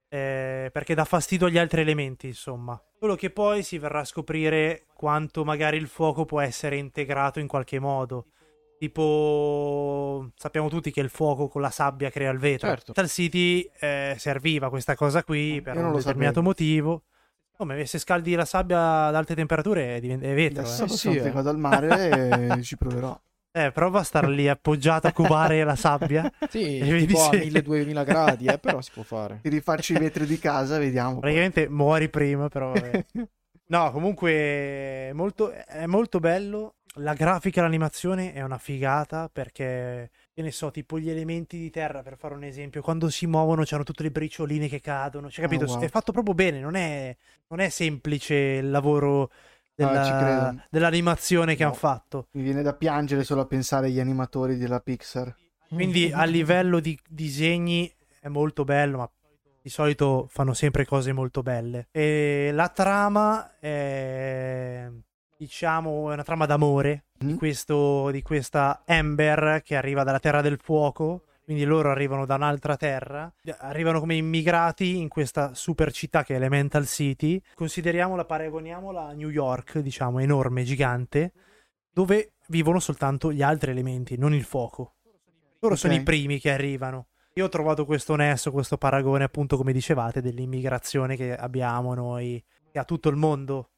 Eh, 0.08 0.70
perché 0.72 0.94
dà 0.94 1.04
fastidio 1.04 1.48
agli 1.48 1.58
altri 1.58 1.80
elementi, 1.80 2.28
insomma. 2.28 2.80
Solo 3.00 3.16
che 3.16 3.30
poi 3.30 3.64
si 3.64 3.76
verrà 3.78 3.98
a 3.98 4.04
scoprire 4.04 4.84
quanto 4.94 5.44
magari 5.44 5.76
il 5.76 5.88
fuoco 5.88 6.26
può 6.26 6.38
essere 6.40 6.76
integrato 6.76 7.40
in 7.40 7.48
qualche 7.48 7.80
modo. 7.80 8.26
Tipo, 8.78 10.30
sappiamo 10.36 10.68
tutti 10.68 10.92
che 10.92 11.00
il 11.00 11.08
fuoco 11.08 11.48
con 11.48 11.60
la 11.60 11.70
sabbia 11.70 12.08
crea 12.08 12.30
il 12.30 12.38
vetro. 12.38 12.68
Certo. 12.68 12.92
Tal 12.92 13.08
City 13.08 13.68
eh, 13.80 14.14
serviva 14.16 14.68
questa 14.68 14.94
cosa 14.94 15.24
qui 15.24 15.60
per 15.60 15.74
Io 15.74 15.80
non 15.80 15.90
un 15.90 15.96
determinato 15.96 16.34
sapevo. 16.34 16.46
motivo. 16.46 17.02
Come 17.56 17.84
se 17.86 17.98
scaldi 17.98 18.36
la 18.36 18.44
sabbia 18.44 19.06
ad 19.06 19.16
alte 19.16 19.34
temperature 19.34 19.98
diventa 19.98 20.26
è 20.26 20.34
vetro. 20.34 20.60
Adesso 20.60 20.84
eh. 20.84 20.88
sì, 20.88 20.96
sì, 21.10 21.16
eh. 21.16 21.30
vado 21.32 21.48
al 21.48 21.58
mare 21.58 22.58
e 22.58 22.62
ci 22.62 22.76
proverò. 22.76 23.20
Eh, 23.56 23.70
prova 23.70 24.00
a 24.00 24.02
star 24.02 24.28
lì 24.28 24.48
appoggiato 24.48 25.06
a 25.06 25.12
cubare 25.12 25.62
la 25.62 25.76
sabbia. 25.76 26.28
Sì, 26.50 26.78
E 26.78 26.90
vedi 26.90 27.06
tipo 27.06 27.22
a 27.22 27.30
se- 27.30 27.38
1000-2000 27.44 28.02
gradi, 28.04 28.46
eh, 28.46 28.58
però 28.58 28.80
si 28.80 28.90
può 28.92 29.04
fare. 29.04 29.38
Ti 29.42 29.48
rifaccio 29.48 29.92
i 29.92 29.98
vetri 29.98 30.26
di 30.26 30.38
casa, 30.40 30.78
vediamo. 30.78 31.12
poi. 31.12 31.20
Praticamente 31.20 31.68
muori 31.68 32.08
prima, 32.08 32.48
però 32.48 32.72
vabbè. 32.72 33.04
No, 33.66 33.90
comunque 33.92 34.30
è 34.30 35.10
molto, 35.14 35.50
è 35.50 35.86
molto 35.86 36.18
bello. 36.18 36.74
La 36.98 37.14
grafica 37.14 37.60
e 37.60 37.62
l'animazione 37.62 38.32
è 38.34 38.42
una 38.42 38.58
figata 38.58 39.30
perché, 39.32 40.10
che 40.32 40.42
ne 40.42 40.50
so, 40.52 40.70
tipo 40.70 40.98
gli 40.98 41.08
elementi 41.08 41.56
di 41.58 41.70
terra, 41.70 42.02
per 42.02 42.16
fare 42.18 42.34
un 42.34 42.44
esempio, 42.44 42.82
quando 42.82 43.08
si 43.08 43.26
muovono 43.26 43.62
c'hanno 43.64 43.82
tutte 43.82 44.02
le 44.02 44.10
bricioline 44.10 44.68
che 44.68 44.80
cadono. 44.80 45.30
Cioè, 45.30 45.44
capito? 45.48 45.64
wow. 45.64 45.80
È 45.80 45.88
fatto 45.88 46.12
proprio 46.12 46.34
bene, 46.34 46.60
non 46.60 46.74
è, 46.74 47.16
non 47.48 47.60
è 47.60 47.68
semplice 47.70 48.34
il 48.34 48.70
lavoro 48.70 49.30
della- 49.74 50.00
Ah, 50.00 50.04
ci 50.04 50.10
credo. 50.12 50.62
dell'animazione 50.70 51.54
che 51.56 51.62
No. 51.62 51.68
hanno 51.70 51.78
fatto. 51.78 52.26
Mi 52.32 52.42
viene 52.42 52.62
da 52.62 52.74
piangere 52.74 53.24
solo 53.24 53.40
a 53.42 53.46
pensare 53.46 53.86
agli 53.88 54.00
animatori 54.00 54.56
della 54.56 54.80
Pixar. 54.80 55.34
Quindi 55.68 56.12
a 56.12 56.24
livello 56.24 56.78
di 56.80 56.96
disegni 57.08 57.92
è 58.20 58.28
molto 58.28 58.64
bello, 58.64 58.98
ma 58.98 59.10
di 59.60 59.68
solito 59.70 60.26
fanno 60.30 60.52
sempre 60.54 60.84
cose 60.84 61.12
molto 61.12 61.42
belle. 61.42 61.88
E 61.90 62.50
la 62.52 62.68
trama 62.68 63.58
è, 63.58 64.88
diciamo, 65.36 66.10
è 66.10 66.12
una 66.12 66.22
trama 66.22 66.46
d'amore 66.46 67.06
di, 67.18 67.32
Mm? 67.32 67.36
questo, 67.36 68.10
di 68.10 68.22
questa 68.22 68.82
Amber 68.86 69.62
che 69.64 69.74
arriva 69.76 70.04
dalla 70.04 70.20
Terra 70.20 70.40
del 70.42 70.58
Fuoco. 70.62 71.22
Quindi 71.44 71.64
loro 71.64 71.90
arrivano 71.90 72.24
da 72.24 72.36
un'altra 72.36 72.74
terra, 72.76 73.30
arrivano 73.58 74.00
come 74.00 74.14
immigrati 74.14 74.96
in 74.96 75.08
questa 75.08 75.52
super 75.52 75.92
città 75.92 76.24
che 76.24 76.32
è 76.32 76.36
Elemental 76.36 76.86
City. 76.86 77.38
Consideriamola, 77.54 78.24
paragoniamola 78.24 79.08
a 79.08 79.12
New 79.12 79.28
York, 79.28 79.80
diciamo, 79.80 80.20
enorme, 80.20 80.64
gigante, 80.64 81.32
dove 81.92 82.32
vivono 82.48 82.80
soltanto 82.80 83.30
gli 83.30 83.42
altri 83.42 83.72
elementi, 83.72 84.16
non 84.16 84.32
il 84.32 84.44
fuoco. 84.44 84.94
Loro 85.60 85.76
sono 85.76 85.92
Ok. 85.92 86.00
i 86.00 86.02
primi 86.02 86.40
che 86.40 86.50
arrivano. 86.50 87.08
Io 87.34 87.44
ho 87.44 87.48
trovato 87.50 87.84
questo 87.84 88.16
nesso, 88.16 88.50
questo 88.50 88.78
paragone, 88.78 89.24
appunto, 89.24 89.58
come 89.58 89.72
dicevate, 89.72 90.22
dell'immigrazione 90.22 91.14
che 91.14 91.36
abbiamo 91.36 91.92
noi, 91.92 92.42
che 92.70 92.78
ha 92.78 92.84
tutto 92.84 93.10
il 93.10 93.16
mondo, 93.16 93.70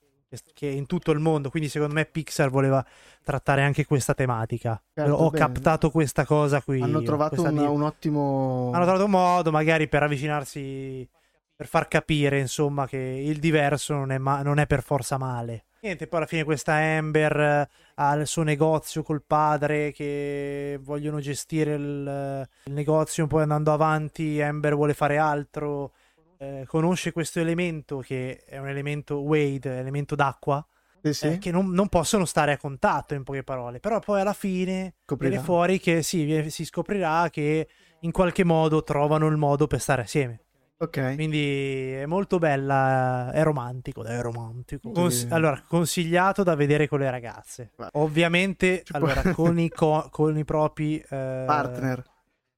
che 0.54 0.68
è 0.68 0.72
in 0.72 0.86
tutto 0.86 1.12
il 1.12 1.18
mondo. 1.18 1.50
Quindi, 1.50 1.68
secondo 1.68 1.94
me, 1.94 2.04
Pixar 2.04 2.50
voleva 2.50 2.84
trattare 3.22 3.62
anche 3.62 3.84
questa 3.84 4.14
tematica. 4.14 4.80
Certo, 4.94 5.12
ho 5.12 5.30
bene. 5.30 5.44
captato 5.44 5.90
questa 5.90 6.24
cosa 6.24 6.60
qui. 6.62 6.80
Hanno 6.80 7.02
trovato 7.02 7.42
un, 7.42 7.58
un 7.58 7.82
ottimo... 7.82 8.70
hanno 8.72 8.84
trovato 8.84 9.04
un 9.04 9.10
modo, 9.10 9.50
magari 9.50 9.88
per 9.88 10.02
avvicinarsi, 10.02 11.08
per 11.54 11.66
far 11.66 11.88
capire, 11.88 12.38
insomma, 12.38 12.86
che 12.86 12.96
il 12.96 13.38
diverso 13.38 13.94
non 13.94 14.12
è, 14.12 14.18
ma- 14.18 14.42
non 14.42 14.58
è 14.58 14.66
per 14.66 14.82
forza 14.82 15.18
male. 15.18 15.64
Niente, 15.86 16.08
poi 16.08 16.18
alla 16.18 16.28
fine 16.28 16.42
questa 16.42 16.72
Amber 16.72 17.38
eh, 17.38 17.68
ha 17.94 18.14
il 18.14 18.26
suo 18.26 18.42
negozio 18.42 19.04
col 19.04 19.22
padre 19.22 19.92
che 19.92 20.80
vogliono 20.82 21.20
gestire 21.20 21.74
il, 21.74 22.48
il 22.64 22.72
negozio, 22.72 23.28
poi 23.28 23.42
andando 23.42 23.72
avanti 23.72 24.42
Amber 24.42 24.74
vuole 24.74 24.94
fare 24.94 25.18
altro, 25.18 25.92
eh, 26.38 26.64
conosce 26.66 27.12
questo 27.12 27.40
elemento 27.40 27.98
che 27.98 28.42
è 28.46 28.58
un 28.58 28.68
elemento 28.68 29.16
Wade, 29.20 29.78
elemento 29.78 30.14
d'acqua, 30.14 30.64
Sì, 31.02 31.12
sì. 31.12 31.26
eh, 31.28 31.38
che 31.38 31.50
non, 31.50 31.70
non 31.70 31.88
possono 31.88 32.24
stare 32.24 32.52
a 32.52 32.56
contatto 32.58 33.14
in 33.14 33.22
poche 33.22 33.42
parole, 33.42 33.80
però 33.80 33.98
poi 34.00 34.20
alla 34.20 34.32
fine 34.32 34.94
Scoprirà. 35.04 35.30
viene 35.30 35.44
fuori 35.44 35.78
che 35.78 36.02
sì, 36.02 36.46
si 36.50 36.64
scoprirà 36.64 37.28
che 37.30 37.68
in 38.00 38.10
qualche 38.12 38.44
modo 38.44 38.82
trovano 38.82 39.26
il 39.26 39.36
modo 39.36 39.66
per 39.66 39.80
stare 39.80 40.02
assieme. 40.02 40.40
Ok. 40.78 41.14
Quindi 41.14 41.92
è 41.92 42.04
molto 42.04 42.36
bella, 42.36 43.32
è 43.32 43.42
romantico, 43.42 44.04
è 44.04 44.20
romantico. 44.20 44.90
Cons- 44.90 45.26
allora, 45.30 45.62
consigliato 45.66 46.42
da 46.42 46.54
vedere 46.54 46.86
con 46.86 46.98
le 46.98 47.10
ragazze. 47.10 47.70
Guarda. 47.74 47.98
Ovviamente, 47.98 48.82
allora, 48.90 49.22
con, 49.32 49.58
i 49.58 49.70
co- 49.70 50.08
con 50.10 50.36
i 50.36 50.44
propri 50.44 50.98
eh, 50.98 51.44
Partner. 51.46 52.04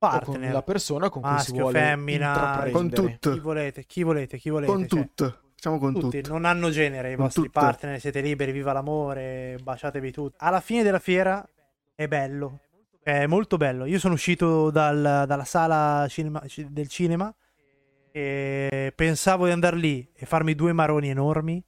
O 0.01 0.09
con 0.09 0.19
partner. 0.21 0.53
la 0.53 0.63
persona 0.63 1.09
con 1.11 1.23
cui 1.23 1.31
si 1.31 1.37
Maschio, 1.37 1.61
vuole 1.63 1.79
femmina, 1.81 2.27
intraprendere. 2.29 2.71
Con 2.71 2.91
tutto. 2.91 3.33
Chi 3.33 3.39
volete, 3.41 3.85
chi 3.85 4.03
volete, 4.05 4.37
chi 4.39 4.51
volete. 4.51 4.73
Con 4.73 4.81
cioè, 4.87 5.01
tutto. 5.01 5.39
Facciamo 5.55 5.79
con 5.79 5.93
tutti, 5.99 6.21
tutto. 6.21 6.33
non 6.33 6.45
hanno 6.45 6.71
genere 6.71 7.11
i 7.13 7.17
Con 7.17 7.25
vostri 7.25 7.43
tutto. 7.47 7.59
partner, 7.61 7.99
siete 7.99 8.21
liberi, 8.21 8.53
viva 8.53 8.73
l'amore, 8.73 9.59
baciatevi 9.61 10.13
tutti. 10.13 10.37
Alla 10.39 10.61
fine 10.61 10.85
della 10.85 11.01
fiera 11.01 11.45
è 11.97 12.07
bello, 12.07 12.61
è 13.03 13.27
molto 13.27 13.57
bello. 13.57 13.85
Io 13.87 13.99
sono 13.99 14.15
uscito 14.15 14.71
dal- 14.71 15.25
dalla 15.27 15.45
sala 15.45 16.07
cinema- 16.09 16.43
ci- 16.47 16.73
del 16.73 16.87
cinema 16.87 17.35
e 18.13 18.93
pensavo 18.95 19.47
di 19.47 19.51
andare 19.51 19.77
lì 19.77 20.09
e 20.15 20.27
farmi 20.27 20.55
due 20.55 20.73
maroni 20.73 21.09
enormi 21.11 21.61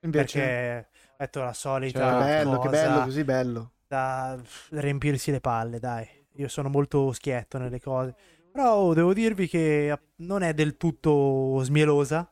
Invece, 0.00 0.38
perché 0.38 0.88
ho 1.10 1.14
detto 1.18 1.42
la 1.42 1.52
solita 1.52 1.98
Cioè, 2.00 2.10
che 2.12 2.24
bello, 2.24 2.50
che 2.60 2.68
cosa 2.68 2.70
bello, 2.88 3.04
così 3.04 3.24
bello. 3.24 3.70
da 3.86 4.38
riempirsi 4.70 5.30
le 5.30 5.40
palle, 5.40 5.78
dai. 5.78 6.08
Io 6.36 6.48
sono 6.48 6.68
molto 6.68 7.12
schietto 7.12 7.58
nelle 7.58 7.80
cose. 7.80 8.14
Però 8.52 8.74
oh, 8.76 8.94
devo 8.94 9.12
dirvi 9.12 9.48
che 9.48 9.96
non 10.16 10.42
è 10.42 10.54
del 10.54 10.76
tutto 10.76 11.60
smielosa. 11.62 12.30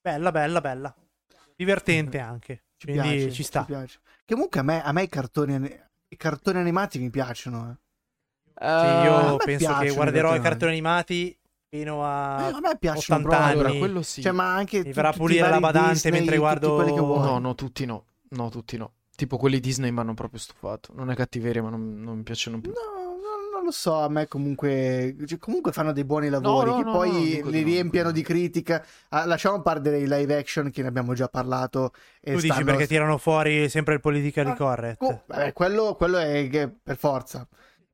Bella, 0.00 0.30
bella, 0.30 0.60
bella. 0.60 0.94
Divertente 1.56 2.18
anche. 2.18 2.64
Ci 2.76 2.86
Quindi 2.86 3.08
piace, 3.16 3.32
ci 3.32 3.42
sta. 3.42 3.64
piace. 3.64 3.98
Che 4.24 4.34
comunque 4.34 4.60
a 4.60 4.62
me, 4.62 4.82
a 4.82 4.92
me 4.92 5.02
i, 5.02 5.08
cartoni, 5.08 5.80
i 6.08 6.16
cartoni 6.16 6.58
animati 6.58 6.98
mi 6.98 7.10
piacciono. 7.10 7.70
eh. 7.70 7.76
Sì, 8.44 8.64
Eh, 8.64 9.02
io 9.04 9.14
a 9.14 9.36
penso 9.36 9.76
che 9.78 9.92
guarderò 9.92 10.34
i 10.34 10.40
cartoni. 10.40 10.72
animati 10.72 11.36
fino 11.68 12.00
Eh, 12.02 12.06
a 12.06 12.46
a 12.46 12.60
me 12.60 12.76
piacciono 12.78 13.20
80 13.20 13.22
proprio. 13.28 13.38
anni. 13.40 13.52
allora, 13.60 13.78
quello 13.78 14.02
sì. 14.02 14.22
Cioè, 14.22 14.32
ma 14.32 14.54
anche 14.54 14.82
Mi 14.82 14.92
verrà 14.92 15.08
a 15.08 15.12
pulire 15.12 15.48
la 15.48 15.60
badante 15.60 15.92
Disney, 15.92 16.12
mentre 16.12 16.36
guardo- 16.38 16.74
quelli 16.76 16.92
che 16.94 17.00
vuoi. 17.00 17.20
No, 17.26 17.38
no, 17.38 17.54
tutti 17.54 17.84
no. 17.84 18.04
No, 18.30 18.48
tutti 18.50 18.76
no. 18.76 18.92
Tipo 19.16 19.36
quelli 19.36 19.58
Disney 19.58 19.90
mi 19.90 19.98
hanno 19.98 20.14
proprio 20.14 20.38
stufato. 20.38 20.92
Non 20.94 21.10
è 21.10 21.14
cattiveria, 21.16 21.62
ma 21.62 21.70
non, 21.70 22.00
non 22.00 22.18
mi 22.18 22.22
piacciono 22.22 22.60
più. 22.60 22.70
No, 22.72 23.07
lo 23.68 23.74
so, 23.74 24.00
a 24.00 24.08
me 24.08 24.26
comunque, 24.28 25.14
cioè, 25.26 25.38
comunque 25.38 25.72
fanno 25.72 25.92
dei 25.92 26.04
buoni 26.04 26.28
lavori 26.28 26.70
no, 26.70 26.76
che 26.78 26.84
no, 26.84 26.92
poi 26.92 27.12
no, 27.12 27.18
dico 27.18 27.48
li 27.50 27.62
riempiano 27.62 28.10
di 28.10 28.22
critica. 28.22 28.84
Ah, 29.10 29.24
lasciamo 29.26 29.60
perdere 29.62 29.98
i 29.98 30.08
live 30.08 30.36
action 30.36 30.70
che 30.70 30.82
ne 30.82 30.88
abbiamo 30.88 31.14
già 31.14 31.28
parlato. 31.28 31.92
E 32.20 32.32
Tu 32.32 32.36
dici 32.40 32.48
stanno- 32.48 32.64
perché 32.64 32.86
tirano 32.86 33.18
fuori 33.18 33.68
sempre 33.68 33.94
il 33.94 34.00
politically 34.00 34.50
Ah, 34.50 34.56
correct. 34.56 35.02
Oh, 35.02 35.22
beh, 35.26 35.52
quello, 35.52 35.94
quello 35.96 36.18
è 36.18 36.48
che- 36.50 36.68
per 36.82 36.96
forza. 36.96 37.46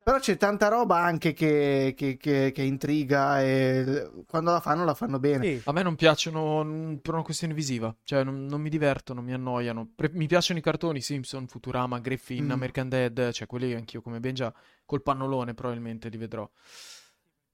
Però 0.05 0.19
c'è 0.19 0.37
tanta 0.37 0.67
roba 0.67 0.97
anche 0.97 1.33
che, 1.33 1.95
che- 1.97 2.15
che- 2.15 2.51
che 2.53 2.61
intriga 2.61 3.41
e 3.41 4.07
quando 4.27 4.51
la 4.51 4.59
fanno 4.59 4.85
la 4.85 4.93
fanno 4.93 5.17
bene. 5.17 5.43
Sì. 5.43 5.61
A 5.65 5.71
me 5.71 5.81
non 5.81 5.95
piacciono 5.95 6.99
per 7.01 7.15
una 7.15 7.23
questione 7.23 7.55
visiva, 7.55 7.91
cioè 8.03 8.23
non, 8.23 8.45
non 8.45 8.61
mi 8.61 8.69
divertono, 8.69 9.23
mi 9.23 9.33
annoiano. 9.33 9.89
Pre- 9.95 10.11
mi 10.13 10.27
piacciono 10.27 10.59
i 10.59 10.61
cartoni 10.61 11.01
Simpson, 11.01 11.47
Futurama, 11.47 11.97
Griffin, 11.97 12.45
Mm. 12.45 12.51
American 12.51 12.87
Dad, 12.87 13.31
cioè 13.31 13.47
quelli 13.47 13.73
anch'io 13.73 14.03
come 14.03 14.19
ben 14.19 14.35
già 14.35 14.53
col 14.85 15.01
pannolone 15.01 15.53
probabilmente 15.53 16.09
li 16.09 16.17
vedrò. 16.17 16.49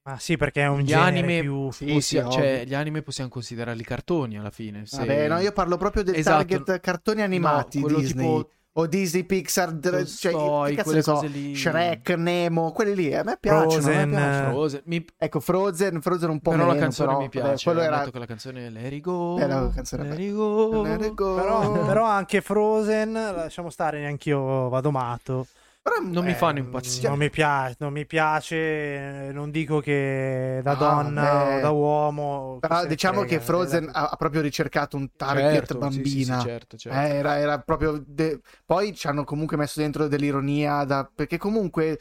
Ma 0.03 0.17
sì, 0.17 0.35
perché 0.35 0.61
è 0.63 0.67
un 0.67 0.79
Gli 0.81 0.87
genere 0.87 1.19
anime, 1.19 1.41
più... 1.41 1.71
Sì, 1.71 1.85
possia- 1.85 2.23
sì, 2.25 2.31
cioè, 2.31 2.63
gli 2.65 2.73
anime 2.73 3.03
possiamo 3.03 3.29
considerarli 3.29 3.83
cartoni 3.83 4.37
alla 4.37 4.49
fine. 4.49 4.85
se- 4.87 4.97
Vabbè, 4.97 5.27
no, 5.27 5.37
io 5.39 5.51
parlo 5.51 5.77
proprio 5.77 6.01
del 6.03 6.15
Esatto. 6.15 6.43
target 6.45 6.79
cartoni 6.79 7.21
animati 7.21 7.79
No, 7.81 7.87
Disney. 7.87 8.25
tipo 8.25 8.49
O 8.75 8.87
Disney 8.87 9.25
Pixar, 9.25 9.73
dr- 9.73 10.05
cioè, 10.07 10.31
che 10.69 10.75
cazzo 10.75 10.93
ne 10.93 11.01
so, 11.01 11.21
lì. 11.23 11.53
Shrek, 11.53 12.11
Nemo, 12.11 12.71
quelli 12.71 12.95
lì, 12.95 13.13
a 13.13 13.21
me 13.21 13.35
piacciono. 13.37 13.63
a 13.63 13.75
me 13.75 13.81
Frozen, 13.81 14.09
piacciono. 14.09 14.49
Frozen. 14.51 14.81
Mi- 14.85 15.05
Ecco, 15.17 15.39
Frozen, 15.41 16.01
Frozen 16.01 16.29
un 16.29 16.39
po' 16.39 16.51
Però 16.51 16.63
meno, 16.63 16.73
la 16.75 16.79
canzone 16.79 17.07
però, 17.09 17.19
mi 17.19 17.27
vabbè, 17.31 17.47
piace. 17.47 17.63
quello 17.65 17.81
era... 17.81 17.97
detto 17.99 18.11
che 18.11 18.19
la 18.19 18.25
canzone 18.25 18.65
è 18.67 18.69
Let 18.69 18.91
It 18.93 19.01
Go. 19.01 19.35
Bella 19.35 19.71
canzone, 19.75 20.03
Let. 20.09 20.19
It 20.19 20.33
Go. 20.33 20.81
Let 20.83 21.01
it 21.03 21.13
go. 21.13 21.35
Però, 21.35 21.85
però 21.85 22.05
anche 22.05 22.39
Frozen, 22.41 23.11
lasciamo 23.11 23.69
stare, 23.69 23.99
neanch'io 23.99 24.69
vado 24.69 24.89
matto. 24.89 25.47
Però, 25.83 25.95
Non 25.99 26.23
mi 26.23 26.29
eh, 26.29 26.35
fanno 26.35 26.59
impazzire. 26.59 27.07
Non 27.09 27.17
mi 27.17 27.31
piace, 27.31 27.75
non 27.79 27.91
mi 27.91 28.05
piace, 28.05 28.55
eh, 28.55 29.31
non 29.33 29.49
dico 29.49 29.79
che 29.79 30.59
da 30.61 30.71
Ah, 30.71 30.75
donna 30.75 31.21
vabbè. 31.21 31.57
o 31.57 31.61
da 31.61 31.69
uomo. 31.71 32.57
Però 32.61 32.81
se 32.81 32.87
diciamo 32.87 33.21
frega, 33.21 33.35
che 33.37 33.39
Frozen 33.43 33.83
eh, 33.85 33.89
ha, 33.91 34.15
proprio 34.15 34.41
ricercato 34.41 34.95
un 34.95 35.09
target 35.17 35.53
Certo, 35.53 35.77
bambina. 35.79 36.35
sì, 36.35 36.41
sì, 36.41 36.47
certo, 36.47 36.77
certo. 36.77 36.99
Eh, 36.99 37.09
era, 37.15 37.39
era 37.39 37.57
proprio. 37.59 37.99
de- 38.05 38.41
Poi 38.63 38.93
ci 38.93 39.07
hanno 39.07 39.23
comunque 39.23 39.57
messo 39.57 39.79
dentro 39.79 40.07
dell'ironia. 40.07 40.83
Da... 40.83 41.09
Perché 41.13 41.39
comunque 41.39 41.97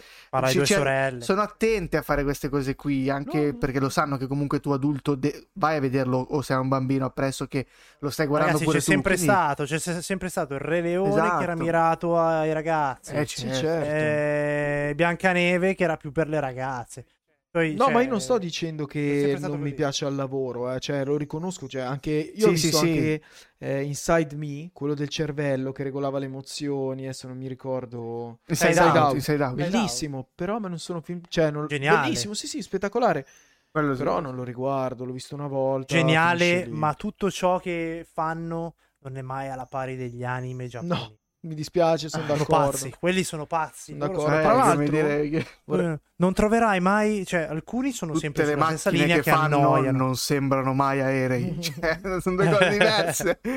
ci- 0.49 0.57
due 0.59 0.67
sorelle. 0.67 1.23
sono 1.23 1.41
attente 1.41 1.97
a 1.97 2.03
fare 2.03 2.23
queste 2.23 2.51
cose 2.51 2.75
qui. 2.75 3.09
Anche 3.09 3.53
No. 3.53 3.57
perché 3.57 3.81
lo 3.81 3.89
sanno 3.89 4.19
che 4.19 4.27
comunque 4.27 4.61
tu 4.61 4.73
adulto 4.73 5.15
de- 5.15 5.49
vai 5.55 5.77
a 5.79 5.81
vederlo 5.81 6.19
o 6.19 6.43
sei 6.43 6.59
un 6.59 6.69
bambino 6.69 7.07
appresso 7.07 7.47
che 7.47 7.67
lo 8.01 8.11
stai 8.11 8.27
guardando 8.27 8.59
Ragazzi, 8.59 8.71
pure 8.71 8.79
c'è 8.81 8.85
tu. 8.85 8.91
sempre 8.93 9.15
quindi- 9.15 9.33
stato, 9.33 9.65
c'è 9.65 9.79
se- 9.79 10.03
sempre 10.03 10.29
stato 10.29 10.53
il 10.53 10.61
Re 10.61 10.83
Leone 10.83 11.09
Esatto. 11.09 11.37
che 11.39 11.43
era 11.45 11.55
mirato 11.55 12.19
ai 12.19 12.53
ragazzi. 12.53 13.15
Eh, 13.15 13.27
Sì, 13.27 13.41
certo. 13.41 13.69
Certo. 13.71 14.91
Eh, 14.91 14.93
Biancaneve 14.95 15.75
che 15.75 15.85
era 15.85 15.97
più 15.97 16.13
per 16.13 16.29
le 16.29 16.41
ragazze. 16.41 17.07
Poi, 17.51 17.75
No, 17.75 17.87
cioè, 17.87 17.93
ma 17.95 18.03
io 18.03 18.11
non 18.11 18.21
sto 18.21 18.39
dicendo 18.39 18.87
che 18.87 19.37
non 19.41 19.59
mi 19.59 19.75
piace 19.75 20.05
al 20.05 20.15
lavoro, 20.15 20.73
eh, 20.73 20.79
cioè 20.79 21.05
lo 21.05 21.17
riconosco, 21.17 21.67
cioè 21.67 21.83
anche 21.83 22.11
io 22.13 22.43
Sì, 22.43 22.45
ho 22.45 22.51
visto 22.51 22.69
sì, 22.69 22.77
sì. 22.77 22.87
anche 22.89 23.23
eh, 23.59 23.83
Inside 23.83 24.37
Me, 24.37 24.71
quello 24.73 24.95
del 24.95 25.09
cervello 25.09 25.73
che 25.73 25.83
regolava 25.83 26.21
le 26.21 26.27
emozioni, 26.27 27.03
adesso 27.03 27.27
non 27.27 27.37
mi 27.37 27.49
ricordo. 27.49 28.39
Inside 28.47 28.71
Inside 28.71 28.89
Out, 28.89 28.97
Out. 28.97 29.15
Inside 29.15 29.43
Out. 29.43 29.59
Inside 29.59 29.71
Bellissimo, 29.77 30.29
però 30.33 30.59
ma 30.61 30.69
non 30.69 30.79
sono 30.79 31.01
film, 31.01 31.23
cioè 31.29 31.51
non... 31.51 31.67
Geniale. 31.67 32.03
bellissimo, 32.03 32.35
sì, 32.35 32.47
sì, 32.47 32.63
spettacolare, 32.63 33.27
Quello 33.69 33.93
sì. 33.95 33.99
però 33.99 34.21
non 34.21 34.37
lo 34.37 34.45
riguardo, 34.45 35.05
l'ho 35.05 35.13
visto 35.13 35.35
una 35.35 35.49
volta. 35.49 35.93
Geniale, 35.93 36.69
ma 36.69 36.95
tutto 36.95 37.33
ciò 37.33 37.59
che 37.59 38.07
fanno 38.09 38.75
non 39.01 39.17
è 39.17 39.23
mai 39.23 39.49
alla 39.49 39.67
pari 39.67 39.97
degli 39.97 40.23
anime 40.23 40.69
giapponesi. 40.69 41.19
Mi 41.43 41.55
dispiace, 41.55 42.09
sono 42.11 42.25
sono 42.27 42.39
d'accordo. 42.39 42.71
pazzi, 42.71 42.95
quelli 42.99 43.25
sono 43.25 43.47
pazzi. 43.47 43.93
Sono 43.93 43.99
d'accordo. 44.07 44.27
Eh, 44.27 44.29
sono- 44.29 44.43
Tra 44.43 44.53
l'altro, 44.53 44.85
dire 44.89 45.29
che 45.31 45.47
eh, 45.67 46.01
non 46.17 46.33
troverai 46.35 46.81
mai, 46.81 47.25
cioè 47.25 47.43
alcuni 47.43 47.93
sono 47.93 48.13
tutte 48.13 48.25
sempre 48.25 48.45
le 48.45 48.53
sulla 48.53 48.67
stessa 48.67 48.91
linea 48.91 49.17
che, 49.17 49.23
che, 49.23 49.31
fanno 49.31 49.57
annoiano. 49.59 49.99
non 49.99 50.17
sembrano 50.17 50.75
mai 50.75 51.01
aerei. 51.01 51.59
Cioè, 51.63 52.01
sono 52.21 52.37
due 52.37 52.51
cose 52.51 52.69
diverse. 52.71 53.41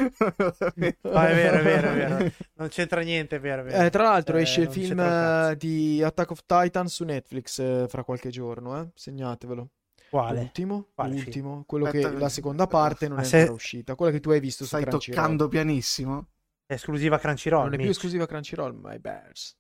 Ah, 1.14 1.28
è 1.30 1.36
vero, 1.36 1.58
è 1.58 1.62
vero, 1.64 1.90
è 1.90 1.94
vero. 1.96 2.32
Non 2.56 2.68
c'entra 2.70 3.02
niente, 3.02 3.36
è 3.36 3.40
vero, 3.40 3.62
è 3.62 3.66
vero. 3.66 3.84
Eh, 3.84 3.90
tra 3.90 4.04
l'altro 4.04 4.38
Eh, 4.38 4.42
esce 4.42 4.62
il 4.62 4.72
film 4.72 5.00
eh, 5.00 5.56
di 5.58 6.02
Attack 6.02 6.32
of 6.32 6.40
Titan 6.46 6.88
su 6.88 7.04
Netflix 7.04 7.60
eh, 7.60 7.86
fra 7.90 8.04
qualche 8.04 8.30
giorno, 8.30 8.80
eh? 8.80 8.88
Segnatevelo. 8.96 9.70
Quale? 10.10 10.40
L'ultimo, 10.42 10.88
Quale 10.94 11.14
l'ultimo, 11.16 11.64
quello 11.66 11.86
Aspetta, 11.86 12.10
che 12.12 12.18
la 12.18 12.30
seconda 12.30 12.68
parte 12.68 13.08
non 13.08 13.20
è 13.20 13.24
se- 13.24 13.38
ancora 13.40 13.56
uscita, 13.56 13.96
quella 13.96 14.12
che 14.12 14.20
tu 14.20 14.30
hai 14.30 14.40
visto 14.40 14.64
Stai 14.66 14.86
toccando 14.86 15.48
pianissimo. 15.48 16.28
È 16.66 16.74
esclusiva 16.74 17.18
Crunchyroll. 17.20 17.64
Non 17.64 17.74
è 17.74 17.76
più 17.76 17.86
Mitch. 17.86 17.96
esclusiva 17.96 18.26
Crunchyroll, 18.26 18.80
my 18.82 18.98
bears. 19.00 19.58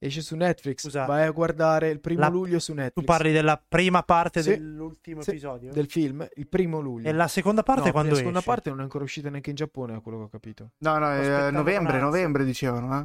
Esce 0.00 0.20
su 0.20 0.36
Netflix, 0.36 0.82
Scusa. 0.82 1.06
vai 1.06 1.24
a 1.24 1.30
guardare 1.32 1.88
il 1.90 1.98
primo 1.98 2.20
La- 2.20 2.28
luglio 2.28 2.60
su 2.60 2.72
Tu 2.72 2.78
Netflix. 2.78 3.04
parli 3.04 3.32
della 3.32 3.60
prima 3.66 4.04
parte 4.04 4.42
Sì, 4.42 4.50
dell'ultimo 4.50 5.22
sì, 5.22 5.30
episodio? 5.30 5.72
del 5.72 5.88
film, 5.90 6.24
il 6.36 6.46
primo 6.46 6.78
luglio. 6.78 7.08
E 7.08 7.12
la 7.12 7.26
seconda 7.26 7.64
parte 7.64 7.86
No, 7.86 7.90
quando 7.92 8.10
la 8.10 8.16
seconda 8.16 8.38
esce? 8.38 8.48
parte 8.48 8.70
non 8.70 8.78
è 8.78 8.82
ancora 8.82 9.02
uscita 9.02 9.28
neanche 9.28 9.50
in 9.50 9.56
Giappone, 9.56 9.94
a 9.94 10.00
quello 10.00 10.18
che 10.18 10.24
ho 10.24 10.28
capito. 10.28 10.70
No, 10.78 10.98
no, 10.98 11.06
aspettando 11.06 11.50
novembre, 11.58 11.98
novembre 11.98 12.44
dicevano, 12.44 13.00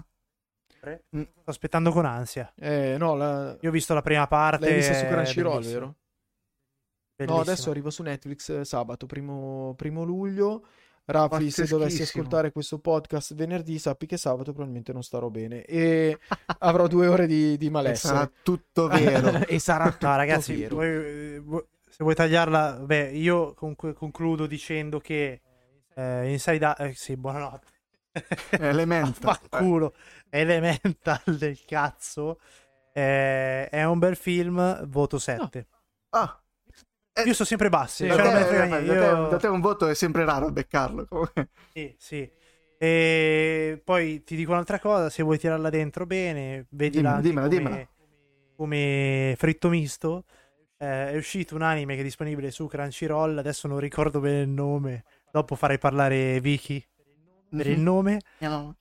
eh. 0.85 1.01
Mm. 1.15 1.21
Sto 1.39 1.49
aspettando 1.49 1.91
con 1.91 2.05
ansia. 2.05 2.53
Eh, 2.57 2.95
no, 2.99 3.15
la... 3.15 3.57
Io 3.59 3.69
ho 3.69 3.71
visto 3.71 3.93
la 3.95 4.01
prima 4.03 4.27
parte. 4.27 4.65
l'hai 4.65 4.75
vista 4.75 4.93
su 4.93 5.05
è 5.05 5.07
Crunchyroll, 5.07 5.53
bellissima. 5.53 5.79
vero? 5.79 5.85
No, 5.85 5.95
Bellissima. 7.15 7.41
adesso 7.41 7.69
arriva 7.71 7.89
su 7.89 8.03
Netflix 8.03 8.49
eh, 8.49 8.65
sabato, 8.65 9.05
primo, 9.07 9.73
primo 9.77 10.03
luglio. 10.03 10.65
Raffi, 11.05 11.51
se 11.51 11.65
dovessi 11.65 12.01
ascoltare 12.03 12.51
questo 12.51 12.79
podcast 12.79 13.33
venerdì, 13.35 13.77
sappi 13.77 14.05
che 14.05 14.15
sabato 14.17 14.51
probabilmente 14.53 14.93
non 14.93 15.03
starò 15.03 15.29
bene 15.29 15.63
e 15.65 16.17
avrò 16.59 16.87
due 16.87 17.07
ore 17.07 17.27
di, 17.27 17.57
di 17.57 17.65
E 17.67 17.69
malessere. 17.69 18.13
sarà 18.15 18.31
tutto 18.41 18.87
vero. 18.87 19.39
e 19.47 19.59
sarà 19.59 19.89
tutto 19.91 20.07
No, 20.07 20.15
ragazzi, 20.15 20.55
vero. 20.55 20.75
voi- 20.75 21.65
se 21.89 22.03
vuoi 22.03 22.15
tagliarla, 22.15 22.79
beh, 22.85 23.09
io 23.11 23.53
comunque 23.53 23.93
concludo 23.93 24.45
dicendo 24.47 24.99
che 24.99 25.41
eh, 25.93 26.31
Inside 26.31 26.65
Out, 26.65 26.79
eh, 26.79 26.93
sì, 26.95 27.15
buonanotte. 27.17 27.67
Elementa. 28.51 29.33
Fanculo, 29.33 29.93
Elemental 30.29 31.21
del 31.37 31.59
cazzo. 31.65 32.39
eh, 32.93 33.67
è 33.69 33.83
un 33.83 33.99
bel 33.99 34.15
film, 34.15 34.85
voto 34.87 35.17
7. 35.19 35.67
Ah, 36.11 36.39
Io 37.25 37.33
sto 37.33 37.45
sempre 37.45 37.69
bassi, 37.69 38.05
Sì, 38.09 38.11
cioè, 38.15 38.33
ne 38.33 38.45
te, 38.47 38.57
da, 38.57 38.67
te, 38.77 38.85
io- 38.85 39.27
da 39.27 39.37
te 39.37 39.47
un 39.47 39.61
voto 39.61 39.87
è 39.87 39.93
sempre 39.93 40.25
raro 40.25 40.51
beccarlo. 40.51 41.05
comunque. 41.07 41.49
Sì, 41.71 41.93
sì. 41.97 42.31
E 42.77 43.81
poi 43.83 44.23
ti 44.23 44.35
dico 44.35 44.51
un'altra 44.51 44.79
cosa, 44.79 45.09
se 45.09 45.21
vuoi 45.23 45.37
tirarla 45.37 45.69
dentro 45.69 46.05
bene, 46.05 46.65
vedila 46.69 47.19
Dimmela, 47.21 47.47
come, 47.47 47.59
dimmela. 47.59 47.87
come 48.55 49.35
fritto 49.37 49.69
misto. 49.69 50.25
Eh, 50.77 51.11
è 51.11 51.15
uscito 51.15 51.55
un 51.55 51.61
anime 51.61 51.93
che 51.95 52.01
è 52.01 52.03
disponibile 52.03 52.51
su 52.51 52.67
Crunchyroll, 52.67 53.37
adesso 53.37 53.67
non 53.67 53.79
ricordo 53.79 54.19
bene 54.19 54.41
il 54.41 54.49
nome, 54.49 55.05
dopo 55.31 55.55
farei 55.55 55.77
parlare 55.77 56.41
Vicky 56.41 56.83
per 57.55 57.67
il 57.67 57.79
nome, 57.79 58.19
No. 58.39 58.75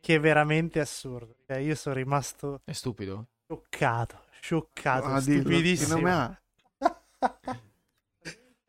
che 0.00 0.14
è 0.14 0.20
veramente 0.20 0.80
assurdo. 0.80 1.36
Cioè, 1.46 1.58
io 1.58 1.74
sono 1.74 1.96
rimasto 1.96 2.60
È 2.64 2.72
stupido. 2.72 3.26
scioccato, 3.44 4.20
scioccato, 4.40 5.08
che 5.14 5.20
stupidissimo. 5.20 5.96
nome 5.96 6.12
ha? 6.12 6.40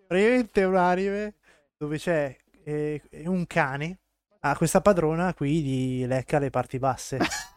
Praticamente 0.08 0.62
è 0.62 0.66
un 0.66 0.76
anime 0.76 1.36
dove 1.78 1.98
c'è 1.98 2.36
eh, 2.64 3.02
un 3.26 3.46
cane, 3.48 4.00
ha 4.42 4.56
questa 4.56 4.82
padrona 4.82 5.34
qui 5.34 5.62
di 5.62 6.06
lecca 6.06 6.40
le 6.40 6.50
parti 6.50 6.80
basse. 6.80 7.20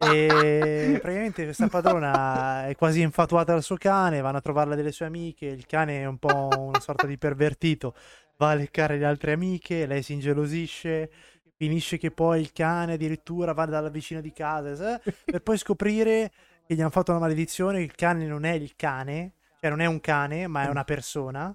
E 0.00 0.96
praticamente 1.02 1.42
questa 1.42 1.66
padrona 1.66 2.68
è 2.68 2.76
quasi 2.76 3.00
infatuata 3.00 3.52
dal 3.52 3.64
suo 3.64 3.76
cane, 3.76 4.20
vanno 4.20 4.36
a 4.36 4.40
trovarla 4.40 4.76
delle 4.76 4.92
sue 4.92 5.06
amiche, 5.06 5.46
il 5.46 5.66
cane 5.66 6.02
è 6.02 6.04
un 6.04 6.18
po' 6.18 6.48
una 6.56 6.78
sorta 6.78 7.04
di 7.04 7.18
pervertito, 7.18 7.96
va 8.36 8.50
a 8.50 8.54
leccare 8.54 8.96
le 8.96 9.04
altre 9.04 9.32
amiche, 9.32 9.86
lei 9.86 10.04
si 10.04 10.12
ingelosisce, 10.12 11.10
finisce 11.56 11.98
che 11.98 12.12
poi 12.12 12.40
il 12.40 12.52
cane 12.52 12.92
addirittura 12.92 13.52
va 13.52 13.66
dalla 13.66 13.88
vicina 13.88 14.20
di 14.20 14.32
casa, 14.32 15.02
eh, 15.02 15.14
per 15.24 15.42
poi 15.42 15.58
scoprire 15.58 16.30
che 16.64 16.76
gli 16.76 16.80
hanno 16.80 16.90
fatto 16.90 17.10
una 17.10 17.20
maledizione, 17.20 17.82
il 17.82 17.94
cane 17.96 18.24
non 18.26 18.44
è 18.44 18.52
il 18.52 18.76
cane, 18.76 19.32
cioè 19.60 19.68
non 19.68 19.80
è 19.80 19.86
un 19.86 20.00
cane, 20.00 20.46
ma 20.46 20.62
è 20.62 20.68
una 20.68 20.84
persona. 20.84 21.52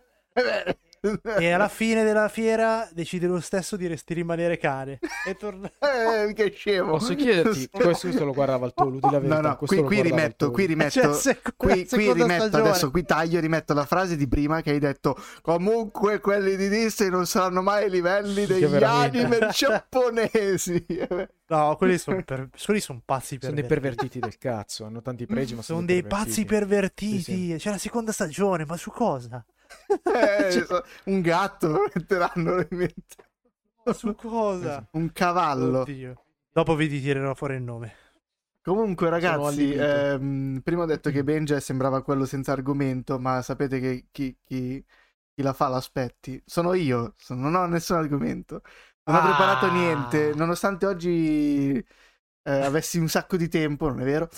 E 1.37 1.51
alla 1.51 1.67
fine 1.67 2.05
della 2.05 2.29
fiera 2.29 2.87
decide 2.93 3.27
lo 3.27 3.41
stesso 3.41 3.75
di, 3.75 3.87
resti 3.87 4.13
rimanere 4.13 4.57
cane 4.57 4.99
e 5.27 5.35
torna 5.35 5.69
Eh, 6.25 6.31
che 6.33 6.53
scemo. 6.55 6.91
Posso 6.91 7.13
chiederti, 7.13 7.67
questo, 7.69 8.07
questo 8.07 8.23
lo 8.23 8.31
guardava 8.31 8.65
il 8.67 8.73
la 9.11 9.19
verità. 9.19 9.41
No, 9.41 9.47
no, 9.49 9.57
qui, 9.57 9.75
lo 9.77 9.83
qui 9.83 10.01
rimetto, 10.01 10.49
qui 10.51 10.65
rimetto, 10.67 10.91
Cioè, 11.01 11.13
seconda- 11.13 11.53
qui, 11.57 11.85
qui 11.87 12.13
rimetto 12.13 12.45
stagione. 12.47 12.69
adesso, 12.69 12.89
qui 12.91 13.03
taglio, 13.03 13.39
rimetto 13.41 13.73
la 13.73 13.85
frase 13.85 14.15
di 14.15 14.27
prima 14.29 14.61
che 14.61 14.71
hai 14.71 14.79
detto 14.79 15.17
comunque 15.41 16.21
quelli 16.21 16.55
di 16.55 16.69
Disney 16.69 17.09
non 17.09 17.25
saranno 17.25 17.61
mai 17.61 17.83
ai 17.83 17.89
livelli 17.89 18.45
degli 18.45 18.65
veramente. 18.65 19.19
anime 19.19 19.47
giapponesi. 19.51 20.85
no 21.47 21.75
quelli 21.75 21.97
sono 21.97 22.23
per... 22.23 22.49
quelli 22.63 22.79
son 22.79 23.01
pazzi 23.03 23.37
Sono 23.41 23.53
dei 23.53 23.65
pervertiti. 23.65 24.19
pervertiti 24.19 24.19
del 24.19 24.37
cazzo, 24.37 24.85
hanno 24.85 25.01
tanti 25.01 25.25
pregi, 25.25 25.53
ma 25.55 25.61
sono, 25.61 25.79
sono 25.79 25.85
dei 25.91 26.03
pazzi 26.03 26.45
pervertiti 26.45 27.21
Sì, 27.21 27.49
sì. 27.51 27.55
c'è 27.57 27.71
la 27.71 27.77
seconda 27.77 28.13
stagione 28.13 28.65
ma 28.65 28.77
su 28.77 28.89
cosa? 28.89 29.43
Eh, 30.03 30.51
Cioè- 30.51 30.83
un 31.05 31.21
gatto 31.21 31.83
metteranno 31.93 32.59
in 32.59 32.67
mente. 32.69 33.15
Su 33.93 34.15
cosa? 34.15 34.85
Un 34.91 35.11
cavallo. 35.11 35.79
Oddio. 35.81 36.23
dopo 36.51 36.75
vi 36.75 36.87
tirerò 36.87 37.33
fuori 37.33 37.55
il 37.55 37.61
nome 37.63 37.93
Comunque, 38.61 39.09
ragazzi, 39.09 39.73
ehm, 39.73 40.61
prima 40.63 40.83
ho 40.83 40.85
detto 40.85 41.09
che 41.09 41.23
Benja 41.23 41.59
sembrava 41.59 42.01
quello 42.01 42.25
senza 42.25 42.53
argomento, 42.53 43.19
ma 43.19 43.41
sapete 43.41 43.79
che 43.81 44.05
chi, 44.09 44.37
chi- 44.41 44.81
chi 45.35 45.41
la 45.41 45.51
fa 45.51 45.67
l'aspetti? 45.67 46.41
Sono 46.45 46.73
io, 46.73 47.13
so- 47.17 47.33
non 47.33 47.55
ho 47.55 47.65
nessun 47.65 47.97
argomento. 47.97 48.61
Non 49.03 49.17
ho 49.17 49.19
Ah. 49.19 49.23
preparato 49.25 49.69
niente, 49.69 50.31
nonostante 50.33 50.85
oggi 50.85 51.75
eh, 52.45 52.51
avessi 52.51 52.97
un 52.99 53.09
sacco 53.09 53.35
di 53.35 53.49
tempo, 53.49 53.89
non 53.89 53.99
è 54.01 54.05
vero? 54.05 54.29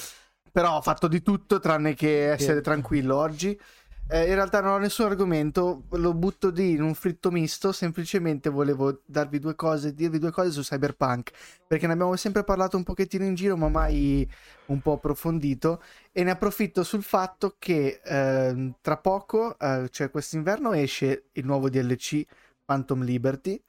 Però 0.51 0.77
ho 0.77 0.81
fatto 0.81 1.07
di 1.07 1.21
tutto 1.21 1.59
tranne 1.59 1.93
che 1.93 2.31
essere 2.31 2.61
tranquillo 2.61 3.15
oggi. 3.17 3.59
Eh, 4.07 4.27
in 4.27 4.35
realtà 4.35 4.61
non 4.61 4.73
ho 4.73 4.77
nessun 4.77 5.07
argomento, 5.07 5.85
lo 5.89 6.13
butto 6.13 6.49
lì 6.51 6.73
in 6.73 6.83
un 6.83 6.93
fritto 6.93 7.31
misto, 7.31 7.71
semplicemente 7.71 8.49
volevo 8.49 9.01
darvi 9.03 9.39
due 9.39 9.55
cose, 9.55 9.95
dirvi 9.95 10.19
due 10.19 10.29
cose 10.29 10.51
su 10.51 10.61
Cyberpunk, 10.61 11.31
perché 11.65 11.87
ne 11.87 11.93
abbiamo 11.93 12.15
sempre 12.15 12.43
parlato 12.43 12.77
un 12.77 12.83
pochettino 12.83 13.25
in 13.25 13.33
giro, 13.33 13.57
ma 13.57 13.67
mai 13.67 14.29
un 14.67 14.79
po' 14.79 14.93
approfondito, 14.93 15.81
e 16.11 16.23
ne 16.23 16.29
approfitto 16.29 16.83
sul 16.83 17.01
fatto 17.01 17.55
che 17.57 17.99
ehm, 18.03 18.75
tra 18.79 18.97
poco, 18.97 19.57
eh, 19.57 19.87
cioè 19.89 20.11
quest'inverno, 20.11 20.73
esce 20.73 21.29
il 21.31 21.45
nuovo 21.45 21.67
DLC 21.67 22.23
Phantom 22.63 23.01
Liberty, 23.01 23.59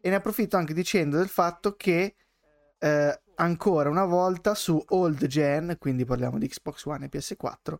e 0.00 0.08
ne 0.08 0.14
approfitto 0.14 0.56
anche 0.56 0.72
dicendo 0.72 1.18
del 1.18 1.28
fatto 1.28 1.76
che 1.76 2.14
eh, 2.78 3.20
ancora 3.36 3.90
una 3.90 4.04
volta 4.06 4.54
su 4.54 4.82
old 4.88 5.26
gen, 5.26 5.76
quindi 5.78 6.06
parliamo 6.06 6.38
di 6.38 6.48
Xbox 6.48 6.84
One 6.86 7.06
e 7.06 7.18
PS4, 7.18 7.74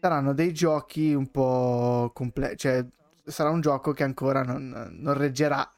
saranno 0.00 0.32
dei 0.32 0.52
giochi 0.52 1.12
un 1.14 1.30
po' 1.30 2.10
complessi, 2.14 2.56
cioè 2.56 2.84
sarà 3.24 3.50
un 3.50 3.60
gioco 3.60 3.92
che 3.92 4.02
ancora 4.04 4.42
non, 4.42 4.88
non 4.92 5.14
reggerà, 5.14 5.70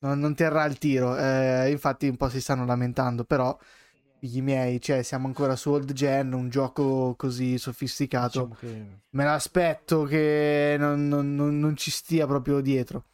non, 0.00 0.18
non 0.18 0.34
terrà 0.34 0.64
il 0.66 0.78
tiro. 0.78 1.16
Eh, 1.16 1.70
infatti 1.70 2.08
un 2.08 2.16
po' 2.16 2.28
si 2.28 2.40
stanno 2.40 2.64
lamentando, 2.66 3.24
però 3.24 3.56
figli 4.18 4.42
miei, 4.42 4.80
cioè 4.80 5.02
siamo 5.02 5.26
ancora 5.26 5.56
su 5.56 5.70
old 5.70 5.92
gen, 5.92 6.32
un 6.32 6.48
gioco 6.48 7.14
così 7.16 7.58
sofisticato, 7.58 8.28
Diciamo 8.28 8.54
che... 8.54 8.84
me 9.10 9.24
l'aspetto 9.24 10.04
che 10.04 10.76
non, 10.78 11.08
non- 11.08 11.34
non- 11.34 11.58
non 11.58 11.76
ci 11.76 11.90
stia 11.90 12.26
proprio 12.26 12.60
dietro. 12.60 13.04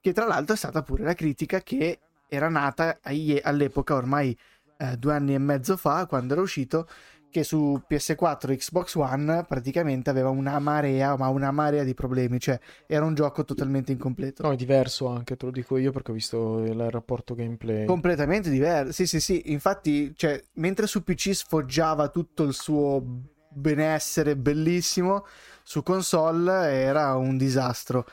Che 0.00 0.12
tra 0.12 0.26
l'altro 0.26 0.54
è 0.54 0.58
stata 0.58 0.82
pure 0.82 1.04
la 1.04 1.14
critica 1.14 1.60
che 1.60 2.00
era 2.28 2.48
nata 2.48 2.98
all'epoca, 3.42 3.94
ormai 3.94 4.36
eh, 4.78 4.96
due 4.96 5.14
anni 5.14 5.34
e 5.34 5.38
mezzo 5.38 5.76
fa, 5.76 6.06
quando 6.06 6.32
era 6.32 6.42
uscito, 6.42 6.88
che 7.32 7.42
su 7.42 7.80
PS4 7.88 8.50
e 8.50 8.56
Xbox 8.58 8.94
One 8.94 9.44
praticamente 9.48 10.10
aveva 10.10 10.28
una 10.28 10.58
marea, 10.58 11.16
ma 11.16 11.28
una 11.28 11.50
marea 11.50 11.82
di 11.82 11.94
problemi, 11.94 12.38
cioè 12.38 12.60
era 12.86 13.04
un 13.04 13.14
gioco 13.14 13.44
totalmente 13.44 13.90
incompleto. 13.90 14.42
No, 14.42 14.52
è 14.52 14.56
diverso 14.56 15.08
anche, 15.08 15.36
te 15.36 15.46
lo 15.46 15.50
dico 15.50 15.78
io 15.78 15.90
perché 15.90 16.10
ho 16.10 16.14
visto 16.14 16.62
il, 16.62 16.90
rapporto 16.90 17.34
gameplay. 17.34 17.86
Completamente 17.86 18.50
diverso. 18.50 18.92
Sì, 18.92 19.06
sì, 19.06 19.18
sì. 19.18 19.50
Infatti, 19.50 20.12
cioè, 20.14 20.40
mentre 20.54 20.86
su 20.86 21.02
PC 21.02 21.34
sfoggiava 21.34 22.08
tutto 22.08 22.42
il 22.42 22.52
suo 22.52 23.02
benessere 23.48 24.36
bellissimo, 24.36 25.24
su 25.62 25.82
console 25.82 26.70
era 26.70 27.16
un 27.16 27.38
disastro. 27.38 28.04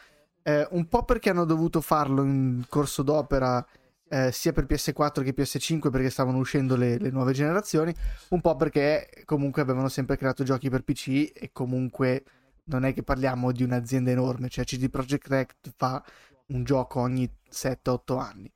Eh, 0.42 0.66
un 0.72 0.88
po' 0.88 1.04
perché 1.04 1.30
hanno 1.30 1.44
dovuto 1.44 1.82
farlo 1.82 2.24
in 2.24 2.64
corso 2.70 3.04
d'opera 3.04 3.66
eh, 4.10 4.32
sia 4.32 4.52
per 4.52 4.66
PS4 4.66 5.24
che 5.24 5.36
PS5 5.36 5.90
perché 5.90 6.10
stavano 6.10 6.38
uscendo 6.38 6.76
le, 6.76 6.98
le 6.98 7.10
nuove 7.12 7.34
generazioni, 7.34 7.94
un 8.30 8.42
po' 8.42 8.56
perché 8.56 9.10
comunque 9.26 9.62
avevano 9.62 9.88
sempre 9.88 10.18
creato 10.18 10.44
giochi 10.44 10.70
per 10.70 10.84
PC 10.84 11.32
e 11.34 11.52
comunque 11.54 12.24
non 12.66 12.86
è 12.86 12.94
che 12.94 13.04
parliamo 13.04 13.52
di 13.52 13.64
un'azienda 13.64 14.12
enorme, 14.12 14.50
cioè 14.50 14.66
CD 14.66 14.90
Projekt 14.90 15.28
Red 15.28 15.48
fa 15.76 16.04
un 16.48 16.64
gioco 16.64 17.00
ogni 17.00 17.32
7-8 17.52 18.20
anni. 18.20 18.52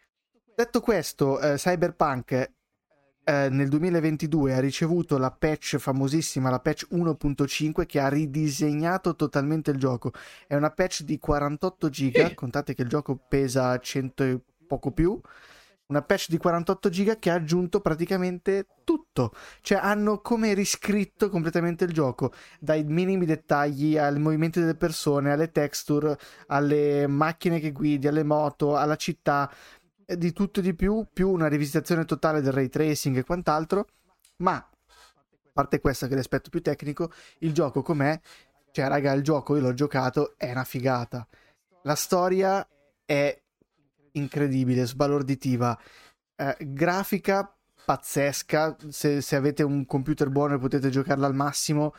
Detto 0.56 0.82
questo, 0.82 1.40
eh, 1.40 1.56
Cyberpunk 1.56 2.52
eh, 3.26 3.48
nel 3.50 3.70
2022 3.70 4.54
ha 4.54 4.60
ricevuto 4.60 5.18
la 5.18 5.32
patch 5.32 5.78
famosissima, 5.78 6.50
la 6.50 6.60
patch 6.60 6.88
1.5 6.92 7.86
che 7.86 8.00
ha 8.00 8.10
ridisegnato 8.10 9.16
totalmente 9.16 9.72
il 9.72 9.78
gioco. 9.78 10.12
È 10.46 10.56
una 10.56 10.70
patch 10.70 11.04
di 11.04 11.18
48 11.18 11.90
giga, 11.90 12.34
contate 12.36 12.74
che 12.74 12.82
il 12.82 12.90
gioco 12.90 13.16
pesa 13.16 13.78
100 13.80 14.24
e 14.24 14.40
poco 14.66 14.92
più. 14.92 15.20
Una 15.86 16.02
patch 16.02 16.30
di 16.30 16.38
48 16.38 16.90
giga 16.90 17.18
che 17.18 17.30
ha 17.30 17.36
aggiunto 17.36 17.82
praticamente 17.82 18.68
tutto, 18.84 19.34
cioè 19.62 19.80
hanno 19.80 20.22
come 20.22 20.54
riscritto 20.54 21.30
completamente 21.30 21.84
il 21.84 21.92
gioco, 21.92 22.32
dai 22.60 22.84
minimi 22.84 23.26
dettagli 23.26 23.98
ai 23.98 24.18
movimenti 24.18 24.60
delle 24.60 24.76
persone, 24.76 25.32
alle 25.32 25.52
texture, 25.52 26.18
alle 26.48 27.06
macchine 27.06 27.60
che 27.60 27.72
guidi, 27.72 28.08
alle 28.08 28.24
moto, 28.24 28.78
alla 28.78 28.96
città, 28.96 29.52
eh, 30.06 30.18
di 30.18 30.32
tutto 30.32 30.62
e 30.62 30.64
di 30.64 30.74
più, 30.74 31.06
più 31.12 31.30
una 31.30 31.48
rivisitazione 31.48 32.06
totale 32.06 32.42
del 32.42 32.54
ray 32.54 32.70
tracing 32.70 33.18
e 33.18 33.24
quant'altro, 33.24 33.88
ma 34.38 34.56
a 34.56 34.70
parte 35.52 35.80
questo 35.80 36.08
che 36.08 36.14
è 36.14 36.16
l'aspetto 36.16 36.50
più 36.50 36.62
tecnico, 36.62 37.12
il 37.40 37.54
gioco 37.54 37.82
com'è? 37.82 38.20
Cioè, 38.72 38.88
raga, 38.88 39.12
il 39.14 39.22
gioco 39.22 39.56
io 39.56 39.62
l'ho 39.62 39.74
giocato, 39.74 40.34
è 40.38 40.50
una 40.50 40.64
figata. 40.64 41.28
La 41.84 41.96
storia 41.96 42.68
è 43.06 43.43
incredibile, 44.14 44.86
sbalorditiva, 44.86 45.80
eh, 46.36 46.58
grafica 46.60 47.56
pazzesca, 47.86 48.76
se, 48.90 49.22
se 49.22 49.36
avete 49.36 49.64
un 49.64 49.86
computer 49.86 50.30
buono 50.30 50.56
e 50.56 50.60
potete 50.60 50.90
giocarla 50.90 51.28
al 51.28 51.36
massimo, 51.36 51.94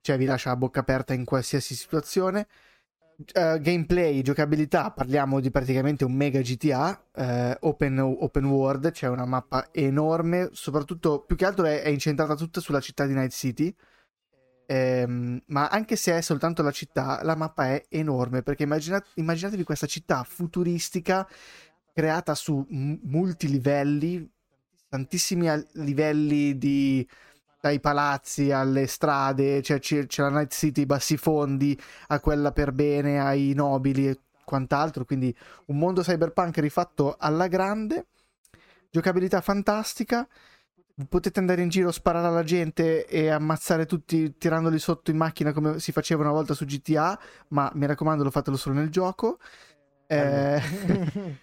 cioè 0.00 0.16
vi 0.18 0.24
lascia 0.24 0.50
a 0.50 0.56
bocca 0.56 0.80
aperta 0.80 1.14
in 1.14 1.24
qualsiasi 1.24 1.74
situazione. 1.74 2.46
Eh, 3.34 3.58
gameplay, 3.60 4.22
giocabilità, 4.22 4.90
parliamo 4.92 5.40
di 5.40 5.50
praticamente 5.50 6.04
un 6.04 6.12
mega 6.14 6.40
GTA, 6.40 7.06
eh, 7.14 7.56
open, 7.60 7.98
open 7.98 8.44
world, 8.46 8.90
c'è 8.92 9.08
una 9.08 9.26
mappa 9.26 9.68
enorme, 9.72 10.48
soprattutto 10.52 11.20
più 11.20 11.36
che 11.36 11.44
altro 11.44 11.66
è, 11.66 11.82
è 11.82 11.88
incentrata 11.88 12.34
tutta 12.34 12.60
sulla 12.60 12.80
città 12.80 13.06
di 13.06 13.12
Night 13.12 13.32
City. 13.32 13.74
Ehm, 14.70 15.42
ma 15.46 15.66
anche 15.66 15.96
se 15.96 16.16
è 16.16 16.20
soltanto 16.20 16.62
la 16.62 16.70
città, 16.70 17.24
la 17.24 17.34
mappa 17.34 17.66
è 17.70 17.86
enorme 17.88 18.42
perché 18.42 18.62
immagina- 18.62 19.02
immaginatevi 19.14 19.64
questa 19.64 19.88
città 19.88 20.22
futuristica 20.22 21.28
creata 21.92 22.36
su 22.36 22.64
m- 22.68 22.98
multilivelli, 23.02 24.30
tantissimi 24.88 25.48
al- 25.48 25.66
livelli 25.72 26.56
di 26.56 27.04
dai 27.60 27.80
palazzi 27.80 28.52
alle 28.52 28.86
strade, 28.86 29.60
cioè 29.60 29.80
c'è, 29.80 30.06
c'è 30.06 30.22
la 30.22 30.30
Night 30.30 30.52
City 30.52 30.86
bassifondi, 30.86 31.78
a 32.08 32.20
quella 32.20 32.52
per 32.52 32.70
bene, 32.70 33.18
ai 33.20 33.52
nobili 33.54 34.08
e 34.08 34.20
quant'altro, 34.44 35.04
quindi 35.04 35.36
un 35.66 35.78
mondo 35.78 36.02
cyberpunk 36.02 36.58
rifatto 36.58 37.16
alla 37.18 37.48
grande, 37.48 38.06
giocabilità 38.90 39.40
fantastica, 39.40 40.26
potete 41.08 41.38
andare 41.38 41.62
in 41.62 41.68
giro, 41.68 41.90
sparare 41.90 42.26
alla 42.26 42.42
gente 42.42 43.06
e 43.06 43.28
ammazzare 43.28 43.86
tutti 43.86 44.36
tirandoli 44.36 44.78
sotto 44.78 45.10
in 45.10 45.16
macchina 45.16 45.52
come 45.52 45.78
si 45.80 45.92
faceva 45.92 46.22
una 46.22 46.32
volta 46.32 46.54
su 46.54 46.64
GTA, 46.64 47.18
ma 47.48 47.70
mi 47.74 47.86
raccomando 47.86 48.22
lo 48.24 48.30
fatelo 48.30 48.56
solo 48.56 48.76
nel 48.76 48.90
gioco. 48.90 49.38
Eh, 50.06 50.60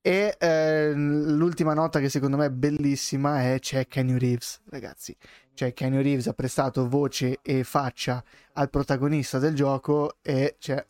e 0.00 0.36
eh, 0.38 0.92
l'ultima 0.94 1.74
nota 1.74 2.00
che 2.00 2.08
secondo 2.08 2.36
me 2.36 2.46
è 2.46 2.50
bellissima 2.50 3.42
è 3.42 3.58
c'è 3.58 3.86
Kenny 3.86 4.18
Reeves, 4.18 4.60
ragazzi. 4.70 5.16
Cioè 5.52 5.72
Kenny 5.72 6.02
Reeves 6.02 6.26
ha 6.26 6.32
prestato 6.32 6.88
voce 6.88 7.38
e 7.42 7.64
faccia 7.64 8.22
al 8.54 8.70
protagonista 8.70 9.38
del 9.38 9.54
gioco 9.54 10.16
e 10.22 10.56
c'è 10.58 10.84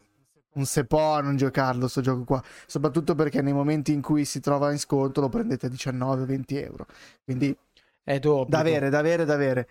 un 0.57 0.65
se 0.67 0.85
può 0.85 1.21
non 1.21 1.37
giocarlo 1.37 1.87
sto 1.87 2.01
gioco 2.01 2.25
qua, 2.25 2.43
soprattutto 2.67 3.15
perché 3.15 3.43
nei 3.43 3.53
momenti 3.53 3.93
in 3.93 4.01
cui 4.01 4.25
si 4.25 4.41
trova 4.41 4.73
in 4.73 4.79
sconto 4.79 5.21
lo 5.21 5.29
prendete 5.29 5.67
a 5.67 5.69
19-20 5.69 6.45
euro. 6.65 6.87
Quindi 7.25 7.57
È 8.07 8.21
doppio. 8.21 8.51
da 8.51 8.61
avere, 8.61 8.89
da 8.89 8.99
avere, 9.01 9.25
da 9.25 9.35
avere. 9.35 9.69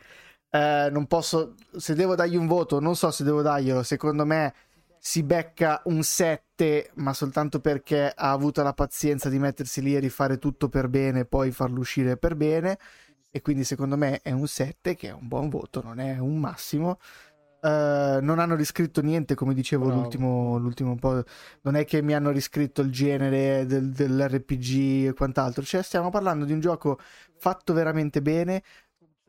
Eh, 0.50 0.90
non 0.92 1.08
posso, 1.08 1.56
se 1.78 1.96
devo 1.96 2.16
dargli 2.16 2.36
un 2.36 2.48
voto, 2.48 2.82
non 2.82 2.98
so 2.98 3.10
se 3.10 3.24
devo 3.24 3.42
darglielo. 3.42 3.82
Secondo 3.82 4.26
me 4.26 4.54
si 5.00 5.24
becca 5.24 5.82
un 5.86 6.04
7, 6.04 6.92
ma 6.96 7.14
soltanto 7.14 7.62
perché 7.62 8.12
ha 8.14 8.32
avuto 8.32 8.62
la 8.62 8.74
pazienza 8.74 9.30
di 9.30 9.40
mettersi 9.40 9.82
lì 9.82 9.96
e 9.96 10.00
rifare 10.00 10.38
tutto 10.38 10.68
per 10.68 10.90
bene 10.90 11.22
e 11.22 11.26
poi 11.26 11.52
farlo 11.52 11.80
uscire 11.80 12.18
per 12.18 12.36
bene. 12.36 12.78
E 13.32 13.42
quindi 13.42 13.64
secondo 13.64 13.96
me 13.96 14.20
è 14.22 14.32
un 14.32 14.48
7, 14.48 14.96
che 14.96 15.08
è 15.08 15.14
un 15.14 15.30
buon 15.30 15.48
voto, 15.48 15.82
non 15.82 16.02
è 16.02 16.18
un 16.18 16.38
massimo. 16.38 17.00
Eh, 17.66 18.20
non 18.22 18.38
hanno 18.38 18.55
riscritto 18.55 19.01
niente, 19.01 19.34
come 19.34 19.55
dicevo 19.55 19.86
Bravo. 19.86 20.01
l'ultimo, 20.01 20.57
l'ultimo 20.59 20.95
po'. 20.95 21.24
Non 21.61 21.76
è 21.76 21.84
che 21.84 22.03
mi 22.03 22.13
hanno 22.13 22.30
riscritto 22.30 22.82
il 22.82 22.91
genere 22.91 23.66
del- 23.66 23.89
dell'RPG 23.89 25.07
e 25.07 25.13
quant'altro. 25.16 25.63
Cioè, 25.63 25.82
stiamo 25.82 26.11
parlando 26.11 26.45
di 26.45 26.53
un 26.53 26.59
gioco 26.59 26.99
fatto 27.38 27.74
veramente 27.74 28.22
bene, 28.22 28.61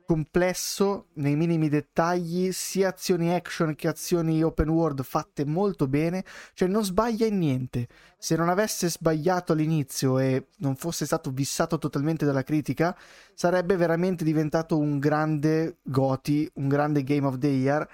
complesso 0.05 1.07
nei 1.15 1.35
minimi 1.35 1.69
dettagli, 1.71 2.53
sia 2.53 2.89
azioni 2.89 3.35
action 3.35 3.75
che 3.75 3.89
azioni 3.89 4.43
open 4.43 4.69
world 4.69 5.03
fatte 5.03 5.47
molto 5.47 5.89
bene. 5.89 6.23
Cioè, 6.53 6.69
non 6.69 6.85
sbaglia 6.85 7.25
in 7.25 7.39
niente. 7.39 7.89
Se 8.19 8.37
non 8.37 8.51
avesse 8.51 8.91
sbagliato 8.91 9.53
all'inizio 9.53 10.19
e 10.19 10.49
non 10.59 10.77
fosse 10.77 11.07
stato 11.07 11.31
vissato 11.31 11.79
totalmente 11.79 12.27
dalla 12.27 12.43
critica, 12.43 12.95
sarebbe 13.35 13.77
veramente 13.77 14.25
diventato 14.25 14.79
un 14.79 14.99
grande 14.99 15.79
Goti, 15.83 16.49
un 16.57 16.69
grande 16.69 17.03
Game 17.03 17.27
of 17.27 17.39
the 17.39 17.49
Year. 17.49 17.89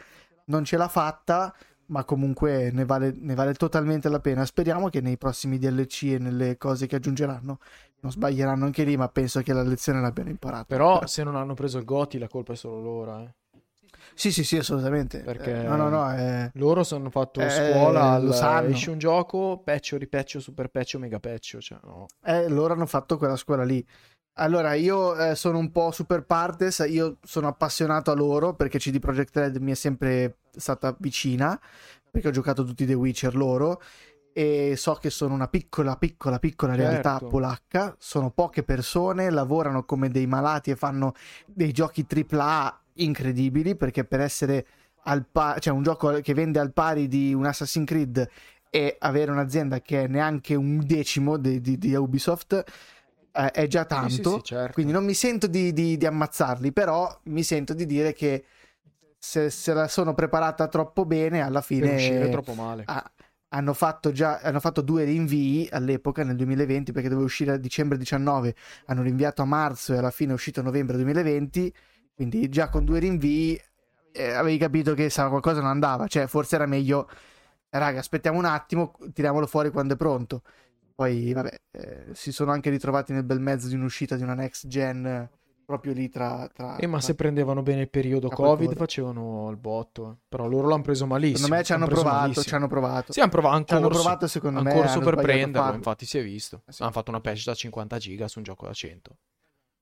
Non 0.47 0.64
ce 0.64 0.76
l'ha 0.76 0.88
fatta, 0.88 1.55
ma 1.86 2.05
comunque 2.05 2.70
ne 2.72 2.84
vale, 2.84 3.12
ne 3.16 3.34
vale 3.34 3.55
totalmente 3.55 4.09
la 4.09 4.20
pena. 4.20 4.45
Speriamo 4.45 4.88
che 4.88 5.01
nei 5.01 5.16
prossimi 5.18 5.59
DLC 5.59 6.03
e 6.14 6.18
nelle 6.18 6.57
cose 6.57 6.86
che 6.86 6.97
aggiungeranno 6.97 7.59
non 8.01 8.11
sbaglieranno 8.11 8.64
anche 8.64 8.82
lì, 8.84 8.97
ma 8.97 9.09
penso 9.09 9.40
che 9.43 9.53
la 9.53 9.62
lezione 9.62 10.01
l'abbiano 10.01 10.30
imparata. 10.30 10.64
Però 10.66 11.07
se 11.07 11.22
non 11.22 11.36
hanno 11.36 11.55
preso 11.55 11.78
il 11.78 11.84
Goti 11.84 12.18
la 12.18 12.28
colpa 12.28 12.53
è 12.55 12.57
solo 12.57 12.80
loro. 12.80 13.18
eh. 13.20 13.34
Sì, 14.14 14.32
sì, 14.32 14.43
sì, 14.45 14.59
assolutamente. 14.59 15.20
Perché- 15.20 15.61
Eh, 15.61 15.62
no, 15.62 15.76
no, 15.76 15.88
no. 15.88 16.12
eh, 16.14 16.51
Loro 16.55 16.82
sono 16.82 17.09
fatto 17.09 17.40
Eh, 17.40 17.49
scuola, 17.49 18.18
lo 18.18 18.32
sanno. 18.32 18.68
esce 18.68 18.90
un 18.90 18.99
gioco, 18.99 19.62
peccio, 19.64 19.97
ripeccio, 19.97 20.40
super 20.40 20.68
peccio, 20.68 20.99
mega 20.99 21.18
peccio. 21.20 21.61
Cioè, 21.61 21.78
no. 21.84 22.07
Eh, 22.24 22.49
loro 22.49 22.74
hanno 22.74 22.86
fatto 22.86 23.16
quella 23.16 23.36
scuola 23.36 23.62
lì. 23.64 23.84
Allora, 24.37 24.72
io 24.74 25.14
eh, 25.16 25.35
sono 25.35 25.59
un 25.59 25.70
po' 25.70 25.91
super 25.91 26.24
partes, 26.24 26.83
io 26.89 27.18
sono 27.22 27.49
appassionato 27.49 28.11
a 28.11 28.14
loro 28.14 28.55
perché 28.55 28.78
CD 28.78 28.99
Projekt 28.99 29.37
Red 29.37 29.57
mi 29.57 29.72
è 29.72 29.74
sempre 29.74 30.39
stata 30.51 30.97
vicina, 30.99 31.59
perché 32.11 32.28
ho 32.28 32.30
giocato 32.30 32.64
tutti 32.64 32.87
The 32.87 32.95
Witcher 32.95 33.35
loro 33.37 33.80
e 34.33 34.72
so 34.76 34.95
che 34.95 35.11
sono 35.11 35.35
una 35.35 35.49
piccola, 35.49 35.97
piccola, 35.97 36.39
piccola 36.39 36.74
realtà 36.74 37.12
Certo. 37.12 37.26
polacca, 37.26 37.95
sono 37.99 38.30
poche 38.30 38.62
persone, 38.62 39.28
lavorano 39.28 39.85
come 39.85 40.09
dei 40.09 40.26
malati 40.26 40.70
e 40.70 40.76
fanno 40.76 41.12
dei 41.47 41.72
giochi 41.72 42.07
AAA 42.07 42.80
incredibili 42.95 43.76
perché 43.76 44.05
per 44.05 44.20
essere 44.20 44.66
al 45.05 45.26
pa- 45.30 45.57
cioè 45.59 45.74
un 45.74 45.83
gioco 45.83 46.20
che 46.22 46.33
vende 46.33 46.59
al 46.59 46.72
pari 46.72 47.07
di 47.07 47.35
un 47.35 47.45
Assassin's 47.45 47.87
Creed 47.87 48.26
e 48.70 48.97
avere 48.99 49.30
un'azienda 49.30 49.80
che 49.83 50.05
è 50.05 50.07
neanche 50.07 50.55
un 50.55 50.83
decimo 50.87 51.37
di, 51.37 51.61
di- 51.61 51.76
di 51.76 51.95
Ubisoft 51.95 52.64
eh, 53.33 53.51
è 53.51 53.66
già 53.66 53.87
Sì, 53.87 54.09
sì, 54.09 54.24
tanto. 54.24 54.30
sì, 54.39 54.43
certo. 54.45 54.72
Quindi 54.72 54.93
non 54.93 55.05
mi 55.05 55.14
sento 55.14 55.47
di, 55.47 55.72
di- 55.72 55.97
di 55.97 56.07
ammazzarli, 56.07 56.72
però 56.72 57.20
mi 57.24 57.43
sento 57.43 57.74
di 57.74 57.87
dire 57.87 58.12
che 58.12 58.45
se, 59.18 59.51
se 59.51 59.72
la 59.74 59.89
sono 59.89 60.14
preparata 60.14 60.68
troppo 60.68 61.05
bene, 61.05 61.41
alla 61.43 61.61
fine 61.61 62.28
troppo 62.30 62.55
male. 62.55 62.85
ah, 62.85 63.12
hanno 63.55 63.74
fatto 63.74 64.12
già 64.12 64.41
hanno 64.43 64.61
fatto 64.61 64.80
due 64.80 65.05
rinvii 65.05 65.68
all'epoca 65.70 66.24
nel 66.24 66.37
2020 66.37 66.91
perché 66.93 67.09
doveva 67.09 67.26
uscire 67.26 67.53
a 67.53 67.57
dicembre 67.59 67.99
19 67.99 68.55
hanno 68.87 69.03
rinviato 69.03 69.43
a 69.43 69.45
marzo 69.45 69.93
e 69.95 69.99
alla 69.99 70.11
fine 70.11 70.30
è 70.30 70.35
uscito 70.35 70.61
a 70.61 70.62
novembre 70.62 70.97
2020 70.97 71.72
quindi 72.14 72.49
già 72.49 72.68
con 72.70 72.85
due 72.85 72.99
rinvii 72.99 73.61
eh, 74.12 74.30
avevi 74.33 74.57
capito 74.59 74.95
che 74.95 75.11
sa, 75.11 75.28
qualcosa 75.28 75.61
non 75.61 75.68
andava 75.70 76.07
cioè 76.07 76.26
forse 76.26 76.55
era 76.57 76.66
meglio 76.66 77.09
raga 77.70 77.99
aspettiamo 78.01 78.39
un 78.39 78.45
attimo 78.47 78.93
tiriamolo 79.12 79.47
fuori 79.47 79.70
quando 79.70 79.95
è 79.95 79.97
pronto 79.97 80.43
poi 80.95 81.32
vabbè 81.32 81.61
eh, 81.72 82.07
si 82.12 82.32
sono 82.32 82.53
anche 82.53 82.70
ritrovati 82.70 83.12
nel 83.12 83.24
bel 83.24 83.40
mezzo 83.40 83.68
di 83.68 83.74
un'uscita 83.74 84.16
di 84.16 84.22
una 84.22 84.34
next 84.34 84.66
gen 84.66 85.28
proprio 85.64 85.93
lì 85.95 86.09
tra, 86.11 86.49
tra 86.53 86.76
Eh, 86.76 86.86
ma 86.86 86.99
tra- 86.99 87.07
se 87.07 87.14
prendevano 87.14 87.62
bene 87.62 87.82
il 87.82 87.88
periodo 87.90 88.30
e 88.30 88.34
Covid 88.34 88.68
coda. 88.68 88.78
facevano 88.78 89.49
il 89.51 89.57
botto. 89.57 90.11
eh. 90.11 90.16
Però 90.28 90.47
loro 90.47 90.68
l'hanno 90.68 90.82
preso 90.82 91.07
malissimo. 91.07 91.36
secondo 91.38 91.57
me 91.57 91.64
ci 91.64 91.72
hanno 91.72 91.86
provato 91.86 92.18
malissimo. 92.20 92.45
ci 92.45 92.55
hanno 92.55 92.66
provato 92.66 93.12
Sì, 93.12 93.20
hanno 93.20 93.30
provato. 93.30 93.74
Hanno 93.74 93.82
corso, 93.88 94.03
provato 94.03 94.26
secondo 94.26 94.59
han 94.59 94.64
me 94.64 94.72
corso 94.72 94.93
hanno 94.95 95.05
per 95.05 95.12
sbagliato 95.14 95.22
a 95.22 95.32
prenderlo, 95.34 95.61
farlo. 95.62 95.76
infatti 95.76 96.05
si 96.07 96.18
è 96.18 96.22
visto. 96.22 96.62
Eh 96.66 96.72
sì. 96.72 96.82
Hanno 96.82 96.93
fatto 96.93 97.11
una 97.11 97.20
patch 97.20 97.45
da 97.45 97.55
50 97.55 97.99
giga 97.99 98.28
su 98.28 98.38
un 98.38 98.45
gioco 98.45 98.66
da 98.66 98.72
100. 98.72 99.16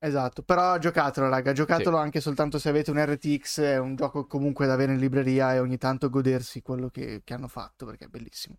Esatto, 0.03 0.43
però 0.43 0.79
giocatelo 0.79 1.29
raga, 1.29 1.53
giocatelo 1.53 1.97
anche 1.97 2.21
soltanto 2.21 2.59
se 2.59 2.69
avete 2.71 2.91
un 2.91 3.05
RTX, 3.05 3.61
è 3.61 3.79
un 3.79 3.97
gioco 3.97 4.27
comunque 4.27 4.67
da 4.67 4.73
avere 4.73 4.93
in 4.95 4.99
libreria 4.99 5.53
e 5.55 5.59
ogni 5.59 5.77
tanto 5.77 6.09
godersi 6.09 6.63
quello 6.63 6.89
che, 6.89 7.21
che 7.23 7.35
hanno 7.35 7.49
fatto 7.49 7.85
perché 7.85 8.07
è 8.07 8.09
bellissimo. 8.09 8.57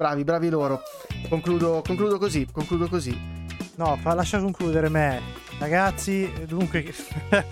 Bravi, 0.00 0.24
bravi 0.24 0.48
loro. 0.48 0.80
Concludo, 1.28 1.82
concludo 1.86 2.16
così, 2.16 2.48
concludo 2.50 2.88
così. 2.88 3.14
No, 3.74 3.98
fa, 4.00 4.14
lascia 4.14 4.40
concludere 4.40 4.88
me. 4.88 5.20
Ragazzi, 5.58 6.32
dunque, 6.46 6.90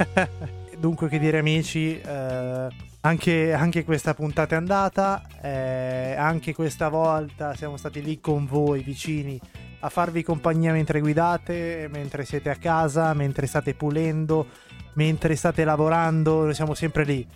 dunque 0.80 1.10
che 1.10 1.18
dire 1.18 1.40
amici, 1.40 2.00
eh, 2.00 2.68
anche, 3.02 3.52
anche 3.52 3.84
questa 3.84 4.14
puntata 4.14 4.54
è 4.54 4.56
andata, 4.56 5.26
eh, 5.42 6.14
anche 6.16 6.54
questa 6.54 6.88
volta 6.88 7.54
siamo 7.54 7.76
stati 7.76 8.02
lì 8.02 8.18
con 8.18 8.46
voi 8.46 8.82
vicini 8.82 9.38
a 9.80 9.90
farvi 9.90 10.22
compagnia 10.22 10.72
mentre 10.72 11.00
guidate, 11.00 11.86
mentre 11.92 12.24
siete 12.24 12.48
a 12.48 12.56
casa, 12.56 13.12
mentre 13.12 13.46
state 13.46 13.74
pulendo, 13.74 14.46
mentre 14.94 15.36
state 15.36 15.64
lavorando, 15.64 16.44
noi 16.44 16.54
siamo 16.54 16.72
sempre 16.72 17.04
lì. 17.04 17.26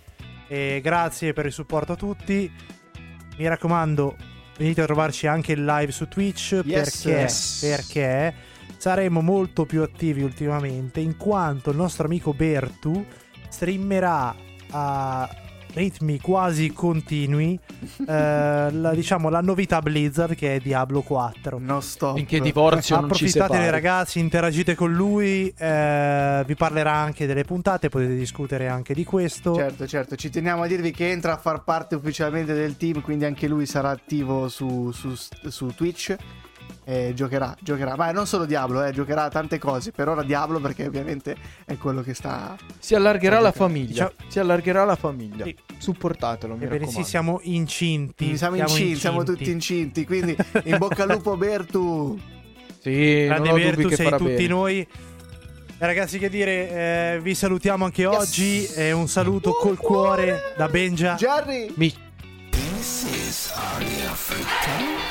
E 0.47 0.81
grazie 0.81 1.33
per 1.33 1.45
il 1.45 1.53
supporto 1.53 1.91
a 1.91 1.97
tutti. 1.97 2.51
Mi 3.37 3.47
raccomando, 3.47 4.15
venite 4.57 4.81
a 4.81 4.85
trovarci 4.85 5.27
anche 5.27 5.55
live 5.55 5.91
su 5.91 6.07
Twitch 6.07 6.61
Yes, 6.63 7.01
perché, 7.01 7.19
yes. 7.19 7.59
perché 7.61 8.33
saremo 8.77 9.21
molto 9.21 9.65
più 9.65 9.81
attivi 9.81 10.21
ultimamente 10.21 10.99
in 10.99 11.17
quanto 11.17 11.69
il 11.69 11.77
nostro 11.77 12.05
amico 12.05 12.33
Bertu 12.33 13.05
streamerà 13.49 14.35
a 14.71 15.29
ritmi 15.73 16.19
quasi 16.19 16.71
continui 16.71 17.59
eh, 18.07 18.71
la, 18.71 18.93
diciamo 18.93 19.29
la 19.29 19.41
novità 19.41 19.81
Blizzard 19.81 20.35
che 20.35 20.55
è 20.55 20.59
Diablo 20.59 21.01
4 21.01 21.59
No 21.59 21.79
stop. 21.81 22.15
Finché 22.15 22.39
divorzio 22.39 22.95
non 22.99 23.11
ci 23.11 23.25
Approfittatene 23.25 23.69
ragazzi, 23.69 24.19
interagite 24.19 24.75
con 24.75 24.93
lui, 24.93 25.53
eh, 25.57 26.43
vi 26.45 26.55
parlerà 26.55 26.93
anche 26.93 27.25
delle 27.25 27.43
puntate, 27.43 27.89
potete 27.89 28.15
discutere 28.15 28.67
anche 28.67 28.93
di 28.93 29.03
questo. 29.03 29.55
Certo, 29.55 29.87
certo, 29.87 30.15
ci 30.15 30.29
teniamo 30.29 30.63
a 30.63 30.67
dirvi 30.67 30.91
che 30.91 31.11
entra 31.11 31.33
a 31.33 31.37
far 31.37 31.63
parte 31.63 31.95
ufficialmente 31.95 32.53
del 32.53 32.77
team, 32.77 33.01
quindi 33.01 33.25
anche 33.25 33.47
lui 33.47 33.65
sarà 33.65 33.89
attivo 33.89 34.47
su, 34.49 34.91
su, 34.91 35.13
su 35.47 35.67
Twitch. 35.75 36.15
E 36.85 37.13
giocherà, 37.15 37.55
giocherà, 37.61 37.95
ma 37.95 38.11
non 38.11 38.27
solo 38.27 38.45
Diablo, 38.45 38.83
eh, 38.83 38.91
giocherà 38.91 39.29
tante 39.29 39.57
cose. 39.57 39.91
Per 39.91 40.07
ora 40.07 40.21
Diablo 40.23 40.59
perché 40.59 40.85
ovviamente 40.85 41.35
è 41.65 41.77
quello 41.77 42.01
che 42.01 42.13
sta... 42.13 42.57
Si 42.79 42.93
allargherà 42.93 43.39
la 43.39 43.51
Diciamo- 43.51 43.67
famiglia. 43.69 44.11
Si 44.27 44.39
allargherà 44.39 44.83
la 44.83 44.95
famiglia. 44.95 45.45
Sì. 45.45 45.55
Supportatelo, 45.77 46.55
mi 46.55 46.63
Ebbene 46.65 46.79
sì, 46.79 46.83
raccomando. 46.85 47.07
siamo 47.07 47.39
incinti. 47.43 48.35
Siamo, 48.37 48.55
incinti, 48.57 48.95
siamo 48.97 49.23
tutti 49.23 49.49
incinti, 49.49 50.05
quindi 50.05 50.35
in 50.65 50.77
bocca 50.77 51.03
al 51.03 51.09
lupo 51.11 51.37
Bertu. 51.37 52.19
Sì, 52.79 53.23
Grande 53.25 53.47
non 53.49 53.59
ho 53.59 53.63
Virtu, 53.63 53.87
che 53.87 53.95
sei 53.95 54.05
farà 54.05 54.17
tutti 54.17 54.31
bene. 54.33 54.47
noi. 54.47 54.79
Eh, 54.79 55.85
Ragazzi, 55.85 56.19
che 56.19 56.29
dire, 56.29 56.69
eh, 57.15 57.19
vi 57.21 57.33
salutiamo 57.33 57.85
anche 57.85 58.05
oggi. 58.05 58.65
E 58.75 58.91
un 58.91 59.07
saluto 59.07 59.51
col 59.53 59.77
cuore 59.77 60.53
da 60.57 60.67
Benja. 60.67 61.15
Jerry! 61.15 61.71
Mi- 61.75 61.93
La 63.55 65.02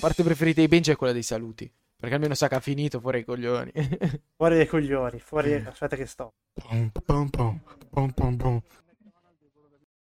parte 0.00 0.22
preferita 0.24 0.60
di 0.60 0.68
Benji 0.68 0.90
è 0.90 0.96
quella 0.96 1.12
dei 1.12 1.22
saluti. 1.22 1.70
Perché 1.96 2.14
almeno 2.14 2.34
sa 2.34 2.48
che 2.48 2.54
ha 2.54 2.60
finito 2.60 2.98
fuori 2.98 3.18
i 3.20 3.24
coglioni. 3.24 3.70
Fuori 4.34 4.56
dai 4.56 4.66
coglioni. 4.66 5.18
Fuori... 5.20 5.52
Aspetta 5.66 5.96
che 5.96 6.06
sto. 6.06 6.32
Pom, 6.54 6.90
pom, 7.04 7.28
pom, 7.28 7.60
pom, 7.90 8.10
pom, 8.10 8.36
pom. 8.36 8.60